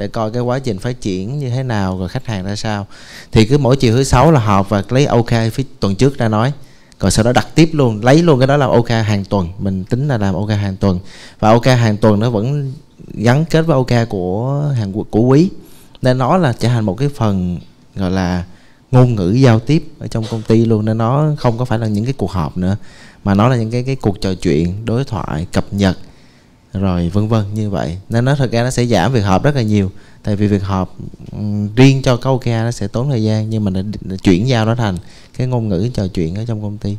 để 0.00 0.08
coi 0.08 0.30
cái 0.30 0.42
quá 0.42 0.58
trình 0.58 0.78
phát 0.78 1.00
triển 1.00 1.38
như 1.38 1.50
thế 1.50 1.62
nào, 1.62 1.98
rồi 1.98 2.08
khách 2.08 2.26
hàng 2.26 2.44
ra 2.44 2.56
sao. 2.56 2.86
Thì 3.32 3.46
cứ 3.46 3.58
mỗi 3.58 3.76
chiều 3.76 3.96
thứ 3.96 4.04
sáu 4.04 4.32
là 4.32 4.40
họp 4.40 4.68
và 4.68 4.82
lấy 4.88 5.06
ok 5.06 5.30
phía 5.52 5.64
tuần 5.80 5.94
trước 5.94 6.18
ra 6.18 6.28
nói. 6.28 6.52
Còn 6.98 7.10
sau 7.10 7.24
đó 7.24 7.32
đặt 7.32 7.48
tiếp 7.54 7.70
luôn, 7.72 8.04
lấy 8.04 8.22
luôn 8.22 8.40
cái 8.40 8.46
đó 8.46 8.56
là 8.56 8.66
ok 8.66 8.88
hàng 8.88 9.24
tuần. 9.24 9.48
Mình 9.58 9.84
tính 9.84 10.08
là 10.08 10.18
làm 10.18 10.34
ok 10.34 10.48
hàng 10.48 10.76
tuần. 10.76 10.98
Và 11.40 11.50
ok 11.50 11.66
hàng 11.66 11.96
tuần 11.96 12.20
nó 12.20 12.30
vẫn 12.30 12.72
gắn 13.14 13.44
kết 13.44 13.62
với 13.62 13.74
ok 13.74 14.08
của 14.08 14.62
hàng 14.76 14.92
của 14.92 15.20
quý. 15.20 15.50
Nên 16.02 16.18
nó 16.18 16.36
là 16.36 16.52
trở 16.52 16.68
thành 16.68 16.84
một 16.84 16.98
cái 16.98 17.08
phần, 17.08 17.58
gọi 17.96 18.10
là, 18.10 18.44
ngôn 18.90 19.14
ngữ 19.14 19.30
giao 19.30 19.60
tiếp 19.60 19.88
ở 19.98 20.06
trong 20.06 20.24
công 20.30 20.42
ty 20.42 20.64
luôn. 20.64 20.84
Nên 20.84 20.98
nó 20.98 21.34
không 21.38 21.58
có 21.58 21.64
phải 21.64 21.78
là 21.78 21.86
những 21.86 22.04
cái 22.04 22.14
cuộc 22.16 22.30
họp 22.30 22.56
nữa, 22.56 22.76
mà 23.24 23.34
nó 23.34 23.48
là 23.48 23.56
những 23.56 23.70
cái 23.70 23.82
cái 23.82 23.96
cuộc 23.96 24.20
trò 24.20 24.34
chuyện, 24.34 24.84
đối 24.84 25.04
thoại, 25.04 25.46
cập 25.52 25.64
nhật 25.70 25.98
rồi 26.72 27.08
vân 27.08 27.28
vân 27.28 27.54
như 27.54 27.70
vậy. 27.70 27.98
Nên 28.08 28.24
nó 28.24 28.34
thật 28.34 28.52
ra 28.52 28.62
nó 28.62 28.70
sẽ 28.70 28.86
giảm 28.86 29.12
việc 29.12 29.20
họp 29.20 29.44
rất 29.44 29.56
là 29.56 29.62
nhiều. 29.62 29.90
Tại 30.22 30.36
vì 30.36 30.46
việc 30.46 30.62
họp 30.62 30.96
riêng 31.76 32.02
cho 32.02 32.16
câu 32.16 32.38
ca 32.38 32.62
nó 32.64 32.70
sẽ 32.70 32.88
tốn 32.88 33.10
thời 33.10 33.22
gian 33.22 33.50
nhưng 33.50 33.64
mà 33.64 33.70
nó, 33.70 33.80
nó 34.00 34.16
chuyển 34.16 34.48
giao 34.48 34.66
nó 34.66 34.74
thành 34.74 34.96
cái 35.38 35.46
ngôn 35.46 35.68
ngữ 35.68 35.90
trò 35.94 36.06
chuyện 36.06 36.34
ở 36.34 36.44
trong 36.48 36.62
công 36.62 36.78
ty. 36.78 36.96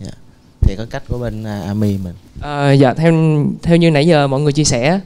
Yeah. 0.00 0.14
thì 0.60 0.74
có 0.78 0.86
cách 0.90 1.02
của 1.08 1.18
bên 1.18 1.42
uh, 1.42 1.66
ami 1.66 1.98
mình. 2.04 2.14
À, 2.40 2.72
dạ 2.72 2.94
theo 2.94 3.12
theo 3.62 3.76
như 3.76 3.90
nãy 3.90 4.06
giờ 4.06 4.26
mọi 4.26 4.40
người 4.40 4.52
chia 4.52 4.64
sẻ 4.64 5.00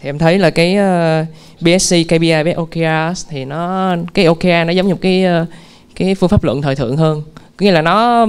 thì 0.00 0.08
em 0.08 0.18
thấy 0.18 0.38
là 0.38 0.50
cái 0.50 0.76
ờ, 0.76 1.20
uh, 1.20 1.62
BSC 1.62 1.96
KPI 2.08 2.42
với 2.42 2.52
OKR 2.52 3.26
thì 3.28 3.44
nó 3.44 3.94
cái 4.14 4.24
OKR 4.24 4.46
nó 4.66 4.70
giống 4.70 4.86
như 4.86 4.94
một 4.94 5.00
cái 5.00 5.24
uh, 5.42 5.48
cái 5.94 6.14
phương 6.14 6.28
pháp 6.28 6.44
luận 6.44 6.62
thời 6.62 6.76
thượng 6.76 6.96
hơn. 6.96 7.22
Có 7.34 7.64
nghĩa 7.64 7.72
là 7.72 7.82
nó 7.82 8.26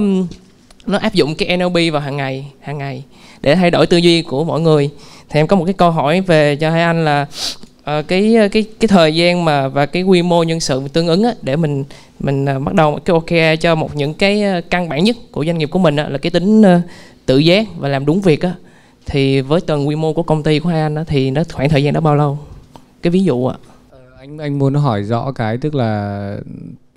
nó 0.86 0.98
áp 0.98 1.14
dụng 1.14 1.34
cái 1.34 1.56
NLP 1.56 1.92
vào 1.92 2.02
hàng 2.02 2.16
ngày 2.16 2.46
hàng 2.60 2.78
ngày 2.78 3.02
để 3.40 3.54
thay 3.54 3.70
đổi 3.70 3.86
tư 3.86 3.96
duy 3.96 4.22
của 4.22 4.44
mọi 4.44 4.60
người 4.60 4.90
thì 5.32 5.40
em 5.40 5.46
có 5.46 5.56
một 5.56 5.64
cái 5.64 5.74
câu 5.74 5.90
hỏi 5.90 6.20
về 6.20 6.56
cho 6.56 6.70
hai 6.70 6.82
anh 6.82 7.04
là 7.04 7.26
uh, 7.80 8.08
cái 8.08 8.34
ờ, 8.34 8.48
cái 8.48 8.64
cái 8.80 8.88
thời 8.88 9.14
gian 9.14 9.44
mà 9.44 9.68
và 9.68 9.86
cái 9.86 10.02
quy 10.02 10.22
mô 10.22 10.42
nhân 10.42 10.60
sự 10.60 10.88
tương 10.92 11.06
ứng 11.06 11.22
á, 11.22 11.34
để 11.42 11.56
mình 11.56 11.84
mình 12.20 12.44
uh, 12.56 12.62
bắt 12.62 12.74
đầu 12.74 12.98
cái 13.04 13.14
OK 13.14 13.60
cho 13.60 13.74
một 13.74 13.96
những 13.96 14.14
cái 14.14 14.62
căn 14.70 14.88
bản 14.88 15.04
nhất 15.04 15.16
của 15.30 15.44
doanh 15.44 15.58
nghiệp 15.58 15.66
của 15.66 15.78
mình 15.78 15.96
á, 15.96 16.08
là 16.08 16.18
cái 16.18 16.30
tính 16.30 16.60
uh, 16.60 16.66
tự 17.26 17.38
giác 17.38 17.66
và 17.76 17.88
làm 17.88 18.06
đúng 18.06 18.20
việc 18.20 18.42
á. 18.42 18.54
Thì 19.06 19.40
với 19.40 19.60
tầng 19.60 19.88
quy 19.88 19.96
mô 19.96 20.12
của 20.12 20.22
công 20.22 20.42
ty 20.42 20.58
của 20.58 20.68
hai 20.68 20.80
anh 20.80 20.94
á, 20.94 21.04
thì 21.06 21.30
nó 21.30 21.42
khoảng 21.52 21.68
thời 21.68 21.84
gian 21.84 21.94
đó 21.94 22.00
bao 22.00 22.16
lâu? 22.16 22.38
Cái 23.02 23.10
ví 23.10 23.22
dụ 23.22 23.46
ạ. 23.46 23.56
Anh 24.18 24.38
anh 24.38 24.58
muốn 24.58 24.74
hỏi 24.74 25.02
rõ 25.02 25.32
cái 25.32 25.56
tức 25.56 25.74
là 25.74 26.36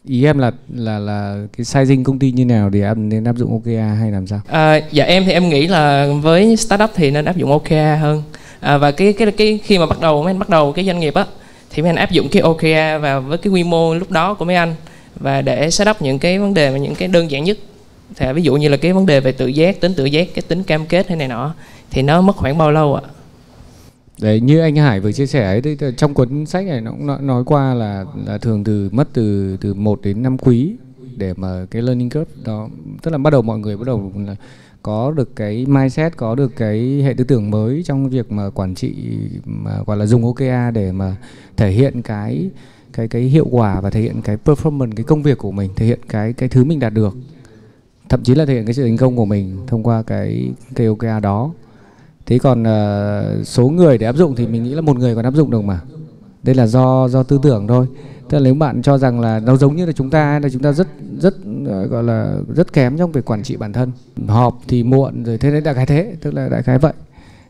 ý 0.07 0.25
em 0.25 0.37
là 0.37 0.51
là 0.73 0.99
là 0.99 1.37
cái 1.57 1.65
sizing 1.65 2.03
công 2.03 2.19
ty 2.19 2.31
như 2.31 2.45
nào 2.45 2.69
để 2.69 2.81
em 2.81 3.09
nên 3.09 3.23
áp 3.23 3.35
dụng 3.35 3.51
OKR 3.51 3.99
hay 3.99 4.11
làm 4.11 4.27
sao? 4.27 4.41
À, 4.47 4.79
dạ 4.91 5.05
em 5.05 5.25
thì 5.25 5.31
em 5.31 5.49
nghĩ 5.49 5.67
là 5.67 6.07
với 6.21 6.55
startup 6.55 6.89
thì 6.95 7.11
nên 7.11 7.25
áp 7.25 7.37
dụng 7.37 7.51
OKR 7.51 8.01
hơn. 8.01 8.23
À, 8.59 8.77
và 8.77 8.91
cái 8.91 9.13
cái 9.13 9.31
cái 9.31 9.59
khi 9.63 9.77
mà 9.77 9.85
bắt 9.85 10.01
đầu 10.01 10.23
mấy 10.23 10.29
anh 10.29 10.39
bắt 10.39 10.49
đầu 10.49 10.71
cái 10.71 10.85
doanh 10.85 10.99
nghiệp 10.99 11.13
á 11.13 11.25
thì 11.69 11.81
mấy 11.81 11.89
anh 11.89 11.95
áp 11.95 12.11
dụng 12.11 12.27
cái 12.31 12.41
OKR 12.41 13.01
và 13.01 13.19
với 13.19 13.37
cái 13.37 13.53
quy 13.53 13.63
mô 13.63 13.95
lúc 13.95 14.11
đó 14.11 14.33
của 14.33 14.45
mấy 14.45 14.55
anh 14.55 14.75
và 15.15 15.41
để 15.41 15.71
setup 15.71 16.01
những 16.01 16.19
cái 16.19 16.39
vấn 16.39 16.53
đề 16.53 16.69
và 16.71 16.77
những 16.77 16.95
cái 16.95 17.07
đơn 17.07 17.31
giản 17.31 17.43
nhất 17.43 17.57
thì 18.15 18.33
ví 18.33 18.41
dụ 18.41 18.55
như 18.55 18.67
là 18.67 18.77
cái 18.77 18.93
vấn 18.93 19.05
đề 19.05 19.19
về 19.19 19.31
tự 19.31 19.47
giác 19.47 19.79
tính 19.79 19.93
tự 19.93 20.05
giác 20.05 20.27
cái 20.35 20.41
tính 20.47 20.63
cam 20.63 20.85
kết 20.85 21.07
hay 21.07 21.17
này 21.17 21.27
nọ 21.27 21.53
thì 21.91 22.01
nó 22.01 22.21
mất 22.21 22.35
khoảng 22.35 22.57
bao 22.57 22.71
lâu 22.71 22.95
ạ 22.95 23.01
Đấy, 24.21 24.39
như 24.39 24.59
anh 24.59 24.75
Hải 24.75 24.99
vừa 24.99 25.11
chia 25.11 25.25
sẻ 25.25 25.45
ấy 25.45 25.61
thì 25.61 25.77
trong 25.97 26.13
cuốn 26.13 26.45
sách 26.45 26.65
này 26.65 26.81
nó 26.81 26.91
cũng 26.91 27.27
nói 27.27 27.43
qua 27.45 27.73
là 27.73 28.05
là 28.25 28.37
thường 28.37 28.63
từ 28.63 28.89
mất 28.91 29.09
từ 29.13 29.57
từ 29.61 29.73
1 29.73 30.01
đến 30.01 30.23
5 30.23 30.37
quý 30.37 30.75
để 31.17 31.33
mà 31.37 31.65
cái 31.71 31.81
learning 31.81 32.09
curve 32.09 32.31
đó, 32.45 32.69
tức 33.01 33.11
là 33.11 33.17
bắt 33.17 33.29
đầu 33.29 33.41
mọi 33.41 33.59
người 33.59 33.77
bắt 33.77 33.83
đầu 33.87 34.11
là 34.15 34.35
có 34.81 35.11
được 35.11 35.35
cái 35.35 35.65
mindset, 35.65 36.17
có 36.17 36.35
được 36.35 36.55
cái 36.55 37.01
hệ 37.03 37.13
tư 37.13 37.23
tưởng 37.23 37.51
mới 37.51 37.83
trong 37.83 38.09
việc 38.09 38.31
mà 38.31 38.49
quản 38.49 38.75
trị, 38.75 38.95
mà 39.45 39.71
gọi 39.85 39.97
là 39.97 40.05
dùng 40.05 40.25
OKR 40.25 40.73
để 40.73 40.91
mà 40.91 41.15
thể 41.57 41.71
hiện 41.71 42.01
cái 42.01 42.49
cái 42.93 43.07
cái 43.07 43.21
hiệu 43.21 43.47
quả 43.51 43.81
và 43.81 43.89
thể 43.89 44.01
hiện 44.01 44.21
cái 44.21 44.37
performance, 44.45 44.91
cái 44.95 45.03
công 45.03 45.23
việc 45.23 45.37
của 45.37 45.51
mình, 45.51 45.71
thể 45.75 45.85
hiện 45.85 45.99
cái 46.09 46.33
cái 46.33 46.49
thứ 46.49 46.63
mình 46.63 46.79
đạt 46.79 46.93
được. 46.93 47.15
Thậm 48.09 48.23
chí 48.23 48.35
là 48.35 48.45
thể 48.45 48.53
hiện 48.53 48.65
cái 48.65 48.73
sự 48.73 48.83
thành 48.83 48.97
công 48.97 49.15
của 49.15 49.25
mình 49.25 49.57
thông 49.67 49.83
qua 49.83 50.03
cái 50.03 50.51
cái 50.75 50.87
OKR 50.87 51.23
đó 51.23 51.51
thế 52.25 52.39
còn 52.39 52.63
uh, 52.63 53.47
số 53.47 53.69
người 53.69 53.97
để 53.97 54.05
áp 54.05 54.15
dụng 54.15 54.35
thì 54.35 54.47
mình 54.47 54.63
nghĩ 54.63 54.73
là 54.73 54.81
một 54.81 54.97
người 54.97 55.15
còn 55.15 55.25
áp 55.25 55.33
dụng 55.33 55.51
được 55.51 55.61
mà. 55.61 55.79
Đây 56.43 56.55
là 56.55 56.67
do 56.67 57.07
do 57.07 57.23
tư 57.23 57.39
tưởng 57.43 57.67
thôi. 57.67 57.87
Tức 58.29 58.37
là 58.37 58.43
nếu 58.43 58.53
bạn 58.53 58.81
cho 58.81 58.97
rằng 58.97 59.19
là 59.19 59.39
nó 59.39 59.57
giống 59.57 59.75
như 59.75 59.85
là 59.85 59.91
chúng 59.91 60.09
ta 60.09 60.39
là 60.39 60.49
chúng 60.49 60.61
ta 60.61 60.71
rất 60.71 60.87
rất 61.19 61.35
uh, 61.61 61.91
gọi 61.91 62.03
là 62.03 62.37
rất 62.55 62.73
kém 62.73 62.97
trong 62.97 63.11
việc 63.11 63.25
quản 63.25 63.43
trị 63.43 63.55
bản 63.55 63.73
thân. 63.73 63.91
Họp 64.27 64.61
thì 64.67 64.83
muộn 64.83 65.23
rồi 65.23 65.37
thế 65.37 65.51
đấy 65.51 65.61
đại 65.61 65.73
khái 65.73 65.85
thế 65.85 66.15
tức 66.21 66.33
là 66.33 66.49
đại 66.49 66.63
khái 66.63 66.79
vậy. 66.79 66.93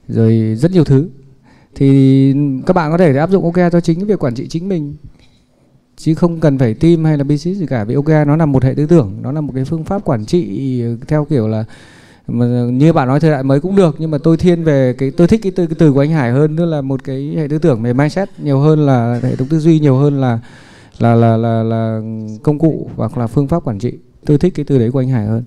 Rồi 0.08 0.56
rất 0.60 0.72
nhiều 0.72 0.84
thứ. 0.84 1.10
Thì 1.76 2.34
các 2.66 2.74
bạn 2.74 2.92
có 2.92 2.98
thể 2.98 3.18
áp 3.18 3.30
dụng 3.30 3.44
ok 3.44 3.72
cho 3.72 3.80
chính 3.80 4.06
việc 4.08 4.24
quản 4.24 4.36
trị 4.36 4.48
chính 4.48 4.70
mình. 4.70 4.96
Chứ 5.98 6.16
không 6.16 6.40
cần 6.40 6.58
phải 6.58 6.74
team 6.74 7.06
hay 7.06 7.18
là 7.18 7.24
business 7.24 7.60
gì 7.60 7.66
cả 7.66 7.84
vì 7.84 7.96
ok 7.96 8.10
nó 8.28 8.36
là 8.36 8.46
một 8.46 8.64
hệ 8.64 8.74
tư 8.74 8.86
tưởng 8.86 9.14
nó 9.22 9.32
là 9.32 9.42
một 9.42 9.52
cái 9.56 9.66
phương 9.66 9.84
pháp 9.84 10.06
quản 10.06 10.26
trị 10.26 10.84
theo 11.08 11.26
kiểu 11.26 11.48
là 11.48 11.66
mà 12.28 12.46
như 12.72 12.94
bạn 12.94 13.08
nói 13.08 13.20
thời 13.20 13.32
đại 13.32 13.44
mới 13.44 13.60
cũng 13.60 13.76
được 13.76 13.96
nhưng 14.00 14.12
mà 14.12 14.18
tôi 14.24 14.38
thiên 14.38 14.64
về 14.64 14.96
cái 14.98 15.12
tôi 15.18 15.28
thích 15.28 15.40
cái 15.44 15.52
từ 15.56 15.68
cái 15.68 15.76
từ 15.80 15.94
của 15.94 16.04
anh 16.04 16.12
Hải 16.12 16.32
hơn 16.32 16.58
tức 16.58 16.66
là 16.66 16.82
một 16.82 17.04
cái 17.04 17.34
hệ 17.38 17.48
tư 17.50 17.58
tưởng 17.58 17.82
về 17.82 17.94
mindset 17.94 18.30
nhiều 18.38 18.60
hơn 18.60 18.86
là 18.86 19.20
hệ 19.24 19.36
thống 19.36 19.48
tư 19.48 19.60
duy 19.60 19.80
nhiều 19.80 19.98
hơn 19.98 20.22
là 20.22 20.40
là 21.00 21.16
là 21.16 21.38
là, 21.38 21.64
là 21.64 22.02
công 22.44 22.60
cụ 22.60 22.90
hoặc 22.96 23.18
là 23.18 23.28
phương 23.28 23.48
pháp 23.48 23.64
quản 23.64 23.80
trị. 23.80 23.94
Tôi 24.26 24.38
thích 24.38 24.54
cái 24.56 24.66
từ 24.68 24.80
đấy 24.80 24.92
của 24.92 25.02
anh 25.02 25.10
Hải 25.10 25.26
hơn. 25.26 25.44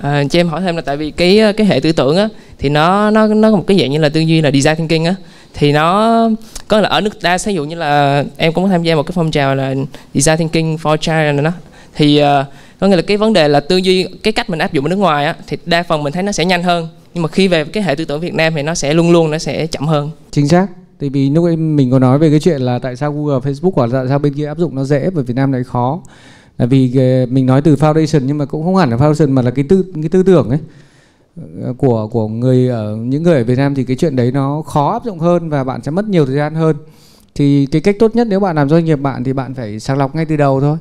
À, 0.00 0.24
cho 0.30 0.40
em 0.40 0.48
hỏi 0.48 0.62
thêm 0.62 0.76
là 0.76 0.82
tại 0.82 0.96
vì 0.96 1.10
cái 1.10 1.40
cái 1.56 1.66
hệ 1.66 1.80
tư 1.80 1.92
tưởng 1.92 2.16
á 2.16 2.28
thì 2.58 2.68
nó 2.68 3.10
nó 3.10 3.26
nó 3.26 3.50
có 3.50 3.56
một 3.56 3.64
cái 3.66 3.78
dạng 3.78 3.90
như 3.90 3.98
là 3.98 4.08
tư 4.08 4.20
duy 4.20 4.40
là 4.40 4.50
design 4.50 4.76
thinking 4.76 5.04
á. 5.04 5.14
Thì 5.54 5.72
nó 5.72 6.30
có 6.68 6.80
là 6.80 6.88
ở 6.88 7.00
nước 7.00 7.20
ta 7.20 7.36
ví 7.46 7.54
dụ 7.54 7.64
như 7.64 7.76
là 7.76 8.24
em 8.36 8.52
cũng 8.52 8.64
có 8.64 8.70
tham 8.70 8.82
gia 8.82 8.94
một 8.94 9.02
cái 9.02 9.12
phong 9.14 9.30
trào 9.30 9.54
là 9.54 9.74
design 10.14 10.36
thinking 10.36 10.76
for 10.76 10.96
China 10.96 11.32
đó. 11.32 11.52
Thì 11.94 12.22
uh, 12.22 12.46
có 12.80 12.86
nghĩa 12.86 12.96
là 12.96 13.02
cái 13.02 13.16
vấn 13.16 13.32
đề 13.32 13.48
là 13.48 13.60
tư 13.60 13.76
duy 13.76 14.06
cái 14.22 14.32
cách 14.32 14.50
mình 14.50 14.58
áp 14.58 14.72
dụng 14.72 14.84
ở 14.84 14.88
nước 14.88 14.96
ngoài 14.96 15.24
á 15.26 15.36
thì 15.46 15.56
đa 15.66 15.82
phần 15.82 16.02
mình 16.02 16.12
thấy 16.12 16.22
nó 16.22 16.32
sẽ 16.32 16.44
nhanh 16.44 16.62
hơn. 16.62 16.88
Nhưng 17.14 17.22
mà 17.22 17.28
khi 17.28 17.48
về 17.48 17.64
cái 17.64 17.82
hệ 17.82 17.94
tư 17.94 18.04
tưởng 18.04 18.20
Việt 18.20 18.34
Nam 18.34 18.52
thì 18.56 18.62
nó 18.62 18.74
sẽ 18.74 18.94
luôn 18.94 19.10
luôn 19.10 19.30
nó 19.30 19.38
sẽ 19.38 19.66
chậm 19.66 19.86
hơn. 19.86 20.10
Chính 20.30 20.48
xác. 20.48 20.66
Tại 21.00 21.10
vì 21.10 21.30
lúc 21.30 21.46
em 21.46 21.76
mình 21.76 21.90
có 21.90 21.98
nói 21.98 22.18
về 22.18 22.30
cái 22.30 22.40
chuyện 22.40 22.60
là 22.60 22.78
tại 22.78 22.96
sao 22.96 23.12
Google, 23.12 23.50
Facebook 23.50 23.70
hoặc 23.74 23.90
tại 23.92 24.08
sao 24.08 24.18
bên 24.18 24.34
kia 24.34 24.46
áp 24.46 24.58
dụng 24.58 24.74
nó 24.74 24.84
dễ 24.84 25.10
và 25.10 25.22
Việt 25.22 25.34
Nam 25.36 25.52
lại 25.52 25.64
khó. 25.64 26.02
Là 26.58 26.66
vì 26.66 26.90
mình 27.30 27.46
nói 27.46 27.62
từ 27.62 27.74
foundation 27.74 28.20
nhưng 28.24 28.38
mà 28.38 28.44
cũng 28.44 28.64
không 28.64 28.76
hẳn 28.76 28.90
là 28.90 28.96
foundation 28.96 29.30
mà 29.30 29.42
là 29.42 29.50
cái 29.50 29.64
tư 29.68 29.84
cái 29.94 30.08
tư 30.08 30.22
tưởng 30.22 30.48
ấy 30.48 30.58
ờ, 31.62 31.74
của 31.78 32.08
của 32.08 32.28
người 32.28 32.68
ở 32.68 32.96
những 32.96 33.22
người 33.22 33.36
ở 33.36 33.44
Việt 33.44 33.58
Nam 33.58 33.74
thì 33.74 33.84
cái 33.84 33.96
chuyện 33.96 34.16
đấy 34.16 34.32
nó 34.32 34.62
khó 34.62 34.92
áp 34.92 35.04
dụng 35.04 35.18
hơn 35.18 35.48
và 35.48 35.64
bạn 35.64 35.82
sẽ 35.82 35.90
mất 35.90 36.08
nhiều 36.08 36.26
thời 36.26 36.36
gian 36.36 36.54
hơn. 36.54 36.76
Thì 37.34 37.66
cái 37.66 37.80
cách 37.80 37.96
tốt 37.98 38.16
nhất 38.16 38.26
nếu 38.30 38.40
bạn 38.40 38.56
làm 38.56 38.68
doanh 38.68 38.84
nghiệp 38.84 38.96
bạn 38.96 39.24
thì 39.24 39.32
bạn 39.32 39.54
phải 39.54 39.80
sàng 39.80 39.98
lọc 39.98 40.14
ngay 40.14 40.24
từ 40.24 40.36
đầu 40.36 40.60
thôi 40.60 40.76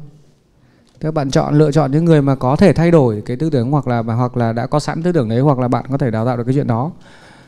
các 1.03 1.13
bạn 1.13 1.31
chọn 1.31 1.57
lựa 1.57 1.71
chọn 1.71 1.91
những 1.91 2.05
người 2.05 2.21
mà 2.21 2.35
có 2.35 2.55
thể 2.55 2.73
thay 2.73 2.91
đổi 2.91 3.21
cái 3.25 3.37
tư 3.37 3.49
tưởng 3.49 3.71
hoặc 3.71 3.87
là 3.87 4.01
hoặc 4.01 4.37
là 4.37 4.53
đã 4.53 4.67
có 4.67 4.79
sẵn 4.79 5.03
tư 5.03 5.11
tưởng 5.11 5.29
đấy 5.29 5.39
hoặc 5.39 5.59
là 5.59 5.67
bạn 5.67 5.85
có 5.91 5.97
thể 5.97 6.11
đào 6.11 6.25
tạo 6.25 6.37
được 6.37 6.43
cái 6.43 6.53
chuyện 6.53 6.67
đó. 6.67 6.91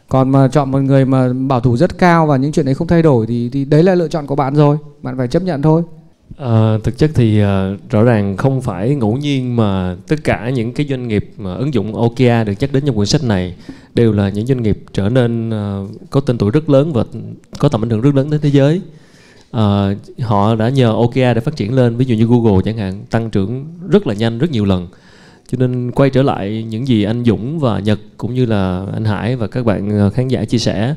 Còn 0.09 0.29
mà 0.29 0.47
chọn 0.47 0.71
một 0.71 0.79
người 0.79 1.05
mà 1.05 1.33
bảo 1.33 1.59
thủ 1.59 1.77
rất 1.77 1.97
cao 1.97 2.27
và 2.27 2.37
những 2.37 2.51
chuyện 2.51 2.65
đấy 2.65 2.75
không 2.75 2.87
thay 2.87 3.01
đổi 3.01 3.25
thì 3.27 3.49
thì 3.53 3.65
đấy 3.65 3.83
là 3.83 3.95
lựa 3.95 4.07
chọn 4.07 4.27
của 4.27 4.35
bạn 4.35 4.55
rồi. 4.55 4.77
Bạn 5.01 5.17
phải 5.17 5.27
chấp 5.27 5.43
nhận 5.43 5.61
thôi. 5.61 5.83
À, 6.37 6.77
thực 6.83 6.97
chất 6.97 7.11
thì 7.13 7.43
uh, 7.43 7.89
rõ 7.89 8.03
ràng 8.03 8.37
không 8.37 8.61
phải 8.61 8.95
ngẫu 8.95 9.17
nhiên 9.17 9.55
mà 9.55 9.95
tất 10.07 10.23
cả 10.23 10.49
những 10.49 10.73
cái 10.73 10.85
doanh 10.89 11.07
nghiệp 11.07 11.31
mà 11.37 11.55
ứng 11.55 11.73
dụng 11.73 11.95
OKR 11.95 12.47
được 12.47 12.53
nhắc 12.59 12.71
đến 12.73 12.85
trong 12.85 12.95
quyển 12.95 13.07
sách 13.07 13.23
này 13.23 13.55
đều 13.93 14.11
là 14.11 14.29
những 14.29 14.47
doanh 14.47 14.61
nghiệp 14.61 14.83
trở 14.93 15.09
nên 15.09 15.49
uh, 15.49 15.89
có 16.09 16.19
tên 16.19 16.37
tuổi 16.37 16.51
rất 16.51 16.69
lớn 16.69 16.93
và 16.93 17.03
có 17.59 17.69
tầm 17.69 17.83
ảnh 17.83 17.89
hưởng 17.89 18.01
rất 18.01 18.15
lớn 18.15 18.29
đến 18.29 18.41
thế 18.41 18.49
giới. 18.49 18.81
Uh, 19.51 20.21
họ 20.21 20.55
đã 20.55 20.69
nhờ 20.69 20.91
OKR 20.91 21.15
để 21.15 21.39
phát 21.39 21.55
triển 21.55 21.73
lên, 21.73 21.95
ví 21.95 22.05
dụ 22.05 22.15
như 22.15 22.25
Google 22.25 22.61
chẳng 22.65 22.77
hạn, 22.77 23.05
tăng 23.09 23.29
trưởng 23.29 23.65
rất 23.89 24.07
là 24.07 24.13
nhanh, 24.13 24.37
rất 24.37 24.51
nhiều 24.51 24.65
lần. 24.65 24.87
Cho 25.47 25.57
nên 25.57 25.91
quay 25.91 26.09
trở 26.09 26.21
lại 26.21 26.63
những 26.69 26.87
gì 26.87 27.03
anh 27.03 27.23
Dũng 27.25 27.59
và 27.59 27.79
Nhật 27.79 27.99
cũng 28.17 28.33
như 28.33 28.45
là 28.45 28.85
anh 28.93 29.05
Hải 29.05 29.35
và 29.35 29.47
các 29.47 29.65
bạn 29.65 29.99
ờ, 29.99 30.09
khán 30.09 30.27
giả 30.27 30.45
chia 30.45 30.57
sẻ, 30.57 30.95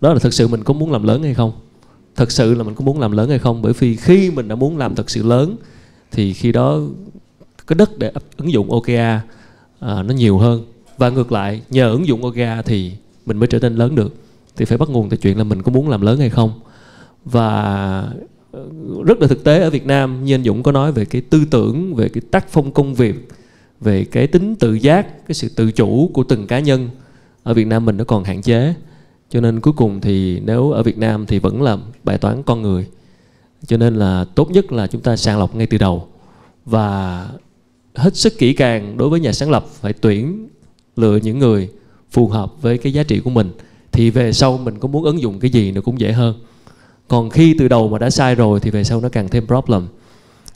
đó 0.00 0.12
là 0.12 0.18
thực 0.18 0.34
sự 0.34 0.48
mình 0.48 0.64
có 0.64 0.74
muốn 0.74 0.92
làm 0.92 1.02
lớn 1.02 1.22
hay 1.22 1.34
không? 1.34 1.52
thật 2.16 2.30
sự 2.30 2.54
là 2.54 2.62
mình 2.62 2.74
có 2.74 2.84
muốn 2.84 3.00
làm 3.00 3.12
lớn 3.12 3.28
hay 3.28 3.38
không? 3.38 3.62
Bởi 3.62 3.72
vì 3.72 3.96
khi 3.96 4.30
mình 4.30 4.48
đã 4.48 4.54
muốn 4.54 4.78
làm 4.78 4.94
thật 4.94 5.10
sự 5.10 5.22
lớn 5.22 5.56
thì 6.10 6.32
khi 6.32 6.52
đó 6.52 6.80
cái 7.66 7.74
đất 7.74 7.98
để 7.98 8.12
ứng 8.36 8.52
dụng 8.52 8.70
OKR 8.70 8.90
à, 8.90 9.22
ờ, 9.78 10.02
nó 10.02 10.14
nhiều 10.14 10.38
hơn. 10.38 10.64
Và 10.98 11.10
ngược 11.10 11.32
lại 11.32 11.62
nhờ 11.70 11.90
ứng 11.90 12.06
dụng 12.06 12.24
OKR 12.24 12.66
thì 12.66 12.92
mình 13.26 13.36
mới 13.36 13.46
trở 13.46 13.58
nên 13.58 13.74
lớn 13.74 13.94
được. 13.94 14.14
Thì 14.56 14.64
phải 14.64 14.78
bắt 14.78 14.88
nguồn 14.88 15.08
từ 15.08 15.16
chuyện 15.16 15.38
là 15.38 15.44
mình 15.44 15.62
có 15.62 15.72
muốn 15.72 15.88
làm 15.88 16.00
lớn 16.00 16.18
hay 16.18 16.30
không? 16.30 16.60
Và 17.24 18.12
ờ, 18.52 18.68
rất 19.06 19.20
là 19.20 19.26
thực 19.26 19.44
tế 19.44 19.60
ở 19.60 19.70
Việt 19.70 19.86
Nam, 19.86 20.24
như 20.24 20.34
anh 20.34 20.44
Dũng 20.44 20.62
có 20.62 20.72
nói 20.72 20.92
về 20.92 21.04
cái 21.04 21.22
tư 21.22 21.44
tưởng, 21.50 21.94
về 21.94 22.08
cái 22.08 22.22
tác 22.30 22.48
phong 22.48 22.72
công 22.72 22.94
việc, 22.94 23.28
về 23.80 24.04
cái 24.04 24.26
tính 24.26 24.56
tự 24.56 24.74
giác, 24.74 25.26
cái 25.26 25.34
sự 25.34 25.48
tự 25.56 25.72
chủ 25.72 26.10
của 26.14 26.24
từng 26.24 26.46
cá 26.46 26.60
nhân, 26.60 26.88
ở 27.42 27.54
Việt 27.54 27.66
Nam 27.66 27.84
mình 27.84 27.96
nó 27.96 28.04
còn 28.04 28.24
hạn 28.24 28.42
chế. 28.42 28.74
Cho 29.30 29.40
nên 29.40 29.60
cuối 29.60 29.72
cùng 29.76 30.00
thì 30.00 30.40
nếu 30.40 30.70
ở 30.70 30.82
Việt 30.82 30.98
Nam 30.98 31.26
thì 31.26 31.38
vẫn 31.38 31.62
là 31.62 31.76
bài 32.04 32.18
toán 32.18 32.42
con 32.42 32.62
người. 32.62 32.86
Cho 33.66 33.76
nên 33.76 33.94
là 33.94 34.24
tốt 34.34 34.50
nhất 34.50 34.72
là 34.72 34.86
chúng 34.86 35.00
ta 35.00 35.16
sàng 35.16 35.38
lọc 35.38 35.54
ngay 35.54 35.66
từ 35.66 35.78
đầu. 35.78 36.08
Và 36.64 37.28
hết 37.94 38.16
sức 38.16 38.38
kỹ 38.38 38.52
càng 38.52 38.96
đối 38.96 39.08
với 39.08 39.20
nhà 39.20 39.32
sáng 39.32 39.50
lập 39.50 39.66
phải 39.80 39.92
tuyển 39.92 40.48
lựa 40.96 41.16
những 41.16 41.38
người 41.38 41.68
phù 42.10 42.28
hợp 42.28 42.62
với 42.62 42.78
cái 42.78 42.92
giá 42.92 43.02
trị 43.02 43.20
của 43.20 43.30
mình. 43.30 43.50
Thì 43.92 44.10
về 44.10 44.32
sau 44.32 44.58
mình 44.58 44.78
có 44.78 44.88
muốn 44.88 45.04
ứng 45.04 45.20
dụng 45.20 45.40
cái 45.40 45.50
gì 45.50 45.72
nó 45.72 45.80
cũng 45.80 46.00
dễ 46.00 46.12
hơn 46.12 46.34
còn 47.10 47.30
khi 47.30 47.54
từ 47.58 47.68
đầu 47.68 47.88
mà 47.88 47.98
đã 47.98 48.10
sai 48.10 48.34
rồi 48.34 48.60
thì 48.60 48.70
về 48.70 48.84
sau 48.84 49.00
nó 49.00 49.08
càng 49.08 49.28
thêm 49.28 49.46
problem. 49.46 49.86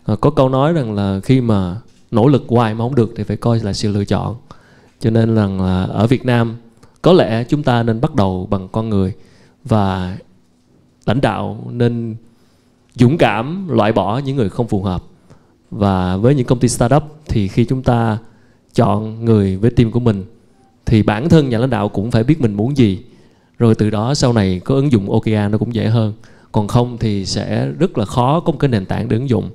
À, 0.05 0.15
có 0.21 0.31
câu 0.31 0.49
nói 0.49 0.73
rằng 0.73 0.95
là 0.95 1.21
khi 1.25 1.41
mà 1.41 1.77
nỗ 2.11 2.29
lực 2.29 2.45
hoài 2.49 2.75
mà 2.75 2.85
không 2.85 2.95
được 2.95 3.13
thì 3.17 3.25
phải 3.25 3.37
coi 3.37 3.61
là 3.61 3.73
sự 3.73 3.93
lựa 3.93 4.05
chọn. 4.05 4.37
Cho 5.01 5.11
nên 5.11 5.35
rằng 5.35 5.61
là 5.61 5.85
ở 5.85 6.07
Việt 6.07 6.25
Nam 6.25 6.57
có 7.03 7.13
lẽ 7.13 7.45
chúng 7.45 7.63
ta 7.63 7.83
nên 7.83 8.01
bắt 8.01 8.15
đầu 8.15 8.47
bằng 8.51 8.69
con 8.73 8.89
người 8.89 9.13
và 9.65 10.17
lãnh 11.07 11.21
đạo 11.21 11.65
nên 11.71 12.17
dũng 12.95 13.19
cảm 13.19 13.69
loại 13.69 13.93
bỏ 13.93 14.19
những 14.19 14.37
người 14.37 14.49
không 14.49 14.69
phù 14.69 14.83
hợp. 14.83 15.03
Và 15.71 16.17
với 16.17 16.35
những 16.35 16.47
công 16.47 16.59
ty 16.59 16.69
startup 16.69 17.03
thì 17.29 17.49
khi 17.49 17.65
chúng 17.65 17.83
ta 17.83 18.19
chọn 18.75 19.25
người 19.25 19.57
với 19.57 19.71
team 19.71 19.91
của 19.91 20.01
mình 20.01 20.25
thì 20.87 21.03
bản 21.03 21.29
thân 21.29 21.49
nhà 21.49 21.59
lãnh 21.59 21.71
đạo 21.71 21.89
cũng 21.89 22.11
phải 22.11 22.25
biết 22.25 22.41
mình 22.41 22.55
muốn 22.55 22.77
gì. 22.77 23.03
Rồi 23.59 23.75
từ 23.75 23.91
đó 23.91 24.15
sau 24.15 24.33
này 24.33 24.61
có 24.65 24.75
ứng 24.75 24.93
dụng 24.93 25.11
OKR 25.11 25.51
nó 25.51 25.59
cũng 25.59 25.75
dễ 25.75 25.87
hơn 25.87 26.13
còn 26.55 26.69
không 26.69 26.99
thì 26.99 27.27
sẽ 27.27 27.69
rất 27.79 27.99
là 27.99 28.05
khó 28.05 28.41
có 28.41 28.53
một 28.53 28.59
cái 28.59 28.69
nền 28.69 28.87
tảng 28.87 29.09
để 29.09 29.17
ứng 29.17 29.29
dụng. 29.29 29.51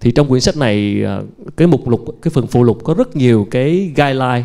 Thì 0.00 0.10
trong 0.10 0.28
quyển 0.28 0.40
sách 0.40 0.56
này 0.56 1.04
à, 1.04 1.20
cái 1.56 1.66
mục 1.66 1.88
lục 1.88 2.04
cái 2.22 2.30
phần 2.30 2.46
phụ 2.46 2.62
lục 2.62 2.78
có 2.84 2.94
rất 2.94 3.16
nhiều 3.16 3.46
cái 3.50 3.92
guideline 3.96 4.44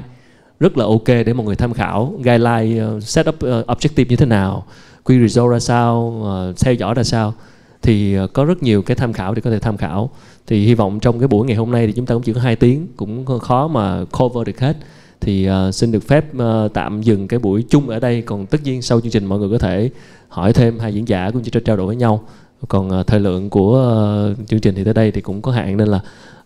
rất 0.59 0.77
là 0.77 0.85
ok 0.85 1.07
để 1.07 1.33
mọi 1.33 1.45
người 1.45 1.55
tham 1.55 1.73
khảo. 1.73 2.13
Guideline 2.17 2.85
uh, 2.85 3.03
set 3.03 3.29
up 3.29 3.35
uh, 3.35 3.67
objective 3.67 4.05
như 4.09 4.15
thế 4.15 4.25
nào 4.25 4.65
quy 5.03 5.27
result 5.27 5.51
ra 5.51 5.59
sao 5.59 6.23
uh, 6.51 6.59
theo 6.59 6.73
dõi 6.73 6.93
ra 6.93 7.03
sao. 7.03 7.33
Thì 7.81 8.19
uh, 8.19 8.33
có 8.33 8.45
rất 8.45 8.63
nhiều 8.63 8.81
cái 8.81 8.95
tham 8.95 9.13
khảo 9.13 9.33
để 9.33 9.41
có 9.41 9.51
thể 9.51 9.59
tham 9.59 9.77
khảo. 9.77 10.09
Thì 10.47 10.65
hy 10.65 10.73
vọng 10.73 10.99
trong 10.99 11.19
cái 11.19 11.27
buổi 11.27 11.47
ngày 11.47 11.57
hôm 11.57 11.71
nay 11.71 11.87
thì 11.87 11.93
chúng 11.93 12.05
ta 12.05 12.13
cũng 12.13 12.23
chỉ 12.23 12.33
có 12.33 12.41
hai 12.41 12.55
tiếng 12.55 12.87
cũng 12.97 13.25
khó 13.39 13.67
mà 13.67 14.05
cover 14.17 14.47
được 14.47 14.59
hết 14.59 14.77
thì 15.21 15.49
uh, 15.49 15.75
xin 15.75 15.91
được 15.91 16.07
phép 16.07 16.25
uh, 16.35 16.73
tạm 16.73 17.01
dừng 17.01 17.27
cái 17.27 17.39
buổi 17.39 17.63
chung 17.69 17.89
ở 17.89 17.99
đây. 17.99 18.21
Còn 18.21 18.45
tất 18.45 18.63
nhiên 18.63 18.81
sau 18.81 19.01
chương 19.01 19.11
trình 19.11 19.25
mọi 19.25 19.39
người 19.39 19.49
có 19.49 19.57
thể 19.57 19.89
hỏi 20.29 20.53
thêm 20.53 20.79
hai 20.79 20.93
diễn 20.93 21.07
giả 21.07 21.31
cũng 21.31 21.41
như 21.41 21.49
trao 21.49 21.77
đổi 21.77 21.87
với 21.87 21.95
nhau. 21.95 22.23
Còn 22.67 22.99
uh, 22.99 23.07
thời 23.07 23.19
lượng 23.19 23.49
của 23.49 24.31
uh, 24.31 24.47
chương 24.47 24.59
trình 24.59 24.75
thì 24.75 24.83
tới 24.83 24.93
đây 24.93 25.11
thì 25.11 25.21
cũng 25.21 25.41
có 25.41 25.51
hạn 25.51 25.77
nên 25.77 25.87
là 25.87 25.99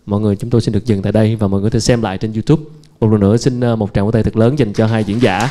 mọi 0.06 0.20
người 0.20 0.36
chúng 0.36 0.50
tôi 0.50 0.60
xin 0.60 0.74
được 0.74 0.86
dừng 0.86 1.02
tại 1.02 1.12
đây 1.12 1.36
và 1.36 1.48
mọi 1.48 1.60
người 1.60 1.70
có 1.70 1.74
thể 1.74 1.80
xem 1.80 2.02
lại 2.02 2.18
trên 2.18 2.32
youtube. 2.32 2.62
Một 3.00 3.10
lần 3.10 3.20
nữa 3.20 3.36
xin 3.36 3.72
uh, 3.72 3.78
một 3.78 3.94
tràng 3.94 4.04
vỗ 4.04 4.10
tay 4.10 4.22
thật 4.22 4.36
lớn 4.36 4.58
dành 4.58 4.72
cho 4.72 4.86
hai 4.86 5.04
diễn 5.04 5.22
giả. 5.22 5.48